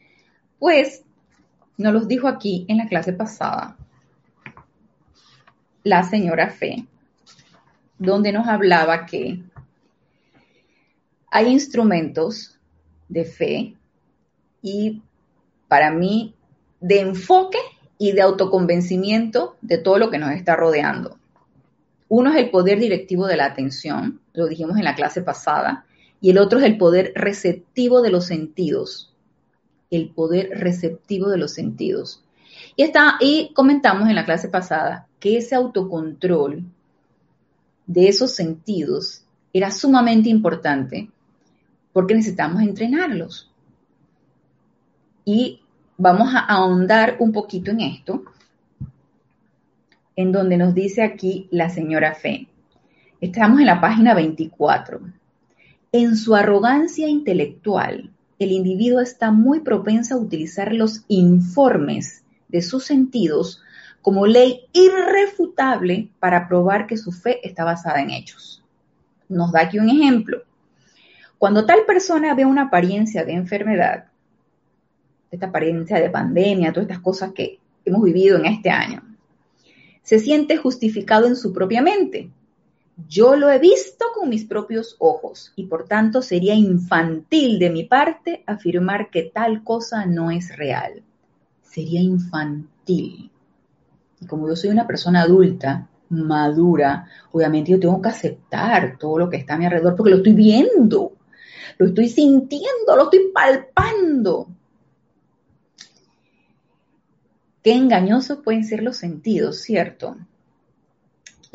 Pues 0.59 1.03
nos 1.79 1.95
los 1.95 2.07
dijo 2.07 2.29
aquí 2.29 2.67
en 2.69 2.77
la 2.77 2.87
clase 2.87 3.15
pasada 3.15 3.79
la 5.85 6.03
señora 6.03 6.51
Fe, 6.51 6.87
donde 7.99 8.31
nos 8.33 8.47
hablaba 8.47 9.07
que 9.07 9.43
hay 11.31 11.47
instrumentos 11.47 12.59
de 13.09 13.25
fe 13.25 13.75
y 14.61 15.03
para 15.67 15.91
mí 15.91 16.35
de 16.79 17.01
enfoque 17.01 17.59
y 17.97 18.13
de 18.13 18.21
autoconvencimiento 18.21 19.57
de 19.63 19.79
todo 19.79 19.97
lo 19.97 20.11
que 20.11 20.19
nos 20.19 20.33
está 20.33 20.57
rodeando. 20.57 21.17
Uno 22.11 22.31
es 22.33 22.37
el 22.37 22.51
poder 22.51 22.79
directivo 22.79 23.27
de 23.27 23.39
la 23.39 23.47
atención, 23.47 24.21
lo 24.35 24.47
dijimos 24.47 24.77
en 24.77 24.85
la 24.85 24.95
clase 24.95 25.23
pasada, 25.23 25.87
y 26.21 26.31
el 26.31 26.39
otro 26.39 26.59
es 26.59 26.65
el 26.65 26.79
poder 26.79 27.13
receptivo 27.15 28.03
de 28.03 28.11
los 28.11 28.27
sentidos. 28.27 29.15
El 29.91 30.11
poder 30.11 30.51
receptivo 30.51 31.29
de 31.29 31.39
los 31.39 31.53
sentidos. 31.53 32.25
Y, 32.77 32.83
está, 32.83 33.17
y 33.21 33.53
comentamos 33.55 34.09
en 34.09 34.15
la 34.15 34.25
clase 34.25 34.49
pasada 34.49 35.07
que 35.21 35.39
ese 35.39 35.55
autocontrol 35.55 36.65
de 37.87 38.09
esos 38.09 38.35
sentidos 38.35 39.25
era 39.53 39.71
sumamente 39.71 40.29
importante 40.29 41.11
porque 41.93 42.15
necesitamos 42.15 42.63
entrenarlos. 42.63 43.51
Y 45.25 45.63
vamos 45.97 46.35
a 46.35 46.41
ahondar 46.41 47.17
un 47.19 47.33
poquito 47.33 47.71
en 47.71 47.81
esto, 47.81 48.23
en 50.17 50.33
donde 50.33 50.57
nos 50.57 50.75
dice 50.75 51.03
aquí 51.03 51.49
la 51.51 51.71
señora 51.71 52.15
Fe. 52.15 52.49
Estamos 53.21 53.61
en 53.61 53.67
la 53.67 53.81
página 53.81 54.15
24. 54.15 55.01
En 55.91 56.17
su 56.17 56.35
arrogancia 56.35 57.09
intelectual, 57.09 58.11
el 58.39 58.53
individuo 58.53 59.01
está 59.01 59.31
muy 59.31 59.61
propenso 59.61 60.15
a 60.15 60.19
utilizar 60.19 60.75
los 60.75 61.05
informes 61.09 62.25
de 62.49 62.61
sus 62.61 62.85
sentidos 62.85 63.63
como 64.03 64.27
ley 64.27 64.67
irrefutable 64.75 66.11
para 66.21 66.47
probar 66.47 66.87
que 66.87 66.99
su 66.99 67.11
fe 67.11 67.41
está 67.43 67.65
basada 67.65 68.03
en 68.03 68.11
hechos. 68.11 68.63
Nos 69.31 69.51
da 69.51 69.63
aquí 69.63 69.79
un 69.79 69.89
ejemplo. 69.89 70.43
Cuando 71.39 71.65
tal 71.65 71.87
persona 71.87 72.35
ve 72.35 72.45
una 72.45 72.65
apariencia 72.65 73.25
de 73.25 73.33
enfermedad, 73.33 74.09
esta 75.31 75.47
apariencia 75.47 75.99
de 76.01 76.11
pandemia, 76.11 76.71
todas 76.73 76.89
estas 76.89 77.03
cosas 77.03 77.33
que 77.33 77.61
hemos 77.87 78.03
vivido 78.03 78.37
en 78.37 78.45
este 78.45 78.69
año, 78.69 79.03
se 80.03 80.19
siente 80.19 80.59
justificado 80.59 81.27
en 81.27 81.37
su 81.37 81.53
propia 81.53 81.81
mente. 81.81 82.31
Yo 83.07 83.37
lo 83.37 83.49
he 83.49 83.59
visto 83.59 84.07
con 84.13 84.29
mis 84.29 84.45
propios 84.45 84.97
ojos 84.99 85.53
y 85.55 85.67
por 85.67 85.87
tanto 85.87 86.21
sería 86.21 86.55
infantil 86.55 87.59
de 87.61 87.71
mi 87.71 87.85
parte 87.85 88.43
afirmar 88.47 89.11
que 89.11 89.23
tal 89.23 89.63
cosa 89.63 90.05
no 90.05 90.33
es 90.33 90.57
real. 90.57 91.05
Sería 91.63 92.01
infantil. 92.01 93.31
Y 94.21 94.27
como 94.27 94.49
yo 94.49 94.57
soy 94.57 94.71
una 94.71 94.87
persona 94.87 95.23
adulta, 95.23 95.89
madura, 96.09 97.07
obviamente 97.31 97.71
yo 97.71 97.79
tengo 97.79 98.03
que 98.03 98.09
aceptar 98.09 98.97
todo 98.99 99.19
lo 99.19 99.31
que 99.31 99.37
está 99.37 99.55
a 99.55 99.59
mi 99.59 99.67
alrededor 99.67 99.95
porque 99.95 100.11
lo 100.11 100.17
estoy 100.17 100.33
viendo, 100.33 101.13
lo 101.79 101.87
estoy 101.87 102.09
sintiendo, 102.09 102.97
lo 102.97 103.05
estoy 103.05 103.31
palpando. 103.33 104.49
Qué 107.63 107.75
engañosos 107.75 108.39
pueden 108.39 108.65
ser 108.65 108.83
los 108.83 108.97
sentidos, 108.97 109.61
¿cierto? 109.61 110.17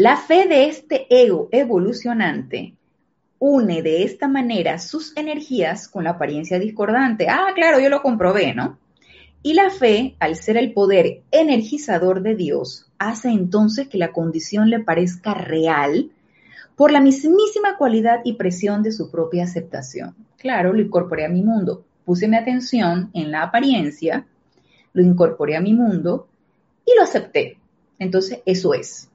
La 0.04 0.18
fe 0.18 0.50
de 0.50 0.66
este 0.66 1.08
ego 1.10 1.48
evolucionante 1.54 2.74
une 3.40 3.82
de 3.82 4.04
esta 4.04 4.28
manera 4.28 4.78
sus 4.78 5.16
energías 5.16 5.88
con 5.88 6.04
la 6.04 6.10
apariencia 6.10 6.60
discordante. 6.60 7.30
Ah, 7.30 7.54
claro, 7.56 7.80
yo 7.80 7.88
lo 7.88 8.02
comprobé, 8.02 8.54
¿no? 8.54 8.78
Y 9.44 9.54
la 9.54 9.70
fe, 9.70 10.18
al 10.20 10.36
ser 10.36 10.58
el 10.58 10.74
poder 10.74 11.22
energizador 11.32 12.22
de 12.22 12.36
Dios, 12.36 12.92
hace 12.98 13.30
entonces 13.30 13.88
que 13.88 13.98
la 13.98 14.12
condición 14.12 14.70
le 14.70 14.82
parezca 14.82 15.36
real 15.36 16.12
por 16.76 16.92
la 16.92 17.00
mismísima 17.00 17.78
cualidad 17.78 18.20
y 18.26 18.34
presión 18.34 18.84
de 18.84 18.92
su 18.92 19.10
propia 19.10 19.46
aceptación. 19.46 20.18
Claro, 20.36 20.74
lo 20.74 20.82
incorporé 20.82 21.24
a 21.24 21.30
mi 21.30 21.44
mundo, 21.44 21.86
puse 22.04 22.28
mi 22.28 22.36
atención 22.36 23.10
en 23.14 23.32
la 23.32 23.44
apariencia, 23.44 24.28
lo 24.92 25.02
incorporé 25.02 25.56
a 25.56 25.62
mi 25.62 25.74
mundo 25.74 26.28
y 26.86 26.94
lo 26.94 27.04
acepté. 27.04 27.58
Entonces, 28.00 28.42
eso 28.46 28.74
es. 28.74 29.10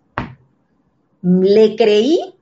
Le 1.30 1.76
creí 1.76 2.34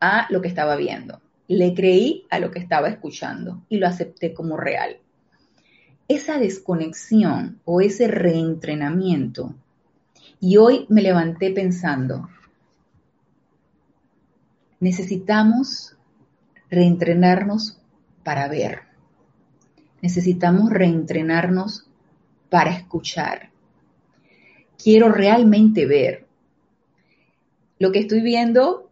a 0.00 0.26
lo 0.28 0.42
que 0.42 0.48
estaba 0.48 0.76
viendo, 0.76 1.22
le 1.48 1.72
creí 1.72 2.26
a 2.28 2.38
lo 2.38 2.50
que 2.50 2.58
estaba 2.58 2.88
escuchando 2.88 3.64
y 3.70 3.78
lo 3.78 3.86
acepté 3.86 4.34
como 4.34 4.58
real. 4.58 4.98
Esa 6.06 6.38
desconexión 6.38 7.62
o 7.64 7.80
ese 7.80 8.06
reentrenamiento, 8.06 9.54
y 10.40 10.58
hoy 10.58 10.84
me 10.90 11.00
levanté 11.00 11.52
pensando, 11.52 12.28
necesitamos 14.78 15.96
reentrenarnos 16.68 17.80
para 18.22 18.46
ver, 18.48 18.80
necesitamos 20.02 20.68
reentrenarnos 20.68 21.86
para 22.50 22.72
escuchar. 22.72 23.48
Quiero 24.76 25.10
realmente 25.10 25.86
ver. 25.86 26.29
Lo 27.80 27.92
que 27.92 28.00
estoy 28.00 28.20
viendo 28.20 28.90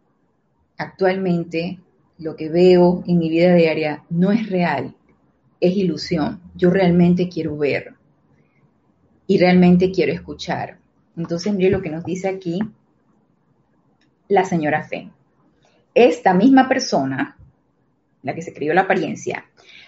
actualmente, 0.75 1.79
lo 2.17 2.35
que 2.35 2.49
veo 2.49 3.03
en 3.05 3.19
mi 3.19 3.29
vida 3.29 3.53
diaria, 3.53 4.03
no 4.09 4.31
es 4.31 4.49
real, 4.49 4.95
es 5.61 5.77
ilusión. 5.77 6.41
Yo 6.55 6.71
realmente 6.71 7.29
quiero 7.29 7.55
ver 7.55 7.93
y 9.27 9.37
realmente 9.37 9.91
quiero 9.91 10.11
escuchar. 10.11 10.79
Entonces, 11.15 11.53
mire 11.53 11.69
lo 11.69 11.83
que 11.83 11.91
nos 11.91 12.03
dice 12.03 12.29
aquí 12.29 12.61
la 14.27 14.43
señora 14.43 14.83
Fe. 14.83 15.11
Esta 15.93 16.33
misma 16.33 16.67
persona, 16.67 17.37
la 18.23 18.33
que 18.33 18.41
se 18.41 18.53
crió 18.55 18.73
la 18.73 18.81
apariencia, 18.81 19.45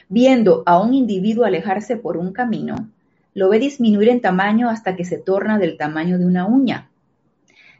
viendo 0.09 0.61
a 0.67 0.79
un 0.79 0.93
individuo 0.93 1.45
alejarse 1.45 1.97
por 1.97 2.17
un 2.17 2.33
camino, 2.33 2.91
lo 3.33 3.49
ve 3.49 3.57
disminuir 3.57 4.09
en 4.09 4.21
tamaño 4.21 4.69
hasta 4.69 4.95
que 4.95 5.05
se 5.05 5.17
torna 5.17 5.57
del 5.57 5.75
tamaño 5.75 6.19
de 6.19 6.27
una 6.27 6.45
uña. 6.45 6.90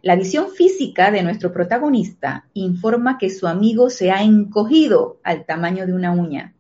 La 0.04 0.16
visión 0.16 0.50
física 0.50 1.12
de 1.12 1.22
nuestro 1.22 1.54
protagonista 1.54 2.48
informa 2.56 3.20
que 3.20 3.30
su 3.30 3.48
amigo 3.48 3.92
se 3.92 4.10
ha 4.10 4.24
encogido 4.24 5.20
al 5.24 5.46
tamaño 5.46 5.86
de 5.86 5.94
una 5.94 6.12
uña. 6.12 6.56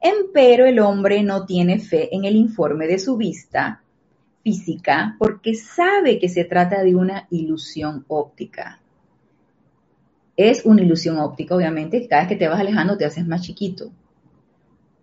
Empero 0.00 0.64
el 0.64 0.78
hombre 0.78 1.22
no 1.24 1.44
tiene 1.44 1.80
fe 1.80 2.14
en 2.14 2.24
el 2.24 2.36
informe 2.36 2.86
de 2.86 3.00
su 3.00 3.16
vista 3.16 3.82
física 4.44 5.16
porque 5.18 5.54
sabe 5.54 6.20
que 6.20 6.28
se 6.28 6.44
trata 6.44 6.84
de 6.84 6.94
una 6.94 7.26
ilusión 7.30 8.04
óptica. 8.06 8.80
Es 10.36 10.64
una 10.64 10.82
ilusión 10.82 11.18
óptica, 11.18 11.56
obviamente, 11.56 12.06
cada 12.06 12.22
vez 12.22 12.28
que 12.28 12.36
te 12.36 12.48
vas 12.48 12.60
alejando 12.60 12.96
te 12.96 13.06
haces 13.06 13.26
más 13.26 13.42
chiquito. 13.42 13.90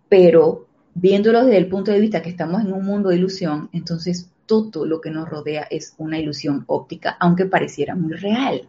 Pero 0.08 0.66
viéndolo 0.94 1.44
desde 1.44 1.58
el 1.58 1.68
punto 1.68 1.90
de 1.90 2.00
vista 2.00 2.22
que 2.22 2.30
estamos 2.30 2.62
en 2.62 2.72
un 2.72 2.84
mundo 2.84 3.10
de 3.10 3.16
ilusión, 3.16 3.68
entonces 3.72 4.30
todo 4.52 4.86
lo 4.86 5.00
que 5.00 5.10
nos 5.10 5.28
rodea 5.28 5.66
es 5.70 5.94
una 5.98 6.18
ilusión 6.18 6.64
óptica, 6.66 7.16
aunque 7.20 7.46
pareciera 7.46 7.94
muy 7.94 8.12
real. 8.12 8.68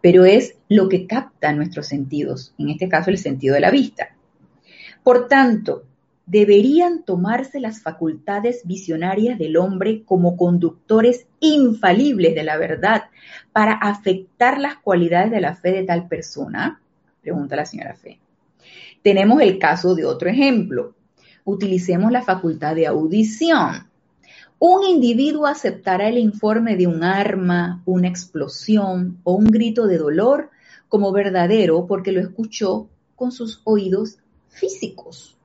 Pero 0.00 0.24
es 0.24 0.56
lo 0.68 0.88
que 0.88 1.06
capta 1.06 1.52
nuestros 1.52 1.86
sentidos, 1.86 2.54
en 2.58 2.70
este 2.70 2.88
caso 2.88 3.10
el 3.10 3.18
sentido 3.18 3.54
de 3.54 3.60
la 3.60 3.70
vista. 3.70 4.16
Por 5.02 5.28
tanto, 5.28 5.84
deberían 6.26 7.02
tomarse 7.04 7.60
las 7.60 7.82
facultades 7.82 8.62
visionarias 8.64 9.38
del 9.38 9.56
hombre 9.56 10.02
como 10.04 10.36
conductores 10.36 11.26
infalibles 11.40 12.34
de 12.34 12.44
la 12.44 12.56
verdad 12.56 13.04
para 13.52 13.72
afectar 13.72 14.58
las 14.58 14.76
cualidades 14.76 15.30
de 15.30 15.40
la 15.40 15.56
fe 15.56 15.72
de 15.72 15.82
tal 15.82 16.08
persona? 16.08 16.80
Pregunta 17.20 17.56
la 17.56 17.66
señora 17.66 17.94
Fe. 17.94 18.18
Tenemos 19.02 19.42
el 19.42 19.58
caso 19.58 19.94
de 19.94 20.04
otro 20.04 20.28
ejemplo. 20.28 20.94
Utilicemos 21.44 22.12
la 22.12 22.22
facultad 22.22 22.76
de 22.76 22.86
audición. 22.86 23.90
Un 24.64 24.84
individuo 24.84 25.48
aceptará 25.48 26.08
el 26.08 26.18
informe 26.18 26.76
de 26.76 26.86
un 26.86 27.02
arma, 27.02 27.82
una 27.84 28.06
explosión 28.06 29.18
o 29.24 29.32
un 29.32 29.46
grito 29.46 29.88
de 29.88 29.98
dolor 29.98 30.50
como 30.88 31.10
verdadero 31.10 31.84
porque 31.88 32.12
lo 32.12 32.20
escuchó 32.20 32.88
con 33.16 33.32
sus 33.32 33.60
oídos 33.64 34.18
físicos. 34.50 35.36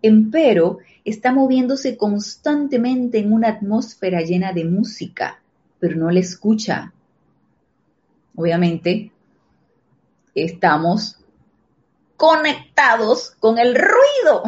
Empero 0.00 0.78
está 1.04 1.34
moviéndose 1.34 1.98
constantemente 1.98 3.18
en 3.18 3.34
una 3.34 3.48
atmósfera 3.48 4.22
llena 4.22 4.54
de 4.54 4.64
música, 4.64 5.42
pero 5.78 5.94
no 5.96 6.10
le 6.10 6.20
escucha. 6.20 6.94
Obviamente, 8.34 9.12
estamos 10.34 11.18
conectados 12.16 13.32
con 13.38 13.58
el 13.58 13.74
ruido 13.74 14.44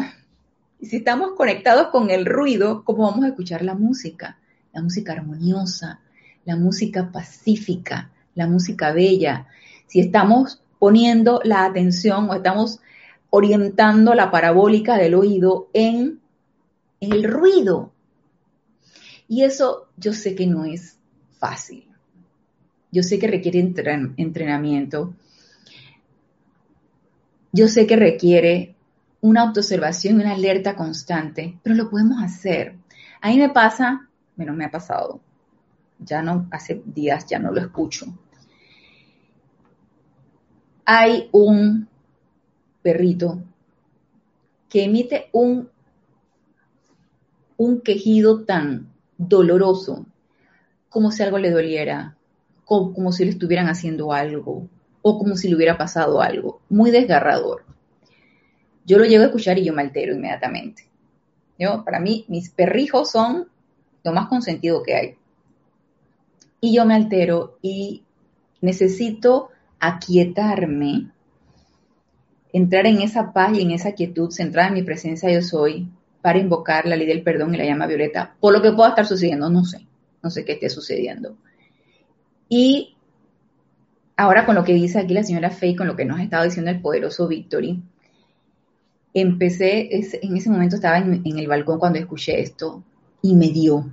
si 0.84 0.96
estamos 0.96 1.32
conectados 1.36 1.88
con 1.88 2.10
el 2.10 2.26
ruido, 2.26 2.84
¿cómo 2.84 3.04
vamos 3.04 3.24
a 3.24 3.28
escuchar 3.28 3.62
la 3.62 3.74
música? 3.74 4.38
La 4.72 4.82
música 4.82 5.12
armoniosa, 5.12 6.00
la 6.44 6.56
música 6.56 7.10
pacífica, 7.12 8.10
la 8.34 8.46
música 8.46 8.92
bella. 8.92 9.46
Si 9.86 10.00
estamos 10.00 10.62
poniendo 10.78 11.40
la 11.44 11.64
atención 11.64 12.28
o 12.28 12.34
estamos 12.34 12.80
orientando 13.30 14.14
la 14.14 14.30
parabólica 14.30 14.96
del 14.96 15.14
oído 15.14 15.68
en, 15.72 16.20
el 17.00 17.24
ruido. 17.24 17.92
Y 19.28 19.42
eso 19.42 19.88
yo 19.96 20.12
sé 20.12 20.34
que 20.34 20.46
no 20.46 20.64
es 20.64 20.98
fácil. 21.38 21.88
Yo 22.92 23.02
sé 23.02 23.18
que 23.18 23.26
requiere 23.26 23.60
entrenamiento. 23.60 25.14
Yo 27.52 27.68
sé 27.68 27.86
que 27.86 27.96
requiere 27.96 28.73
una 29.24 29.40
autoobservación, 29.40 30.16
una 30.16 30.32
alerta 30.32 30.76
constante, 30.76 31.58
pero 31.62 31.74
lo 31.74 31.88
podemos 31.88 32.22
hacer. 32.22 32.76
A 33.22 33.30
mí 33.30 33.38
me 33.38 33.48
pasa, 33.48 34.06
bueno, 34.36 34.52
me 34.52 34.66
ha 34.66 34.70
pasado, 34.70 35.18
ya 35.98 36.20
no, 36.20 36.46
hace 36.50 36.82
días 36.84 37.24
ya 37.24 37.38
no 37.38 37.50
lo 37.50 37.62
escucho. 37.62 38.04
Hay 40.84 41.30
un 41.32 41.88
perrito 42.82 43.42
que 44.68 44.84
emite 44.84 45.30
un, 45.32 45.70
un 47.56 47.80
quejido 47.80 48.44
tan 48.44 48.92
doloroso, 49.16 50.04
como 50.90 51.10
si 51.10 51.22
algo 51.22 51.38
le 51.38 51.50
doliera, 51.50 52.14
como, 52.66 52.92
como 52.92 53.10
si 53.10 53.24
le 53.24 53.30
estuvieran 53.30 53.68
haciendo 53.68 54.12
algo, 54.12 54.68
o 55.00 55.18
como 55.18 55.36
si 55.36 55.48
le 55.48 55.56
hubiera 55.56 55.78
pasado 55.78 56.20
algo, 56.20 56.60
muy 56.68 56.90
desgarrador 56.90 57.73
yo 58.84 58.98
lo 58.98 59.04
llego 59.04 59.22
a 59.22 59.26
escuchar 59.26 59.58
y 59.58 59.64
yo 59.64 59.72
me 59.72 59.82
altero 59.82 60.14
inmediatamente. 60.14 60.88
Yo, 61.58 61.84
para 61.84 62.00
mí, 62.00 62.24
mis 62.28 62.50
perrijos 62.50 63.10
son 63.10 63.48
lo 64.02 64.12
más 64.12 64.28
consentido 64.28 64.82
que 64.82 64.94
hay. 64.94 65.14
Y 66.60 66.74
yo 66.74 66.84
me 66.84 66.94
altero 66.94 67.58
y 67.62 68.02
necesito 68.60 69.50
aquietarme, 69.80 71.10
entrar 72.52 72.86
en 72.86 73.02
esa 73.02 73.32
paz 73.32 73.56
y 73.56 73.62
en 73.62 73.70
esa 73.70 73.92
quietud, 73.92 74.30
centrada 74.30 74.68
en 74.68 74.74
mi 74.74 74.82
presencia 74.82 75.30
yo 75.30 75.42
soy, 75.42 75.88
para 76.22 76.38
invocar 76.38 76.86
la 76.86 76.96
ley 76.96 77.06
del 77.06 77.22
perdón 77.22 77.54
y 77.54 77.58
la 77.58 77.66
llama 77.66 77.86
violeta, 77.86 78.34
por 78.40 78.54
lo 78.54 78.62
que 78.62 78.72
pueda 78.72 78.90
estar 78.90 79.06
sucediendo, 79.06 79.50
no 79.50 79.64
sé, 79.64 79.86
no 80.22 80.30
sé 80.30 80.44
qué 80.44 80.52
esté 80.52 80.70
sucediendo. 80.70 81.36
Y 82.48 82.96
ahora 84.16 84.46
con 84.46 84.54
lo 84.54 84.64
que 84.64 84.72
dice 84.72 85.00
aquí 85.00 85.12
la 85.12 85.22
señora 85.22 85.50
Faye, 85.50 85.76
con 85.76 85.86
lo 85.86 85.96
que 85.96 86.06
nos 86.06 86.18
ha 86.18 86.22
estado 86.22 86.44
diciendo 86.44 86.70
el 86.70 86.80
poderoso 86.80 87.28
Victory, 87.28 87.82
empecé, 89.14 89.88
en 89.92 90.36
ese 90.36 90.50
momento 90.50 90.74
estaba 90.74 90.98
en, 90.98 91.22
el 91.24 91.46
balcón 91.46 91.78
cuando 91.78 92.00
escuché 92.00 92.40
esto 92.40 92.82
y 93.22 93.34
me 93.34 93.48
dio 93.48 93.90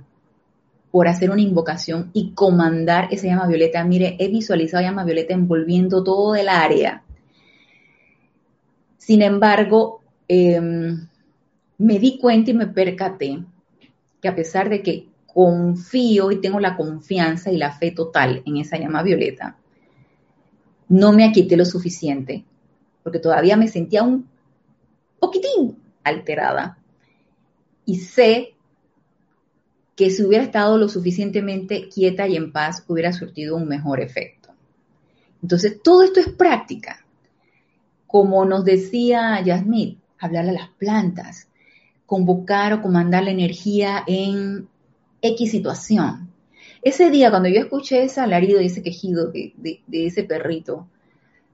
por 0.90 1.08
hacer 1.08 1.30
una 1.30 1.40
invocación 1.40 2.10
y 2.12 2.32
comandar 2.32 3.08
esa 3.12 3.28
llama 3.28 3.46
violeta. 3.46 3.82
Mire, 3.84 4.16
he 4.18 4.28
visualizado 4.28 4.82
llama 4.82 5.04
violeta 5.04 5.32
envolviendo 5.32 6.04
todo 6.04 6.34
el 6.34 6.48
área. 6.48 7.02
Sin 8.98 9.22
embargo, 9.22 10.02
em, 10.28 11.08
me 11.78 11.98
di 11.98 12.18
cuenta 12.18 12.50
y 12.50 12.54
me 12.54 12.66
percaté 12.66 13.42
que 14.20 14.28
a 14.28 14.34
pesar 14.34 14.68
de 14.68 14.82
que 14.82 15.06
confío 15.26 16.30
y 16.30 16.40
tengo 16.40 16.60
la 16.60 16.76
confianza 16.76 17.50
y 17.50 17.56
la 17.56 17.72
fe 17.72 17.92
total 17.92 18.42
en 18.44 18.58
esa 18.58 18.76
llama 18.76 19.02
violeta, 19.02 19.56
no 20.88 21.12
me 21.12 21.24
aquité 21.24 21.56
lo 21.56 21.64
suficiente, 21.64 22.44
porque 23.02 23.18
todavía 23.18 23.56
me 23.56 23.66
sentía 23.66 24.02
un 24.02 24.28
poquitín 25.22 25.78
alterada. 26.02 26.78
Y 27.84 28.00
sé 28.00 28.54
que 29.94 30.10
si 30.10 30.24
hubiera 30.24 30.42
estado 30.42 30.78
lo 30.78 30.88
suficientemente 30.88 31.88
quieta 31.88 32.26
y 32.26 32.36
en 32.36 32.50
paz, 32.50 32.84
hubiera 32.88 33.12
surtido 33.12 33.56
un 33.56 33.68
mejor 33.68 34.00
efecto. 34.00 34.50
Entonces, 35.40 35.80
todo 35.82 36.02
esto 36.02 36.18
es 36.18 36.28
práctica. 36.28 37.04
Como 38.08 38.44
nos 38.44 38.64
decía 38.64 39.40
Yasmith, 39.44 39.98
hablar 40.18 40.48
a 40.48 40.52
las 40.52 40.68
plantas, 40.70 41.48
convocar 42.04 42.72
o 42.72 42.82
comandar 42.82 43.24
la 43.24 43.30
energía 43.30 44.02
en 44.06 44.68
X 45.20 45.50
situación. 45.52 46.32
Ese 46.82 47.10
día, 47.10 47.30
cuando 47.30 47.48
yo 47.48 47.60
escuché 47.60 48.02
ese 48.02 48.20
alarido 48.20 48.60
y 48.60 48.66
ese 48.66 48.82
quejido 48.82 49.30
de, 49.30 49.54
ese 49.92 50.24
perrito, 50.24 50.88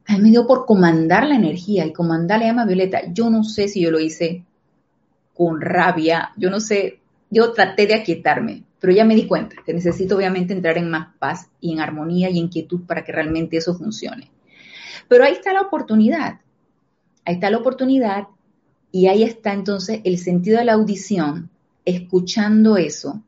a 0.09 0.17
mí 0.17 0.21
me 0.23 0.31
dio 0.31 0.47
por 0.47 0.65
comandar 0.65 1.27
la 1.27 1.37
energía 1.37 1.85
y 1.85 1.93
comandar 1.93 2.41
la 2.41 2.47
llama 2.47 2.65
violeta. 2.65 3.13
Yo 3.13 3.29
no 3.29 3.45
sé 3.45 3.69
si 3.69 3.83
yo 3.83 3.91
lo 3.91 4.01
hice 4.01 4.43
con 5.35 5.61
rabia, 5.61 6.33
yo 6.37 6.49
no 6.49 6.61
sé, 6.61 7.01
yo 7.31 7.53
traté 7.53 7.87
de 7.87 7.95
aquietarme, 7.95 8.65
pero 8.81 8.95
ya 8.95 9.05
me 9.05 9.15
di 9.15 9.27
cuenta 9.27 9.57
que 9.65 9.75
necesito 9.75 10.17
obviamente 10.17 10.55
entrar 10.55 10.79
en 10.79 10.89
más 10.89 11.15
paz 11.19 11.51
y 11.61 11.75
en 11.75 11.81
armonía 11.81 12.31
y 12.31 12.39
en 12.39 12.49
quietud 12.49 12.81
para 12.87 13.05
que 13.05 13.13
realmente 13.13 13.59
eso 13.59 13.75
funcione. 13.75 14.31
Pero 15.09 15.25
ahí 15.25 15.35
está 15.35 15.53
la 15.53 15.61
oportunidad, 15.61 16.41
ahí 17.27 17.35
está 17.35 17.51
la 17.51 17.59
oportunidad 17.59 18.29
y 18.91 19.09
ahí 19.09 19.23
está 19.23 19.53
entonces 19.53 20.01
el 20.05 20.17
sentido 20.17 20.59
de 20.59 20.65
la 20.65 20.73
audición, 20.73 21.51
escuchando 21.85 22.79
eso 22.79 23.23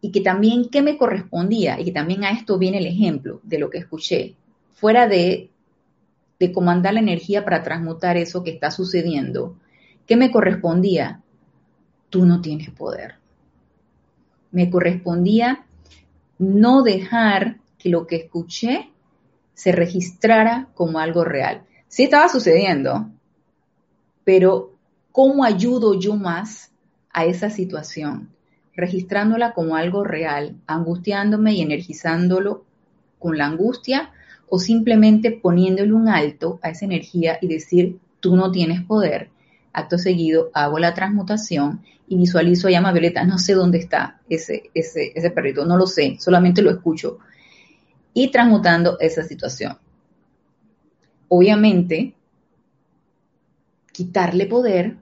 y 0.00 0.10
que 0.10 0.20
también 0.20 0.68
qué 0.68 0.82
me 0.82 0.98
correspondía 0.98 1.80
y 1.80 1.84
que 1.84 1.92
también 1.92 2.24
a 2.24 2.32
esto 2.32 2.58
viene 2.58 2.78
el 2.78 2.86
ejemplo 2.86 3.40
de 3.44 3.60
lo 3.60 3.70
que 3.70 3.78
escuché, 3.78 4.34
fuera 4.74 5.06
de, 5.06 5.50
de 6.38 6.52
comandar 6.52 6.94
la 6.94 7.00
energía 7.00 7.44
para 7.44 7.62
transmutar 7.62 8.16
eso 8.16 8.42
que 8.44 8.50
está 8.50 8.70
sucediendo, 8.70 9.56
¿qué 10.06 10.16
me 10.16 10.30
correspondía? 10.30 11.22
Tú 12.10 12.24
no 12.24 12.40
tienes 12.40 12.70
poder. 12.70 13.16
Me 14.50 14.70
correspondía 14.70 15.64
no 16.38 16.82
dejar 16.82 17.58
que 17.78 17.88
lo 17.88 18.06
que 18.06 18.16
escuché 18.16 18.90
se 19.54 19.72
registrara 19.72 20.68
como 20.74 20.98
algo 20.98 21.24
real. 21.24 21.62
Sí 21.88 22.04
estaba 22.04 22.28
sucediendo, 22.28 23.10
pero 24.24 24.74
¿cómo 25.12 25.44
ayudo 25.44 25.98
yo 25.98 26.16
más 26.16 26.70
a 27.12 27.24
esa 27.24 27.48
situación? 27.48 28.36
registrándola 28.76 29.54
como 29.54 29.74
algo 29.74 30.04
real, 30.04 30.56
angustiándome 30.66 31.54
y 31.54 31.62
energizándolo 31.62 32.64
con 33.18 33.38
la 33.38 33.46
angustia 33.46 34.12
o 34.48 34.58
simplemente 34.58 35.32
poniéndole 35.32 35.92
un 35.92 36.08
alto 36.08 36.58
a 36.62 36.70
esa 36.70 36.84
energía 36.84 37.38
y 37.40 37.48
decir, 37.48 37.98
tú 38.20 38.36
no 38.36 38.50
tienes 38.50 38.82
poder. 38.82 39.30
Acto 39.72 39.98
seguido 39.98 40.50
hago 40.54 40.78
la 40.78 40.94
transmutación 40.94 41.82
y 42.08 42.16
visualizo 42.16 42.68
a 42.68 42.70
llama 42.70 42.92
violeta. 42.92 43.24
No 43.24 43.38
sé 43.38 43.54
dónde 43.54 43.78
está 43.78 44.20
ese, 44.28 44.70
ese, 44.74 45.12
ese 45.14 45.30
perrito, 45.30 45.64
no 45.64 45.76
lo 45.76 45.86
sé, 45.86 46.16
solamente 46.18 46.62
lo 46.62 46.70
escucho. 46.70 47.18
Y 48.14 48.30
transmutando 48.30 48.98
esa 49.00 49.22
situación. 49.22 49.76
Obviamente, 51.28 52.14
quitarle 53.92 54.46
poder 54.46 54.96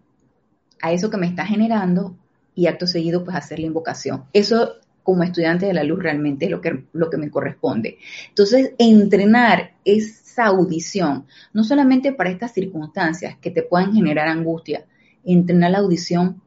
a 0.80 0.92
eso 0.92 1.10
que 1.10 1.16
me 1.16 1.26
está 1.26 1.46
generando 1.46 2.16
y 2.54 2.66
acto 2.66 2.86
seguido 2.86 3.24
pues 3.24 3.36
hacer 3.36 3.58
la 3.58 3.66
invocación. 3.66 4.24
Eso 4.32 4.74
como 5.04 5.22
estudiante 5.22 5.66
de 5.66 5.74
la 5.74 5.84
luz 5.84 6.02
realmente 6.02 6.46
es 6.46 6.50
lo 6.50 6.60
que, 6.60 6.84
lo 6.94 7.10
que 7.10 7.18
me 7.18 7.30
corresponde. 7.30 7.98
Entonces, 8.30 8.72
entrenar 8.78 9.74
esa 9.84 10.46
audición, 10.46 11.26
no 11.52 11.62
solamente 11.62 12.12
para 12.12 12.30
estas 12.30 12.54
circunstancias 12.54 13.36
que 13.40 13.50
te 13.50 13.62
puedan 13.62 13.92
generar 13.92 14.26
angustia, 14.26 14.86
entrenar 15.22 15.70
la 15.70 15.78
audición 15.78 16.40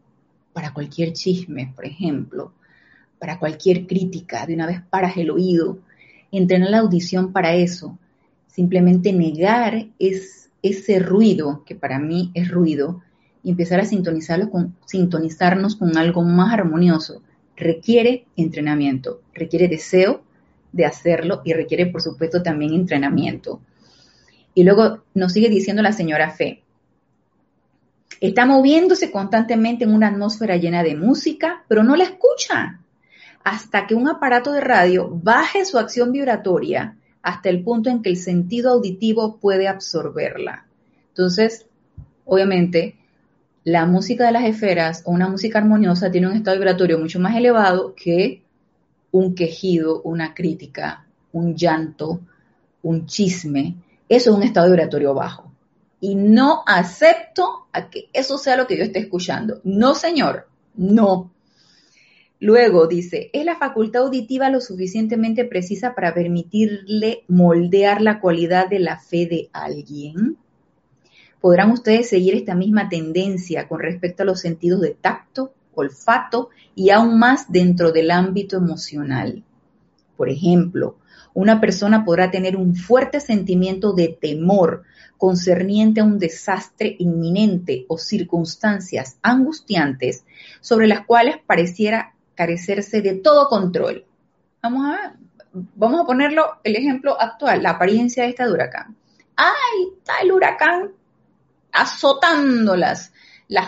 para 0.54 0.74
cualquier 0.74 1.14
chisme, 1.14 1.72
por 1.76 1.86
ejemplo, 1.86 2.52
para 3.20 3.38
cualquier 3.38 3.86
crítica, 3.86 4.46
de 4.48 4.56
una 4.56 4.66
vez 4.66 4.82
paras 4.90 5.16
el 5.18 5.30
oído, 5.30 5.78
entrenar 6.32 6.72
la 6.72 6.80
audición 6.80 7.32
para 7.32 7.54
eso, 7.54 7.98
simplemente 8.48 9.14
negar 9.14 9.86
es, 10.00 10.50
ese 10.64 10.98
ruido, 10.98 11.64
que 11.64 11.76
para 11.76 12.00
mí 12.00 12.32
es 12.34 12.50
ruido, 12.50 13.04
y 13.44 13.52
empezar 13.52 13.80
a 13.80 13.86
sintonizarlo 13.86 14.50
con, 14.50 14.76
sintonizarnos 14.88 15.76
con 15.76 15.96
algo 15.96 16.24
más 16.24 16.52
armonioso 16.52 17.22
requiere 17.58 18.26
entrenamiento, 18.38 19.22
requiere 19.34 19.68
deseo 19.68 20.24
de 20.72 20.86
hacerlo 20.86 21.42
y 21.44 21.54
requiere, 21.54 21.88
por 21.88 22.02
supuesto, 22.02 22.44
también 22.44 22.74
entrenamiento. 22.74 23.60
Y 24.54 24.64
luego 24.64 25.04
nos 25.14 25.34
sigue 25.34 25.50
diciendo 25.50 25.82
la 25.82 25.92
señora 25.92 26.32
Fe, 26.32 26.64
está 28.22 28.46
moviéndose 28.46 29.12
constantemente 29.12 29.84
en 29.84 29.94
una 29.94 30.08
atmósfera 30.08 30.58
llena 30.58 30.84
de 30.84 30.96
música, 30.96 31.64
pero 31.68 31.84
no 31.84 31.96
la 31.96 32.06
escucha 32.06 32.80
hasta 33.44 33.88
que 33.88 33.96
un 33.96 34.08
aparato 34.10 34.52
de 34.52 34.62
radio 34.62 35.10
baje 35.10 35.66
su 35.66 35.78
acción 35.78 36.12
vibratoria 36.12 36.98
hasta 37.22 37.50
el 37.50 37.64
punto 37.64 37.90
en 37.90 38.02
que 38.02 38.10
el 38.10 38.18
sentido 38.18 38.72
auditivo 38.72 39.38
puede 39.38 39.68
absorberla. 39.68 40.66
Entonces, 41.10 41.66
obviamente, 42.26 42.96
la 43.68 43.86
música 43.86 44.26
de 44.26 44.32
las 44.32 44.46
esferas 44.46 45.02
o 45.04 45.12
una 45.12 45.28
música 45.28 45.60
armoniosa 45.60 46.10
tiene 46.10 46.28
un 46.28 46.38
estado 46.38 46.56
vibratorio 46.56 47.00
mucho 47.00 47.20
más 47.20 47.36
elevado 47.36 47.94
que 47.96 48.42
un 49.12 49.36
quejido, 49.36 50.02
una 50.04 50.34
crítica, 50.34 51.06
un 51.34 51.54
llanto, 51.54 52.22
un 52.84 53.06
chisme. 53.08 53.76
Eso 54.08 54.30
es 54.30 54.38
un 54.38 54.44
estado 54.44 54.68
vibratorio 54.68 55.14
bajo. 55.14 55.52
Y 56.00 56.16
no 56.16 56.64
acepto 56.66 57.68
a 57.74 57.90
que 57.90 58.08
eso 58.14 58.38
sea 58.38 58.56
lo 58.56 58.68
que 58.68 58.78
yo 58.78 58.86
esté 58.86 59.00
escuchando. 59.00 59.60
No, 59.66 59.96
señor, 59.96 60.48
no. 60.78 61.30
Luego 62.40 62.88
dice, 62.88 63.30
¿es 63.34 63.44
la 63.44 63.58
facultad 63.58 64.04
auditiva 64.04 64.50
lo 64.50 64.62
suficientemente 64.62 65.44
precisa 65.44 65.94
para 65.94 66.14
permitirle 66.14 67.26
moldear 67.28 68.02
la 68.02 68.22
cualidad 68.22 68.70
de 68.70 68.80
la 68.80 68.98
fe 68.98 69.26
de 69.26 69.50
alguien? 69.52 70.38
Podrán 71.48 71.72
ustedes 71.72 72.10
seguir 72.10 72.36
esta 72.36 72.56
misma 72.56 72.90
tendencia 72.90 73.70
con 73.70 73.80
respecto 73.80 74.24
a 74.24 74.26
los 74.26 74.42
sentidos 74.42 74.82
de 74.82 74.90
tacto, 74.90 75.54
olfato 75.76 76.50
y 76.76 76.90
aún 76.90 77.20
más 77.20 77.50
dentro 77.50 77.94
del 77.94 78.12
ámbito 78.12 78.58
emocional. 78.58 79.46
Por 80.18 80.28
ejemplo, 80.28 80.98
una 81.34 81.62
persona 81.62 82.04
podrá 82.04 82.32
tener 82.32 82.58
un 82.58 82.76
fuerte 82.76 83.22
sentimiento 83.22 83.94
de 83.94 84.10
temor 84.10 84.84
concerniente 85.18 86.02
a 86.02 86.04
un 86.04 86.20
desastre 86.20 86.98
inminente 87.00 87.86
o 87.88 87.98
circunstancias 87.98 89.18
angustiantes 89.22 90.26
sobre 90.60 90.88
las 90.88 91.06
cuales 91.06 91.38
pareciera 91.48 92.14
carecerse 92.36 93.02
de 93.02 93.14
todo 93.14 93.48
control. 93.48 94.04
Vamos 94.62 94.86
a, 94.86 95.16
vamos 95.54 96.02
a 96.02 96.06
ponerlo 96.06 96.58
el 96.66 96.76
ejemplo 96.76 97.16
actual, 97.18 97.64
la 97.64 97.70
apariencia 97.70 98.24
de 98.24 98.32
este 98.32 98.52
huracán. 98.52 98.98
¡Ay! 99.38 99.94
El 100.22 100.34
huracán 100.34 100.92
azotando 101.78 102.76
las, 102.76 103.12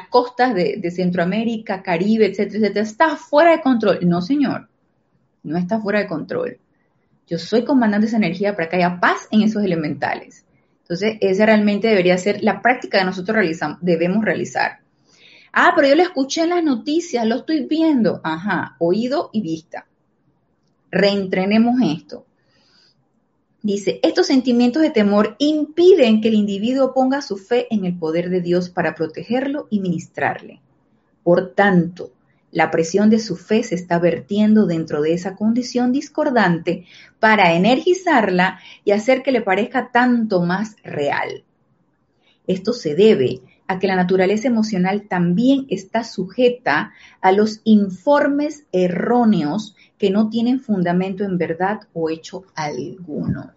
costas 0.10 0.54
de, 0.54 0.92
Centroamérica, 0.92 1.82
Caribe, 1.84 2.28
etcétera, 2.28 2.60
etcétera. 2.60 2.86
Está 2.86 3.16
fuera 3.16 3.52
de 3.52 3.62
control. 3.62 4.00
No, 4.04 4.22
señor, 4.22 4.68
no 5.44 5.58
está 5.58 5.80
fuera 5.80 6.00
de 6.00 6.08
control. 6.08 6.60
Yo 7.28 7.38
soy 7.38 7.64
comandante 7.64 8.06
de 8.06 8.08
esa 8.08 8.18
energía 8.18 8.56
para 8.56 8.70
que 8.70 8.78
haya 8.78 9.00
paz 9.00 9.28
en 9.32 9.44
esos 9.44 9.64
elementales. 9.64 10.46
Entonces, 10.82 11.18
esa 11.22 11.46
realmente 11.46 11.88
debería 11.88 12.18
ser 12.18 12.44
la 12.44 12.62
práctica 12.62 13.00
que 13.00 13.06
nosotros 13.06 13.46
debemos 13.82 14.26
realizar. 14.26 14.80
Ah, 15.54 15.74
pero 15.76 15.88
yo 15.88 15.96
lo 15.96 16.04
escuché 16.04 16.42
en 16.42 16.50
las 16.50 16.64
noticias, 16.64 17.26
lo 17.26 17.38
estoy 17.38 17.66
viendo. 17.66 18.22
Ajá, 18.24 18.76
oído 18.80 19.30
y 19.32 19.42
vista. 19.42 19.86
Reentrenemos 20.92 21.76
esto. 21.84 22.26
Dice, 23.62 24.00
estos 24.04 24.28
sentimientos 24.28 24.82
de 24.82 24.90
temor 24.90 25.36
impiden 25.38 26.22
que 26.22 26.30
el 26.30 26.36
individuo 26.36 26.94
ponga 26.94 27.22
su 27.22 27.38
fe 27.38 27.68
en 27.70 27.84
el 27.84 27.98
poder 27.98 28.30
de 28.30 28.40
Dios 28.40 28.70
para 28.70 28.96
protegerlo 28.96 29.68
y 29.70 29.82
ministrarle. 29.82 30.62
Por 31.24 31.54
tanto, 31.54 32.12
la 32.52 32.72
presión 32.72 33.10
de 33.10 33.20
su 33.20 33.36
fe 33.36 33.64
se 33.64 33.76
está 33.76 34.00
vertiendo 34.00 34.66
dentro 34.66 35.02
de 35.02 35.14
esa 35.14 35.36
condición 35.36 35.92
discordante 35.92 36.86
para 37.20 37.54
energizarla 37.54 38.60
y 38.86 38.92
hacer 38.92 39.24
que 39.24 39.32
le 39.32 39.42
parezca 39.42 39.92
tanto 39.92 40.42
más 40.42 40.76
real. 40.84 41.44
Esto 42.48 42.74
se 42.74 42.96
debe 42.96 43.42
a 43.68 43.78
que 43.78 43.86
la 43.86 43.96
naturaleza 43.96 44.48
emocional 44.48 45.08
también 45.08 45.68
está 45.70 46.04
sujeta 46.04 46.94
a 47.22 47.32
los 47.32 47.62
informes 47.66 48.64
erróneos 48.72 49.76
que 50.00 50.10
no 50.10 50.30
tienen 50.30 50.62
fundamento 50.62 51.24
en 51.26 51.38
verdad 51.38 51.82
o 51.94 52.10
hecho 52.10 52.46
alguno. 52.56 53.52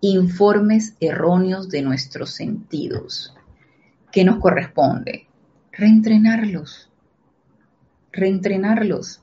Informes 0.00 0.96
erróneos 0.98 1.68
de 1.68 1.82
nuestros 1.82 2.30
sentidos. 2.30 3.34
¿Qué 4.10 4.24
nos 4.24 4.38
corresponde? 4.38 5.28
Reentrenarlos. 5.70 6.90
Reentrenarlos. 8.10 9.22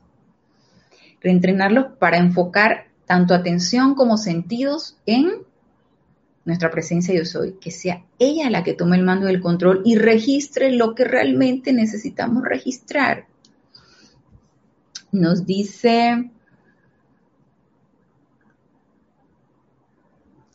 Reentrenarlos 1.20 1.98
para 1.98 2.18
enfocar 2.18 2.86
tanto 3.08 3.34
atención 3.34 3.96
como 3.96 4.18
sentidos 4.18 4.98
en 5.08 5.48
nuestra 6.46 6.70
presencia 6.70 7.16
yo 7.16 7.26
soy, 7.26 7.54
que 7.60 7.72
sea 7.72 8.06
ella 8.20 8.50
la 8.50 8.64
que 8.64 8.74
tome 8.74 8.96
el 8.96 9.04
mando 9.04 9.26
del 9.26 9.42
control 9.42 9.82
y 9.84 9.96
registre 9.98 10.72
lo 10.72 10.94
que 10.94 11.04
realmente 11.04 11.74
necesitamos 11.74 12.44
registrar. 12.44 13.26
Nos 15.12 15.46
dice 15.46 16.32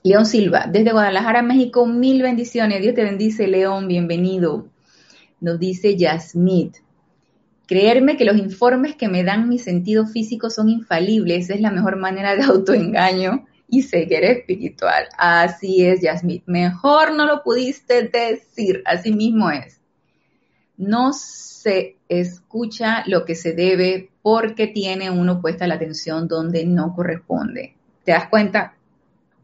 León 0.05 0.27
Silva, 0.27 0.67
desde 0.71 0.93
Guadalajara, 0.93 1.43
México, 1.43 1.87
mil 1.87 2.23
bendiciones. 2.23 2.83
Dios 2.83 2.95
te 2.95 3.05
bendice, 3.05 3.47
León, 3.47 3.87
bienvenido. 3.87 4.69
Nos 5.41 5.61
dice 5.61 5.97
Yasmith. 5.97 6.77
Creerme 7.67 8.17
que 8.17 8.25
los 8.25 8.37
informes 8.37 8.97
que 8.97 9.09
me 9.09 9.23
dan 9.23 9.49
mi 9.49 9.59
sentido 9.59 10.07
físico 10.07 10.51
son 10.51 10.69
infalibles 10.69 11.51
es 11.51 11.61
la 11.61 11.71
mejor 11.71 11.97
manera 11.97 12.35
de 12.35 12.43
autoengaño 12.43 13.47
y 13.69 13.83
ceguera 13.83 14.29
espiritual. 14.29 15.05
Así 15.17 15.85
es, 15.87 16.03
Yasmith. 16.03 16.43
Mejor 16.47 17.15
no 17.15 17.25
lo 17.25 17.43
pudiste 17.43 18.03
decir, 18.03 18.83
así 18.85 19.13
mismo 19.13 19.51
es. 19.51 19.82
No 20.77 21.13
se 21.13 21.97
escucha 22.09 23.05
lo 23.07 23.25
que 23.25 23.35
se 23.35 23.53
debe 23.53 24.11
porque 24.23 24.67
tiene 24.67 25.11
uno 25.11 25.41
puesta 25.41 25.67
la 25.67 25.75
atención 25.75 26.29
donde 26.29 26.65
no 26.65 26.95
corresponde. 26.95 27.75
¿Te 28.05 28.13
das 28.13 28.29
cuenta? 28.29 28.75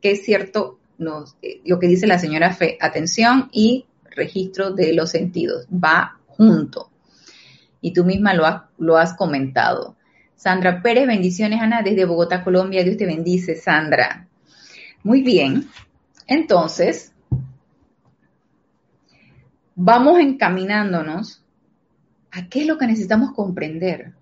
que 0.01 0.13
es 0.13 0.25
cierto 0.25 0.79
eh, 1.43 1.61
lo 1.65 1.79
que 1.79 1.89
dice 1.89 2.07
la 2.07 2.19
señora 2.19 2.53
Fe, 2.53 2.77
atención 2.81 3.49
y 3.53 3.87
registro 4.11 4.73
de 4.73 4.93
los 4.93 5.11
sentidos, 5.11 5.67
va 5.73 6.19
junto. 6.27 6.91
Y 7.81 7.93
tú 7.93 8.05
misma 8.05 8.35
lo, 8.35 8.45
lo 8.79 8.97
has 8.97 9.15
comentado. 9.15 9.97
Sandra 10.35 10.83
Pérez, 10.83 11.07
bendiciones 11.07 11.61
Ana 11.61 11.83
desde 11.83 12.05
Bogotá, 12.05 12.43
Colombia. 12.43 12.83
Dios 12.83 12.97
te 12.97 13.07
bendice, 13.07 13.57
Sandra. 13.57 14.27
Muy 15.03 15.23
bien. 15.23 15.69
Entonces, 16.27 17.13
vamos 19.81 20.19
encaminándonos 20.19 21.45
a 22.33 22.49
qué 22.49 22.63
es 22.63 22.67
lo 22.67 22.79
que 22.79 22.89
necesitamos 22.89 23.31
comprender 23.33 24.13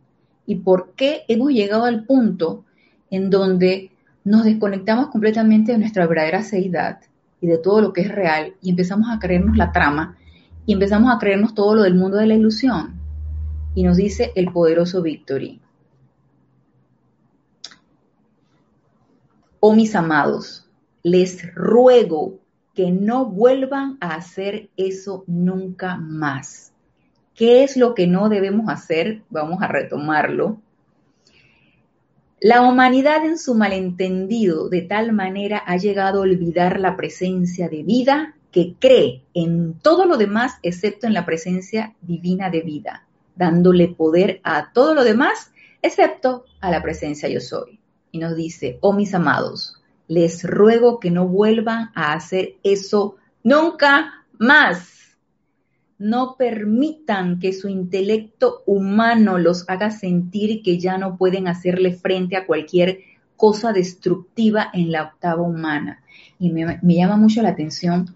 y 0.44 0.56
por 0.56 0.92
qué 0.92 1.22
hemos 1.28 1.50
llegado 1.50 1.86
al 1.86 2.04
punto 2.04 2.66
en 3.10 3.30
donde 3.30 3.90
nos 4.22 4.44
desconectamos 4.44 5.08
completamente 5.08 5.72
de 5.72 5.78
nuestra 5.78 6.06
verdadera 6.06 6.42
seidad 6.42 7.00
y 7.40 7.46
de 7.46 7.56
todo 7.56 7.80
lo 7.80 7.94
que 7.94 8.02
es 8.02 8.08
real 8.08 8.54
y 8.60 8.68
empezamos 8.68 9.08
a 9.10 9.18
creernos 9.18 9.56
la 9.56 9.72
trama 9.72 10.18
y 10.66 10.74
empezamos 10.74 11.10
a 11.10 11.18
creernos 11.18 11.54
todo 11.54 11.74
lo 11.74 11.82
del 11.84 11.94
mundo 11.94 12.18
de 12.18 12.26
la 12.26 12.34
ilusión. 12.34 12.94
Y 13.74 13.82
nos 13.82 13.96
dice 13.96 14.32
el 14.34 14.52
poderoso 14.52 15.00
Victory. 15.00 15.60
Oh 19.60 19.74
mis 19.74 19.94
amados, 19.94 20.68
les 21.02 21.54
ruego 21.54 22.40
que 22.76 22.92
no 22.92 23.24
vuelvan 23.24 23.96
a 24.00 24.14
hacer 24.14 24.68
eso 24.76 25.24
nunca 25.26 25.96
más. 25.96 26.74
¿Qué 27.34 27.64
es 27.64 27.78
lo 27.78 27.94
que 27.94 28.06
no 28.06 28.28
debemos 28.28 28.68
hacer? 28.68 29.22
Vamos 29.30 29.62
a 29.62 29.68
retomarlo. 29.68 30.60
La 32.38 32.60
humanidad 32.60 33.24
en 33.24 33.38
su 33.38 33.54
malentendido 33.54 34.68
de 34.68 34.82
tal 34.82 35.12
manera 35.12 35.62
ha 35.66 35.78
llegado 35.78 36.18
a 36.18 36.22
olvidar 36.22 36.78
la 36.78 36.96
presencia 36.96 37.70
de 37.70 37.82
vida 37.82 38.36
que 38.52 38.74
cree 38.78 39.22
en 39.32 39.78
todo 39.80 40.04
lo 40.04 40.18
demás 40.18 40.58
excepto 40.62 41.06
en 41.06 41.14
la 41.14 41.24
presencia 41.24 41.94
divina 42.02 42.50
de 42.50 42.60
vida, 42.60 43.06
dándole 43.36 43.88
poder 43.88 44.40
a 44.44 44.70
todo 44.74 44.94
lo 44.94 45.02
demás 45.02 45.50
excepto 45.80 46.44
a 46.60 46.70
la 46.70 46.82
presencia 46.82 47.28
yo 47.30 47.40
soy. 47.40 47.80
Y 48.12 48.18
nos 48.18 48.36
dice, 48.36 48.76
oh 48.82 48.92
mis 48.92 49.14
amados, 49.14 49.75
les 50.08 50.44
ruego 50.44 51.00
que 51.00 51.10
no 51.10 51.26
vuelvan 51.26 51.90
a 51.94 52.12
hacer 52.12 52.56
eso 52.62 53.16
nunca 53.42 54.24
más 54.38 54.96
no 55.98 56.36
permitan 56.36 57.38
que 57.38 57.52
su 57.52 57.68
intelecto 57.68 58.62
humano 58.66 59.38
los 59.38 59.68
haga 59.68 59.90
sentir 59.90 60.62
que 60.62 60.78
ya 60.78 60.98
no 60.98 61.16
pueden 61.16 61.48
hacerle 61.48 61.92
frente 61.92 62.36
a 62.36 62.46
cualquier 62.46 63.00
cosa 63.36 63.72
destructiva 63.72 64.70
en 64.72 64.92
la 64.92 65.04
octava 65.04 65.42
humana. 65.42 66.02
Y 66.38 66.50
me, 66.50 66.78
llama 66.82 67.16
mucho 67.16 67.42
la 67.42 67.50
atención 67.50 68.14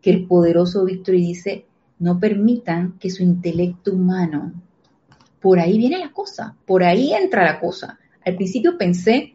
que 0.00 0.10
el 0.10 0.26
poderoso 0.26 0.84
Víctor 0.84 1.16
dice, 1.16 1.66
no 1.98 2.20
permitan 2.20 2.98
que 2.98 3.10
su 3.10 3.22
intelecto 3.22 3.92
humano, 3.92 4.52
por 5.40 5.58
ahí 5.58 5.78
viene 5.78 5.98
la 5.98 6.12
cosa, 6.12 6.56
por 6.66 6.84
ahí 6.84 7.12
entra 7.12 7.44
la 7.44 7.58
cosa. 7.58 7.98
Al 8.24 8.36
principio 8.36 8.78
pensé 8.78 9.34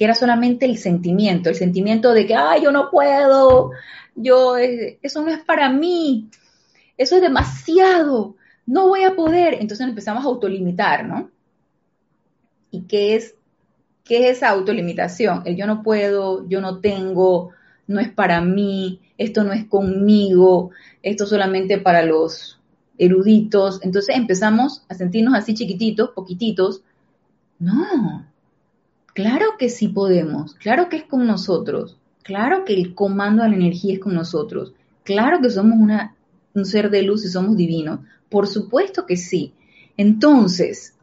que 0.00 0.06
era 0.06 0.14
solamente 0.14 0.64
el 0.64 0.78
sentimiento, 0.78 1.50
el 1.50 1.56
sentimiento 1.56 2.14
de 2.14 2.26
que, 2.26 2.34
ay, 2.34 2.62
yo 2.62 2.72
no 2.72 2.88
puedo, 2.90 3.72
yo, 4.14 4.56
eh, 4.56 4.98
eso 5.02 5.20
no 5.20 5.30
es 5.30 5.40
para 5.40 5.68
mí, 5.68 6.30
eso 6.96 7.16
es 7.16 7.20
demasiado, 7.20 8.34
no 8.64 8.88
voy 8.88 9.02
a 9.02 9.14
poder. 9.14 9.58
Entonces 9.60 9.86
empezamos 9.86 10.24
a 10.24 10.28
autolimitar, 10.28 11.06
¿no? 11.06 11.30
¿Y 12.70 12.84
qué 12.84 13.14
es, 13.14 13.34
qué 14.02 14.30
es 14.30 14.38
esa 14.38 14.48
autolimitación? 14.48 15.42
El 15.44 15.56
yo 15.56 15.66
no 15.66 15.82
puedo, 15.82 16.48
yo 16.48 16.62
no 16.62 16.80
tengo, 16.80 17.50
no 17.86 18.00
es 18.00 18.08
para 18.08 18.40
mí, 18.40 19.02
esto 19.18 19.44
no 19.44 19.52
es 19.52 19.66
conmigo, 19.66 20.70
esto 21.02 21.26
solamente 21.26 21.76
para 21.76 22.06
los 22.06 22.58
eruditos. 22.96 23.80
Entonces 23.82 24.16
empezamos 24.16 24.82
a 24.88 24.94
sentirnos 24.94 25.34
así 25.34 25.52
chiquititos, 25.52 26.12
poquititos. 26.14 26.80
No, 27.58 28.29
claro 29.14 29.46
que 29.58 29.68
sí 29.68 29.88
podemos, 29.88 30.54
claro 30.54 30.88
que 30.88 30.96
es 30.96 31.04
con 31.04 31.26
nosotros, 31.26 31.98
claro 32.22 32.64
que 32.64 32.74
el 32.74 32.94
comando 32.94 33.42
de 33.42 33.50
la 33.50 33.56
energía 33.56 33.94
es 33.94 34.00
con 34.00 34.14
nosotros, 34.14 34.72
claro 35.04 35.40
que 35.40 35.50
somos 35.50 35.78
un 36.54 36.64
ser 36.64 36.90
de 36.90 37.02
luz 37.02 37.24
y 37.24 37.28
somos 37.28 37.56
divinos? 37.56 38.00
Por 38.28 38.46
supuesto 38.46 39.06
que 39.06 39.16
sí. 39.16 39.52
Entonces, 39.96 40.94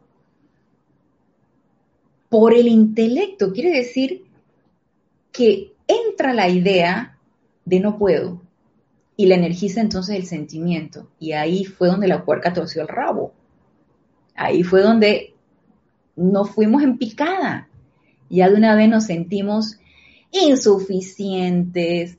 por 2.28 2.54
el 2.54 2.68
intelecto 2.68 3.52
quiere 3.52 3.70
decir 3.70 4.24
que 5.32 5.72
entra 5.86 6.34
la 6.34 6.48
idea 6.48 7.18
de 7.64 7.80
no 7.80 7.98
puedo 7.98 8.40
y 9.16 9.26
la 9.26 9.34
energiza 9.34 9.80
entonces 9.80 10.16
el 10.16 10.26
sentimiento. 10.26 11.08
Y 11.18 11.32
ahí 11.32 11.64
fue 11.64 11.88
donde 11.88 12.08
la 12.08 12.24
puerca 12.24 12.52
torció 12.52 12.82
el 12.82 12.88
rabo. 12.88 13.32
Ahí 14.34 14.62
fue 14.62 14.82
donde 14.82 15.34
nos 16.16 16.50
fuimos 16.50 16.82
en 16.82 16.98
picada. 16.98 17.67
Ya 18.30 18.48
de 18.48 18.56
una 18.56 18.74
vez 18.74 18.88
nos 18.88 19.04
sentimos 19.04 19.78
insuficientes, 20.30 22.18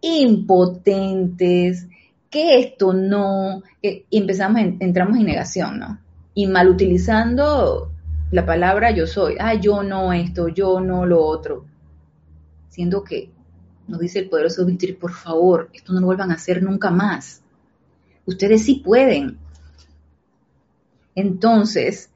impotentes, 0.00 1.86
que 2.30 2.60
esto 2.60 2.92
no, 2.92 3.62
y 3.82 4.04
empezamos, 4.10 4.60
entramos 4.80 5.18
en 5.18 5.26
negación, 5.26 5.78
¿no? 5.78 5.98
Y 6.34 6.46
mal 6.46 6.68
utilizando 6.68 7.90
la 8.30 8.46
palabra 8.46 8.92
yo 8.92 9.06
soy, 9.06 9.36
ah, 9.40 9.54
yo 9.54 9.82
no 9.82 10.12
esto, 10.12 10.48
yo 10.48 10.80
no 10.80 11.04
lo 11.04 11.24
otro, 11.24 11.64
siendo 12.68 13.02
que 13.02 13.30
nos 13.88 14.00
dice 14.00 14.20
el 14.20 14.28
poderoso 14.28 14.64
Víctor, 14.64 14.96
por 14.98 15.12
favor, 15.12 15.68
esto 15.72 15.92
no 15.92 16.00
lo 16.00 16.06
vuelvan 16.06 16.30
a 16.30 16.34
hacer 16.34 16.62
nunca 16.62 16.90
más. 16.90 17.42
Ustedes 18.24 18.64
sí 18.64 18.76
pueden. 18.76 19.38
Entonces, 21.16 22.10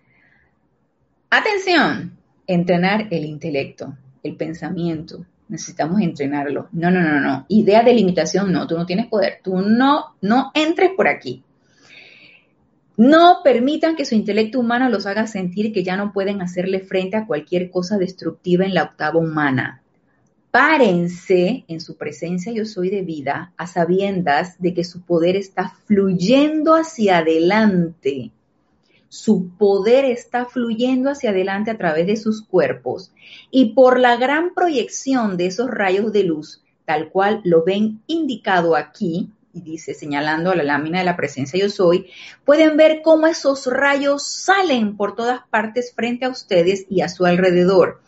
atención, 1.30 2.13
entrenar 2.46 3.08
el 3.10 3.24
intelecto, 3.24 3.96
el 4.22 4.36
pensamiento, 4.36 5.24
necesitamos 5.48 6.00
entrenarlo. 6.00 6.68
No, 6.72 6.90
no, 6.90 7.00
no, 7.00 7.20
no. 7.20 7.46
Idea 7.48 7.82
de 7.82 7.94
limitación, 7.94 8.52
no, 8.52 8.66
tú 8.66 8.76
no 8.76 8.86
tienes 8.86 9.06
poder, 9.06 9.40
tú 9.42 9.60
no, 9.60 10.16
no 10.20 10.50
entres 10.54 10.90
por 10.96 11.08
aquí. 11.08 11.42
No 12.96 13.38
permitan 13.42 13.96
que 13.96 14.04
su 14.04 14.14
intelecto 14.14 14.60
humano 14.60 14.88
los 14.88 15.06
haga 15.06 15.26
sentir 15.26 15.72
que 15.72 15.82
ya 15.82 15.96
no 15.96 16.12
pueden 16.12 16.40
hacerle 16.40 16.80
frente 16.80 17.16
a 17.16 17.26
cualquier 17.26 17.70
cosa 17.70 17.98
destructiva 17.98 18.64
en 18.64 18.74
la 18.74 18.84
octava 18.84 19.18
humana. 19.18 19.82
Párense 20.52 21.64
en 21.66 21.80
su 21.80 21.96
presencia 21.96 22.52
yo 22.52 22.64
soy 22.64 22.88
de 22.88 23.02
vida 23.02 23.52
a 23.56 23.66
sabiendas 23.66 24.60
de 24.60 24.72
que 24.72 24.84
su 24.84 25.02
poder 25.02 25.34
está 25.34 25.74
fluyendo 25.86 26.76
hacia 26.76 27.18
adelante 27.18 28.30
su 29.14 29.50
poder 29.56 30.04
está 30.04 30.44
fluyendo 30.44 31.08
hacia 31.08 31.30
adelante 31.30 31.70
a 31.70 31.78
través 31.78 32.08
de 32.08 32.16
sus 32.16 32.42
cuerpos 32.42 33.12
y 33.48 33.66
por 33.66 34.00
la 34.00 34.16
gran 34.16 34.54
proyección 34.54 35.36
de 35.36 35.46
esos 35.46 35.70
rayos 35.70 36.12
de 36.12 36.24
luz, 36.24 36.64
tal 36.84 37.10
cual 37.10 37.40
lo 37.44 37.62
ven 37.62 38.00
indicado 38.08 38.74
aquí, 38.74 39.30
y 39.52 39.60
dice 39.60 39.94
señalando 39.94 40.50
a 40.50 40.56
la 40.56 40.64
lámina 40.64 40.98
de 40.98 41.04
la 41.04 41.14
presencia 41.14 41.60
yo 41.60 41.70
soy, 41.70 42.10
pueden 42.44 42.76
ver 42.76 43.02
cómo 43.04 43.28
esos 43.28 43.68
rayos 43.68 44.26
salen 44.26 44.96
por 44.96 45.14
todas 45.14 45.42
partes 45.48 45.92
frente 45.94 46.24
a 46.24 46.30
ustedes 46.30 46.84
y 46.90 47.02
a 47.02 47.08
su 47.08 47.24
alrededor. 47.24 48.00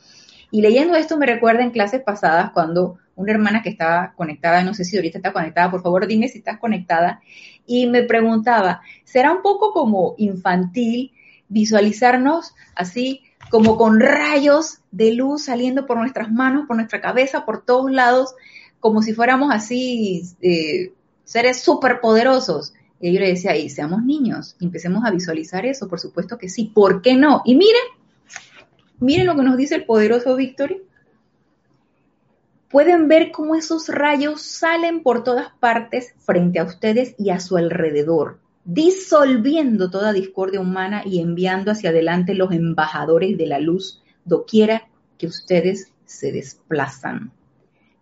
Y 0.51 0.61
leyendo 0.61 0.97
esto 0.97 1.17
me 1.19 1.27
recuerda 1.27 1.63
en 1.63 1.71
clases 1.71 2.03
pasadas 2.03 2.51
cuando 2.51 2.99
una 3.15 3.31
hermana 3.31 3.63
que 3.63 3.71
estaba 3.71 4.13
conectada, 4.17 4.65
no 4.65 4.75
sé 4.75 4.85
si 4.85 4.97
ahorita 4.97 5.19
está 5.19 5.33
conectada, 5.33 5.71
por 5.71 5.83
favor 5.83 6.09
dime 6.09 6.29
si 6.29 6.39
estás 6.39 6.59
conectada, 6.59 7.21
y 7.67 7.87
me 7.87 8.03
preguntaba, 8.03 8.83
¿será 9.05 9.33
un 9.33 9.43
poco 9.43 9.73
como 9.73 10.15
infantil 10.19 11.13
visualizarnos 11.49 12.55
así 12.75 13.23
como 13.51 13.77
con 13.77 14.01
rayos 14.01 14.81
de 14.91 15.15
luz 15.15 15.45
saliendo 15.45 15.87
por 15.87 15.99
nuestras 15.99 16.31
manos, 16.31 16.67
por 16.67 16.77
nuestra 16.77 17.01
cabeza, 17.01 17.45
por 17.45 17.65
todos 17.65 17.91
lados, 17.91 18.35
como 18.81 19.03
si 19.03 19.15
fuéramos 19.15 19.53
así 19.53 20.23
eh, 20.43 20.93
seres 21.25 21.61
superpoderosos? 21.61 22.75
Y 23.01 23.13
yo 23.13 23.21
le 23.21 23.29
decía, 23.29 23.53
ahí, 23.53 23.69
seamos 23.69 24.03
niños, 24.03 24.57
empecemos 24.61 25.05
a 25.05 25.11
visualizar 25.11 25.67
eso, 25.67 25.87
por 25.89 26.01
supuesto 26.01 26.39
que 26.39 26.49
sí, 26.49 26.71
¿por 26.75 27.03
qué 27.03 27.15
no? 27.15 27.43
Y 27.45 27.55
miren, 27.55 27.83
miren 28.99 29.27
lo 29.27 29.37
que 29.37 29.43
nos 29.43 29.57
dice 29.57 29.75
el 29.77 29.85
poderoso 29.85 30.35
Victory. 30.35 30.83
Pueden 32.71 33.07
ver 33.07 33.31
cómo 33.31 33.55
esos 33.55 33.89
rayos 33.89 34.43
salen 34.43 35.03
por 35.03 35.23
todas 35.23 35.53
partes 35.61 36.15
frente 36.19 36.59
a 36.59 36.65
ustedes 36.65 37.15
y 37.17 37.31
a 37.31 37.39
su 37.39 37.57
alrededor, 37.57 38.41
disolviendo 38.65 39.89
toda 39.89 40.13
discordia 40.13 40.61
humana 40.61 41.03
y 41.05 41.21
enviando 41.21 41.71
hacia 41.71 41.91
adelante 41.91 42.35
los 42.35 42.51
embajadores 42.51 43.39
de 43.39 43.47
la 43.47 43.61
luz 43.61 44.03
doquiera 44.25 44.89
que 45.17 45.29
ustedes 45.29 45.93
se 46.05 46.33
desplazan. 46.33 47.31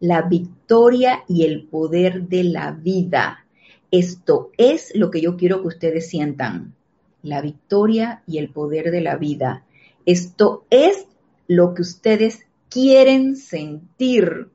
La 0.01 0.23
victoria 0.23 1.25
y 1.29 1.45
el 1.45 1.67
poder 1.67 2.29
de 2.29 2.45
la 2.45 2.73
vida. 2.73 3.45
Esto 3.91 4.51
es 4.57 4.93
lo 4.95 5.11
que 5.11 5.21
yo 5.21 5.37
quiero 5.37 5.61
que 5.61 5.69
ustedes 5.69 6.09
sientan. 6.09 6.75
La 7.23 7.43
victoria 7.43 8.23
y 8.27 8.39
el 8.39 8.49
poder 8.49 8.91
de 8.91 9.03
la 9.03 9.17
vida. 9.17 9.65
Esto 10.07 10.65
es 10.71 11.07
lo 11.47 11.75
que 11.75 11.83
ustedes 11.83 12.47
quieren 12.69 13.37
sentir, 13.37 14.49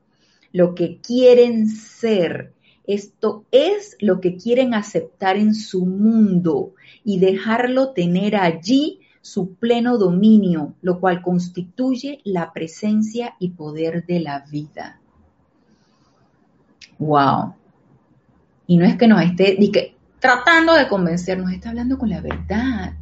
lo 0.51 0.75
que 0.75 0.99
quieren 0.99 1.67
ser. 1.67 2.53
Esto 2.85 3.45
es 3.51 3.95
lo 3.99 4.19
que 4.19 4.35
quieren 4.35 4.73
aceptar 4.73 5.37
en 5.37 5.53
su 5.53 5.85
mundo 5.85 6.73
y 7.03 7.19
dejarlo 7.19 7.91
tener 7.91 8.35
allí 8.35 9.01
su 9.21 9.53
pleno 9.55 9.97
dominio, 9.97 10.73
lo 10.81 10.99
cual 10.99 11.21
constituye 11.21 12.21
la 12.23 12.51
presencia 12.51 13.35
y 13.39 13.49
poder 13.49 14.05
de 14.05 14.19
la 14.21 14.39
vida. 14.49 14.99
Wow. 16.97 17.53
Y 18.65 18.77
no 18.77 18.85
es 18.85 18.97
que 18.97 19.07
nos 19.07 19.21
esté 19.21 19.57
que, 19.71 19.95
tratando 20.19 20.73
de 20.73 20.87
convencernos, 20.87 21.51
está 21.51 21.69
hablando 21.69 21.97
con 21.97 22.09
la 22.09 22.21
verdad. 22.21 22.93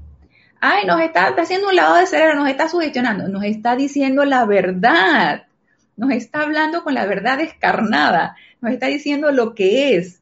Ay, 0.60 0.86
nos 0.86 1.00
está, 1.02 1.28
haciendo 1.38 1.70
un 1.70 1.76
lado 1.76 1.96
de 1.96 2.08
cerebro, 2.08 2.36
nos 2.36 2.50
está 2.50 2.68
sugestionando, 2.68 3.28
nos 3.28 3.44
está 3.44 3.76
diciendo 3.76 4.26
la 4.26 4.46
verdad. 4.46 5.47
Nos 5.98 6.12
está 6.12 6.44
hablando 6.44 6.84
con 6.84 6.94
la 6.94 7.06
verdad 7.06 7.40
descarnada, 7.40 8.36
nos 8.62 8.72
está 8.72 8.88
diciendo 8.88 9.32
lo 9.32 9.56
que 9.56 9.96
es. 9.96 10.22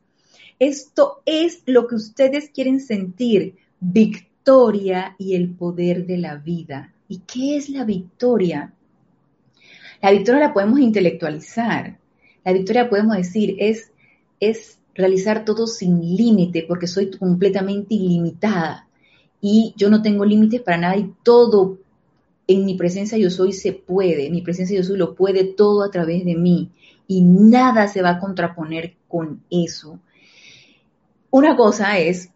Esto 0.58 1.22
es 1.26 1.62
lo 1.66 1.88
que 1.88 1.96
ustedes 1.96 2.50
quieren 2.50 2.80
sentir, 2.80 3.56
victoria 3.80 5.16
y 5.18 5.36
el 5.36 5.50
poder 5.50 6.06
de 6.06 6.18
la 6.18 6.38
vida. 6.38 6.94
¿Y 7.10 7.20
qué 7.20 7.58
es 7.58 7.70
la 7.70 7.84
victoria? 7.84 8.74
La 10.02 10.12
victoria 10.12 10.48
la 10.48 10.54
podemos 10.54 10.80
intelectualizar. 10.80 12.00
La 12.46 12.54
victoria 12.54 12.90
podemos 12.90 13.18
decir 13.18 13.58
es, 13.60 13.92
es 14.40 14.80
realizar 14.94 15.44
todo 15.44 15.68
sin 15.68 16.00
límite 16.00 16.64
porque 16.68 16.88
soy 16.88 17.12
completamente 17.12 17.96
ilimitada 17.96 18.88
y 19.42 19.74
yo 19.76 19.90
no 19.90 20.02
tengo 20.02 20.26
límites 20.26 20.62
para 20.62 20.78
nada 20.78 20.98
y 20.98 21.14
todo 21.22 21.78
en 22.48 22.66
mi 22.66 22.76
presencia 22.76 23.18
yo 23.18 23.30
soy 23.30 23.54
se 23.54 23.74
puede, 23.74 24.30
mi 24.30 24.42
presencia 24.42 24.78
yo 24.78 24.84
soy 24.84 24.98
lo 24.98 25.16
puede 25.16 25.44
todo 25.44 25.84
a 25.84 25.92
través 25.92 26.26
de 26.26 26.36
mí 26.36 26.70
y 27.08 27.22
nada 27.22 27.88
se 27.88 28.02
va 28.02 28.12
a 28.12 28.20
contraponer 28.20 28.96
con 29.08 29.42
eso. 29.50 30.00
Una 31.32 31.56
cosa 31.56 31.98
es 32.00 32.30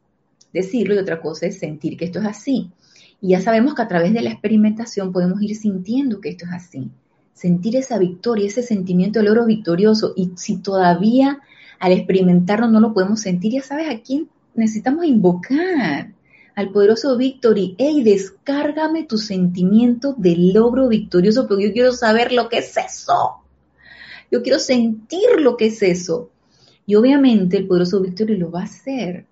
decirlo 0.53 0.95
y 0.95 0.97
otra 0.97 1.21
cosa 1.21 1.45
es 1.45 1.59
sentir 1.59 1.97
que 1.97 2.05
esto 2.05 2.19
es 2.19 2.25
así. 2.25 2.71
Y 3.21 3.29
ya 3.29 3.41
sabemos 3.41 3.75
que 3.75 3.81
a 3.81 3.87
través 3.87 4.13
de 4.13 4.21
la 4.21 4.31
experimentación 4.31 5.11
podemos 5.11 5.41
ir 5.41 5.55
sintiendo 5.55 6.21
que 6.21 6.29
esto 6.29 6.45
es 6.45 6.51
así. 6.51 6.89
Sentir 7.33 7.75
esa 7.75 7.97
victoria, 7.97 8.47
ese 8.47 8.63
sentimiento 8.63 9.19
del 9.19 9.29
oro 9.29 9.45
victorioso. 9.45 10.13
Y 10.15 10.31
si 10.35 10.57
todavía 10.57 11.39
al 11.79 11.91
experimentarlo 11.91 12.67
no 12.67 12.79
lo 12.79 12.93
podemos 12.93 13.21
sentir, 13.21 13.53
ya 13.53 13.61
sabes 13.61 13.89
a 13.89 14.01
quién 14.01 14.29
necesitamos 14.55 15.05
invocar. 15.05 16.13
Al 16.59 16.71
poderoso 16.71 17.15
Victory. 17.15 17.75
Ey, 17.77 18.03
descárgame 18.03 19.05
tu 19.05 19.17
sentimiento 19.17 20.13
del 20.17 20.51
logro 20.51 20.89
victorioso, 20.89 21.47
porque 21.47 21.67
yo 21.67 21.71
quiero 21.71 21.93
saber 21.93 22.33
lo 22.33 22.49
que 22.49 22.57
es 22.57 22.75
eso. 22.75 23.37
Yo 24.29 24.43
quiero 24.43 24.59
sentir 24.59 25.39
lo 25.39 25.55
que 25.55 25.67
es 25.67 25.81
eso. 25.81 26.31
Y 26.85 26.95
obviamente 26.95 27.55
el 27.55 27.65
poderoso 27.65 28.01
Victory 28.01 28.35
lo 28.35 28.51
va 28.51 28.63
a 28.63 28.65
hacer 28.65 29.25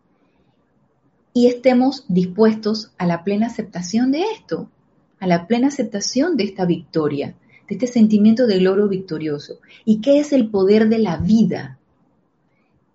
y 1.34 1.48
estemos 1.48 2.06
dispuestos 2.08 2.94
a 2.98 3.06
la 3.06 3.26
plena 3.26 3.48
aceptación 3.48 4.14
de 4.14 4.22
esto, 4.34 4.72
a 5.20 5.28
la 5.28 5.48
plena 5.48 5.68
aceptación 5.68 6.38
de 6.38 6.46
esta 6.46 6.64
victoria, 6.64 7.36
de 7.68 7.76
este 7.76 7.88
sentimiento 7.88 8.48
de 8.48 8.62
logro 8.62 8.88
victorioso. 8.88 9.60
¿Y 9.84 10.00
qué 10.00 10.20
es 10.20 10.32
el 10.32 10.50
poder 10.50 10.88
de 10.88 11.00
la 11.00 11.18
vida? 11.18 11.77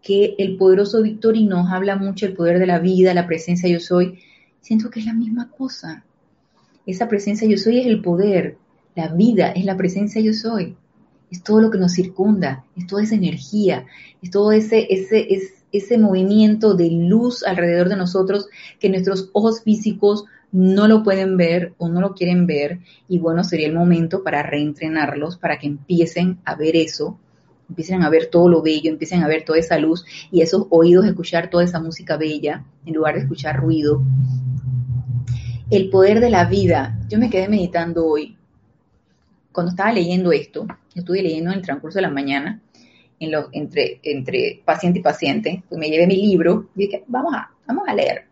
Que 0.02 0.34
el 0.38 0.56
poderoso 0.56 1.02
Victory 1.02 1.44
nos 1.44 1.70
habla 1.70 1.96
mucho 1.96 2.26
del 2.26 2.34
poder 2.34 2.58
de 2.58 2.66
la 2.66 2.78
vida, 2.78 3.14
la 3.14 3.26
presencia 3.26 3.68
yo 3.68 3.80
soy. 3.80 4.18
Siento 4.60 4.90
que 4.90 5.00
es 5.00 5.06
la 5.06 5.14
misma 5.14 5.50
cosa. 5.50 6.04
Esa 6.86 7.08
presencia 7.08 7.48
yo 7.48 7.56
soy 7.56 7.80
es 7.80 7.86
el 7.86 8.02
poder, 8.02 8.56
la 8.94 9.08
vida 9.08 9.52
es 9.52 9.64
la 9.64 9.76
presencia 9.76 10.20
yo 10.20 10.32
soy. 10.32 10.76
Es 11.30 11.42
todo 11.42 11.60
lo 11.60 11.70
que 11.70 11.78
nos 11.78 11.92
circunda, 11.92 12.64
es 12.76 12.86
toda 12.86 13.02
esa 13.02 13.14
energía, 13.14 13.86
es 14.20 14.30
todo 14.30 14.52
ese, 14.52 14.86
ese, 14.90 15.26
ese 15.72 15.98
movimiento 15.98 16.74
de 16.74 16.90
luz 16.90 17.42
alrededor 17.44 17.88
de 17.88 17.96
nosotros 17.96 18.48
que 18.78 18.90
nuestros 18.90 19.30
ojos 19.32 19.62
físicos 19.62 20.26
no 20.52 20.86
lo 20.86 21.02
pueden 21.02 21.38
ver 21.38 21.72
o 21.78 21.88
no 21.88 22.00
lo 22.00 22.14
quieren 22.14 22.46
ver 22.46 22.80
y 23.08 23.18
bueno, 23.18 23.42
sería 23.42 23.66
el 23.66 23.74
momento 23.74 24.22
para 24.22 24.42
reentrenarlos, 24.42 25.38
para 25.38 25.58
que 25.58 25.66
empiecen 25.66 26.38
a 26.44 26.54
ver 26.54 26.76
eso, 26.76 27.18
empiecen 27.68 28.02
a 28.02 28.10
ver 28.10 28.26
todo 28.26 28.48
lo 28.48 28.62
bello, 28.62 28.90
empiecen 28.90 29.22
a 29.22 29.28
ver 29.28 29.44
toda 29.44 29.58
esa 29.58 29.78
luz 29.78 30.04
y 30.30 30.42
esos 30.42 30.66
oídos, 30.70 31.06
escuchar 31.06 31.50
toda 31.50 31.64
esa 31.64 31.80
música 31.80 32.16
bella 32.16 32.64
en 32.84 32.94
lugar 32.94 33.14
de 33.14 33.22
escuchar 33.22 33.56
ruido. 33.56 34.02
El 35.70 35.88
poder 35.88 36.20
de 36.20 36.30
la 36.30 36.44
vida. 36.44 36.98
Yo 37.08 37.18
me 37.18 37.30
quedé 37.30 37.48
meditando 37.48 38.06
hoy. 38.06 38.36
Cuando 39.52 39.70
estaba 39.70 39.92
leyendo 39.92 40.32
esto, 40.32 40.66
estuve 40.94 41.22
leyendo 41.22 41.50
en 41.50 41.58
el 41.58 41.64
transcurso 41.64 41.98
de 41.98 42.02
la 42.02 42.10
mañana, 42.10 42.60
entre, 43.52 44.00
entre 44.02 44.62
paciente 44.64 44.98
y 44.98 45.02
paciente, 45.02 45.62
pues 45.68 45.78
me 45.78 45.88
llevé 45.88 46.06
mi 46.06 46.16
libro 46.16 46.68
y 46.74 46.86
dije, 46.86 47.04
vamos 47.06 47.34
a, 47.34 47.50
vamos 47.66 47.84
a 47.86 47.94
leer. 47.94 48.26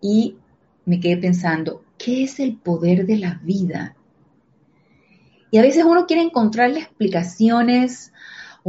Y 0.00 0.36
me 0.84 1.00
quedé 1.00 1.16
pensando, 1.16 1.82
¿qué 1.98 2.24
es 2.24 2.38
el 2.40 2.56
poder 2.56 3.06
de 3.06 3.18
la 3.18 3.40
vida? 3.42 3.96
Y 5.50 5.58
a 5.58 5.62
veces 5.62 5.84
uno 5.84 6.06
quiere 6.06 6.22
encontrarle 6.22 6.80
explicaciones, 6.80 8.12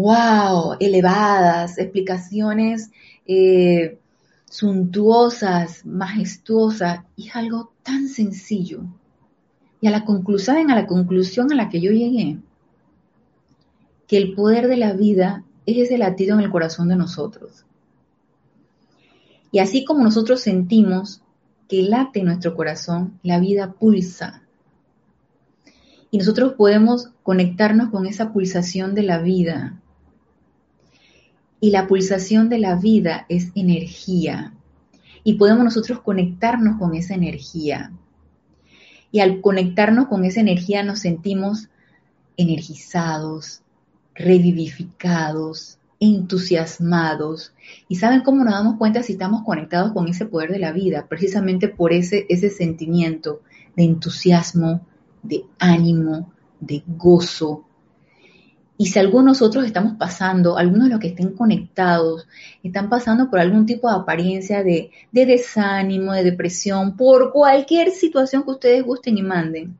wow, 0.01 0.77
elevadas, 0.79 1.77
explicaciones 1.77 2.91
eh, 3.25 3.99
suntuosas, 4.49 5.85
majestuosas, 5.85 7.01
y 7.15 7.27
es 7.27 7.35
algo 7.35 7.71
tan 7.83 8.07
sencillo. 8.07 8.81
Y 9.81 9.87
a 9.87 9.91
la 9.91 10.05
conclusión, 10.05 10.71
a 10.71 10.75
la 10.75 10.87
conclusión 10.87 11.51
a 11.51 11.55
la 11.55 11.69
que 11.69 11.81
yo 11.81 11.91
llegué, 11.91 12.39
que 14.07 14.17
el 14.17 14.33
poder 14.33 14.67
de 14.67 14.77
la 14.77 14.93
vida 14.93 15.43
es 15.65 15.77
ese 15.77 15.97
latido 15.97 16.35
en 16.35 16.43
el 16.43 16.49
corazón 16.49 16.87
de 16.87 16.95
nosotros. 16.95 17.65
Y 19.51 19.59
así 19.59 19.85
como 19.85 20.03
nosotros 20.03 20.41
sentimos 20.41 21.21
que 21.67 21.83
late 21.83 22.23
nuestro 22.23 22.55
corazón, 22.55 23.19
la 23.21 23.39
vida 23.39 23.73
pulsa. 23.73 24.43
Y 26.09 26.17
nosotros 26.17 26.53
podemos 26.53 27.11
conectarnos 27.21 27.89
con 27.91 28.07
esa 28.07 28.33
pulsación 28.33 28.95
de 28.95 29.03
la 29.03 29.19
vida. 29.19 29.79
Y 31.59 31.71
la 31.71 31.87
pulsación 31.87 32.49
de 32.49 32.59
la 32.59 32.75
vida 32.75 33.25
es 33.29 33.51
energía. 33.55 34.53
Y 35.23 35.35
podemos 35.35 35.63
nosotros 35.63 36.01
conectarnos 36.01 36.77
con 36.77 36.95
esa 36.95 37.13
energía. 37.13 37.91
Y 39.11 39.19
al 39.19 39.41
conectarnos 39.41 40.07
con 40.07 40.23
esa 40.23 40.39
energía 40.39 40.83
nos 40.83 40.99
sentimos 40.99 41.69
energizados, 42.37 43.61
revivificados, 44.15 45.79
entusiasmados. 45.99 47.53
¿Y 47.87 47.95
saben 47.95 48.21
cómo 48.21 48.43
nos 48.43 48.53
damos 48.53 48.77
cuenta 48.77 49.03
si 49.03 49.13
estamos 49.13 49.43
conectados 49.43 49.91
con 49.91 50.07
ese 50.07 50.25
poder 50.25 50.51
de 50.51 50.59
la 50.59 50.71
vida? 50.71 51.07
Precisamente 51.07 51.67
por 51.67 51.91
ese, 51.93 52.25
ese 52.29 52.49
sentimiento 52.49 53.41
de 53.75 53.83
entusiasmo, 53.83 54.81
de 55.23 55.43
ánimo, 55.59 56.31
de 56.59 56.83
gozo. 56.87 57.65
Y 58.79 58.87
si 58.87 58.97
algunos 58.97 59.25
de 59.25 59.29
nosotros 59.41 59.65
estamos 59.65 59.97
pasando, 59.97 60.57
algunos 60.57 60.85
de 60.85 60.93
los 60.93 60.99
que 60.99 61.09
estén 61.09 61.33
conectados, 61.33 62.27
están 62.63 62.89
pasando 62.89 63.29
por 63.29 63.39
algún 63.39 63.67
tipo 63.67 63.87
de 63.87 63.97
apariencia 63.97 64.63
de, 64.63 64.89
de 65.11 65.25
desánimo, 65.27 66.13
de 66.13 66.23
depresión, 66.23 66.97
por 66.97 67.31
cualquier 67.31 67.91
situación 67.91 68.41
que 68.41 68.51
ustedes 68.51 68.83
gusten 68.83 69.19
y 69.19 69.21
manden, 69.21 69.77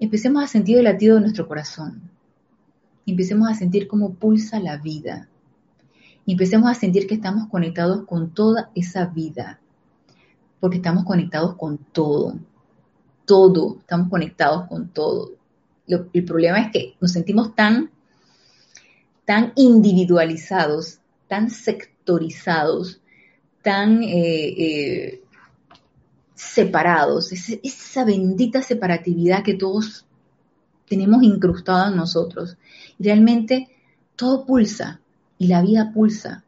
empecemos 0.00 0.42
a 0.42 0.48
sentir 0.48 0.78
el 0.78 0.84
latido 0.84 1.14
de 1.14 1.20
nuestro 1.20 1.46
corazón 1.46 2.10
empecemos 3.10 3.48
a 3.48 3.54
sentir 3.54 3.88
cómo 3.88 4.14
pulsa 4.14 4.60
la 4.60 4.76
vida. 4.76 5.28
Empecemos 6.26 6.70
a 6.70 6.74
sentir 6.74 7.06
que 7.06 7.14
estamos 7.14 7.48
conectados 7.48 8.04
con 8.04 8.30
toda 8.30 8.70
esa 8.74 9.06
vida, 9.06 9.60
porque 10.60 10.76
estamos 10.76 11.04
conectados 11.04 11.54
con 11.56 11.78
todo, 11.78 12.34
todo, 13.24 13.78
estamos 13.80 14.10
conectados 14.10 14.68
con 14.68 14.88
todo. 14.88 15.32
el 15.86 16.24
problema 16.24 16.60
es 16.60 16.70
que 16.70 16.94
nos 17.00 17.12
sentimos 17.12 17.54
tan, 17.54 17.90
tan 19.28 19.52
individualizados, 19.56 21.00
tan 21.26 21.50
sectorizados, 21.50 22.98
tan 23.60 24.02
eh, 24.02 24.54
eh, 24.56 25.22
separados, 26.34 27.30
esa 27.32 28.06
bendita 28.06 28.62
separatividad 28.62 29.42
que 29.42 29.52
todos 29.52 30.06
tenemos 30.88 31.22
incrustada 31.22 31.90
en 31.90 31.96
nosotros. 31.96 32.56
realmente 32.98 33.68
todo 34.16 34.46
pulsa 34.46 35.02
y 35.36 35.48
la 35.48 35.60
vida 35.60 35.92
pulsa 35.92 36.42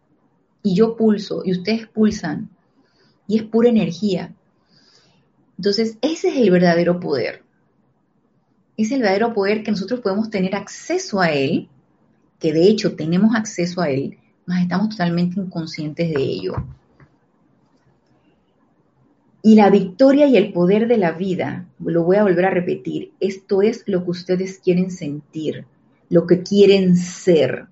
y 0.63 0.75
yo 0.75 0.97
pulso 0.97 1.43
y 1.45 1.53
ustedes 1.53 1.87
pulsan 1.87 2.49
y 3.29 3.37
es 3.37 3.43
pura 3.43 3.69
energía. 3.69 4.35
Entonces, 5.59 5.99
ese 6.01 6.29
es 6.29 6.37
el 6.39 6.51
verdadero 6.51 6.99
poder. 6.99 7.43
Es 8.79 8.91
el 8.91 9.03
verdadero 9.03 9.35
poder 9.35 9.63
que 9.63 9.71
nosotros 9.71 10.01
podemos 10.01 10.31
tener 10.31 10.57
acceso 10.57 11.21
a 11.21 11.31
él, 11.31 11.69
que 12.41 12.53
de 12.53 12.65
hecho 12.65 12.97
tenemos 12.97 13.37
acceso 13.37 13.81
a 13.81 13.91
él, 13.91 14.19
mas 14.47 14.63
estamos 14.63 14.89
totalmente 14.89 15.39
inconscientes 15.39 16.13
de 16.13 16.23
ello. 16.23 16.55
Y 19.43 19.55
la 19.55 19.71
victoria 19.71 20.27
y 20.27 20.37
el 20.37 20.53
poder 20.53 20.89
de 20.89 20.99
la 20.99 21.13
vida, 21.13 21.67
lo 21.79 22.05
voy 22.05 22.17
a 22.17 22.25
volver 22.25 22.47
a 22.47 22.51
repetir, 22.51 23.13
esto 23.21 23.63
es 23.63 23.85
lo 23.87 24.05
que 24.05 24.11
ustedes 24.11 24.59
quieren 24.59 24.91
sentir, 24.91 25.65
lo 26.09 26.27
que 26.27 26.43
quieren 26.43 26.97
ser. 26.97 27.67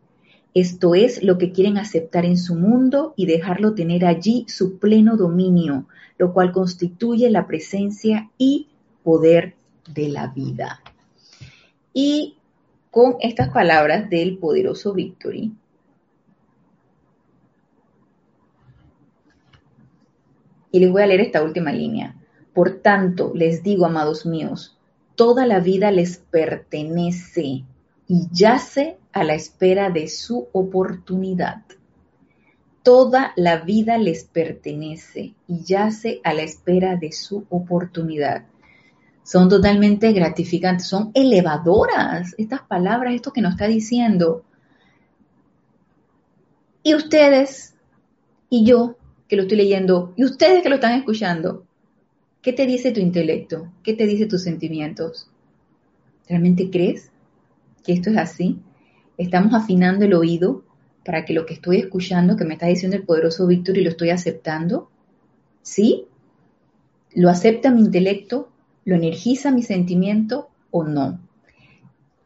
Esto 0.55 0.95
es 0.95 1.23
lo 1.23 1.37
que 1.37 1.53
quieren 1.53 1.77
aceptar 1.77 2.25
en 2.25 2.39
su 2.39 2.55
mundo 2.55 3.13
y 3.17 3.27
dejarlo 3.27 3.75
tener 3.75 4.07
allí 4.07 4.47
su 4.49 4.79
pleno 4.79 5.17
dominio, 5.17 5.87
lo 6.17 6.33
cual 6.33 6.53
constituye 6.53 7.31
la 7.31 7.47
presencia 7.47 8.31
y 8.39 8.69
poder 9.05 9.55
de 9.93 10.09
la 10.09 10.29
vida. 10.29 10.81
Y 11.93 12.38
con 12.91 13.17
estas 13.21 13.51
palabras 13.51 14.09
del 14.11 14.39
poderoso 14.39 14.93
Victory, 14.95 15.53
Y 20.71 20.81
les 20.81 20.91
voy 20.91 21.03
a 21.03 21.07
leer 21.07 21.21
esta 21.21 21.43
última 21.43 21.73
línea. 21.73 22.15
Por 22.53 22.83
tanto, 22.83 23.33
les 23.35 23.63
digo, 23.63 23.87
amados 23.87 24.27
míos, 24.27 24.79
toda 25.15 25.47
la 25.47 25.61
vida 25.61 25.91
les 25.91 26.19
pertenece 26.19 27.65
y 28.07 28.29
yace 28.33 28.99
a 29.13 29.25
la 29.25 29.35
espera 29.35 29.91
de 29.91 30.09
su 30.09 30.49
oportunidad. 30.53 31.63
Toda 32.83 33.33
la 33.37 33.59
vida 33.59 33.99
les 33.99 34.25
pertenece 34.25 35.35
y 35.47 35.63
yace 35.65 36.21
a 36.25 36.35
la 36.35 36.43
espera 36.43 36.97
de 36.97 37.13
su 37.13 37.47
oportunidad. 37.49 38.47
Son 39.29 39.51
totalmente 39.51 40.11
gratificantes, 40.13 40.87
son 40.87 41.11
elevadoras 41.13 42.35
estas 42.39 42.63
palabras, 42.63 43.15
esto 43.15 43.31
que 43.31 43.43
nos 43.43 43.53
está 43.53 43.67
diciendo. 43.67 44.43
Y 46.83 46.95
ustedes 46.95 47.75
y 48.49 48.65
yo 48.65 48.97
que 49.29 49.37
lo 49.37 49.43
estoy 49.43 49.59
leyendo 49.59 50.15
y 50.17 50.25
ustedes 50.25 50.63
que 50.63 50.71
lo 50.71 50.77
están 50.77 50.95
escuchando, 50.95 51.67
¿qué 52.41 52.55
te 52.55 52.65
dice 52.65 52.91
tu 52.91 53.01
intelecto? 53.01 53.71
¿Qué 53.83 53.93
te 53.93 54.07
dice 54.07 54.25
tus 54.25 54.45
sentimientos? 54.45 55.31
¿Realmente 56.27 56.71
crees 56.71 57.11
que 57.85 57.93
esto 57.93 58.09
es 58.09 58.17
así? 58.17 58.59
¿Estamos 59.19 59.53
afinando 59.53 60.07
el 60.07 60.15
oído 60.15 60.65
para 61.05 61.27
que 61.27 61.35
lo 61.35 61.45
que 61.45 61.53
estoy 61.53 61.77
escuchando, 61.77 62.39
que 62.39 62.47
me 62.47 62.55
está 62.55 62.65
diciendo 62.65 62.97
el 62.97 63.03
poderoso 63.03 63.47
Víctor 63.47 63.77
y 63.77 63.85
lo 63.85 63.91
estoy 63.91 64.09
aceptando? 64.09 64.89
¿Sí? 65.61 66.07
¿Lo 67.13 67.29
acepta 67.29 67.71
mi 67.71 67.83
intelecto? 67.83 68.49
¿Lo 68.89 68.95
energiza 68.95 69.51
mi 69.51 69.63
sentimiento 69.63 70.49
o 70.71 70.83
no? 70.83 71.21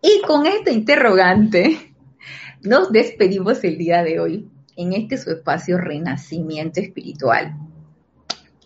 Y 0.00 0.22
con 0.24 0.46
este 0.46 0.70
interrogante 0.70 1.92
nos 2.62 2.92
despedimos 2.92 3.64
el 3.64 3.78
día 3.78 4.04
de 4.04 4.20
hoy 4.20 4.48
en 4.76 4.92
este 4.92 5.18
su 5.18 5.32
espacio 5.32 5.76
Renacimiento 5.76 6.78
Espiritual. 6.78 7.56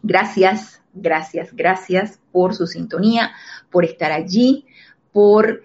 Gracias, 0.02 0.82
gracias, 0.92 1.56
gracias 1.56 2.20
por 2.32 2.54
su 2.54 2.66
sintonía, 2.66 3.30
por 3.70 3.86
estar 3.86 4.12
allí, 4.12 4.66
por 5.10 5.62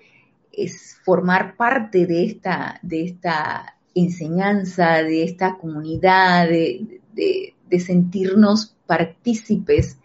formar 1.03 1.57
parte 1.57 2.05
de 2.05 2.23
esta, 2.23 2.79
de 2.81 3.03
esta 3.07 3.75
enseñanza, 3.93 5.03
de 5.03 5.25
esta 5.25 5.57
comunidad, 5.57 6.47
de, 6.47 7.01
de 7.13 7.79
sentirnos 7.81 8.73
partícipes 8.87 9.97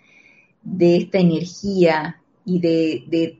de 0.66 0.96
esta 0.96 1.18
energía 1.18 2.20
y 2.44 2.58
de, 2.60 3.04
de 3.08 3.38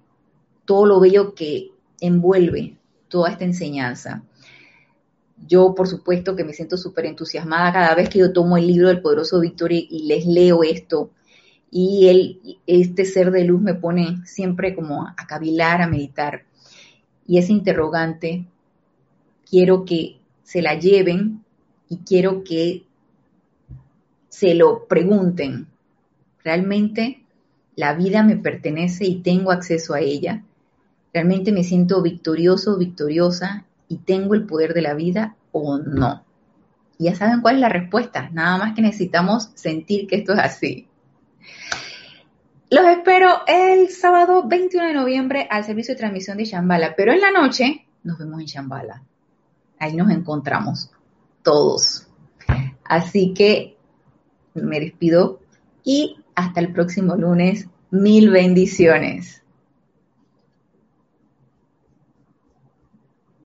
todo 0.65 0.87
lo 0.87 1.01
bello 1.01 1.35
que 1.35 1.73
envuelve 2.01 2.77
toda 3.09 3.31
esta 3.31 3.45
enseñanza. 3.45 4.23
Yo, 5.47 5.75
por 5.75 5.89
supuesto, 5.89 6.35
que 6.35 6.45
me 6.45 6.53
siento 6.53 6.77
súper 6.77 7.07
entusiasmada 7.07 7.73
cada 7.73 7.95
vez 7.95 8.09
que 8.09 8.21
yo 8.21 8.33
tomo 8.33 8.57
el 8.57 8.67
libro 8.67 8.89
del 8.89 9.03
poderoso 9.03 9.41
Víctor 9.41 9.73
y, 9.73 10.05
les 10.07 10.25
leo 10.27 10.63
esto. 10.63 11.11
Y 11.71 12.09
él, 12.09 12.59
este 12.67 13.05
ser 13.05 13.31
de 13.31 13.45
luz 13.45 13.61
me 13.61 13.75
pone 13.75 14.25
siempre 14.25 14.75
como 14.75 15.07
a 15.07 15.27
cavilar, 15.27 15.83
a 15.83 15.89
meditar. 15.89 16.45
Y 17.27 17.39
ese 17.39 17.53
interrogante, 17.53 18.47
quiero 19.49 19.85
que 19.85 20.19
se 20.43 20.63
la 20.63 20.79
lleven 20.79 21.45
y 21.89 21.99
quiero 21.99 22.45
que 22.45 22.85
se 24.29 24.55
lo 24.55 24.87
pregunten. 24.87 25.67
¿Realmente 26.47 27.25
la 27.75 27.95
vida 27.95 28.23
me 28.23 28.37
pertenece 28.37 29.05
y 29.05 29.21
tengo 29.21 29.51
acceso 29.51 29.95
a 29.95 30.01
ella? 30.01 30.45
¿Realmente 31.13 31.51
me 31.51 31.65
siento 31.65 32.01
victorioso, 32.03 32.79
victoriosa 32.79 33.65
y 33.89 33.97
tengo 33.97 34.35
el 34.35 34.47
poder 34.47 34.73
de 34.73 34.83
la 34.83 34.95
vida 34.95 35.35
o 35.51 35.77
no. 35.79 36.25
Ya 37.01 37.17
saben 37.17 37.41
cuál 37.41 37.57
es 37.57 37.63
la 37.63 37.69
respuesta, 37.69 38.31
nada 38.33 38.59
más 38.59 38.77
que 38.77 38.83
necesitamos 38.83 39.51
sentir 39.57 40.07
que 40.07 40.19
esto 40.19 40.35
es 40.35 40.39
así. 40.39 40.87
Los 42.71 42.87
espero 42.87 43.41
el 43.49 43.89
sábado 43.89 44.47
21 44.47 44.87
de 44.87 44.95
noviembre 44.95 45.49
al 45.51 45.65
servicio 45.65 45.95
de 45.95 45.99
transmisión 45.99 46.39
de 46.39 46.45
Shambhala, 46.45 46.95
pero 46.95 47.13
en 47.13 47.23
la 47.23 47.33
noche 47.33 47.89
nos 48.05 48.19
vemos 48.19 48.39
en 48.39 48.47
Shambhala. 48.47 49.03
Ahí 49.81 49.97
nos 49.97 50.13
encontramos 50.13 50.93
todos. 51.43 52.07
Así 52.85 53.35
que 53.35 53.77
me 54.55 54.79
despido 54.79 55.41
y 55.83 56.19
hasta 56.37 56.61
el 56.61 56.73
próximo 56.73 57.17
lunes. 57.17 57.67
Mil 57.91 58.31
bendiciones. 58.31 59.43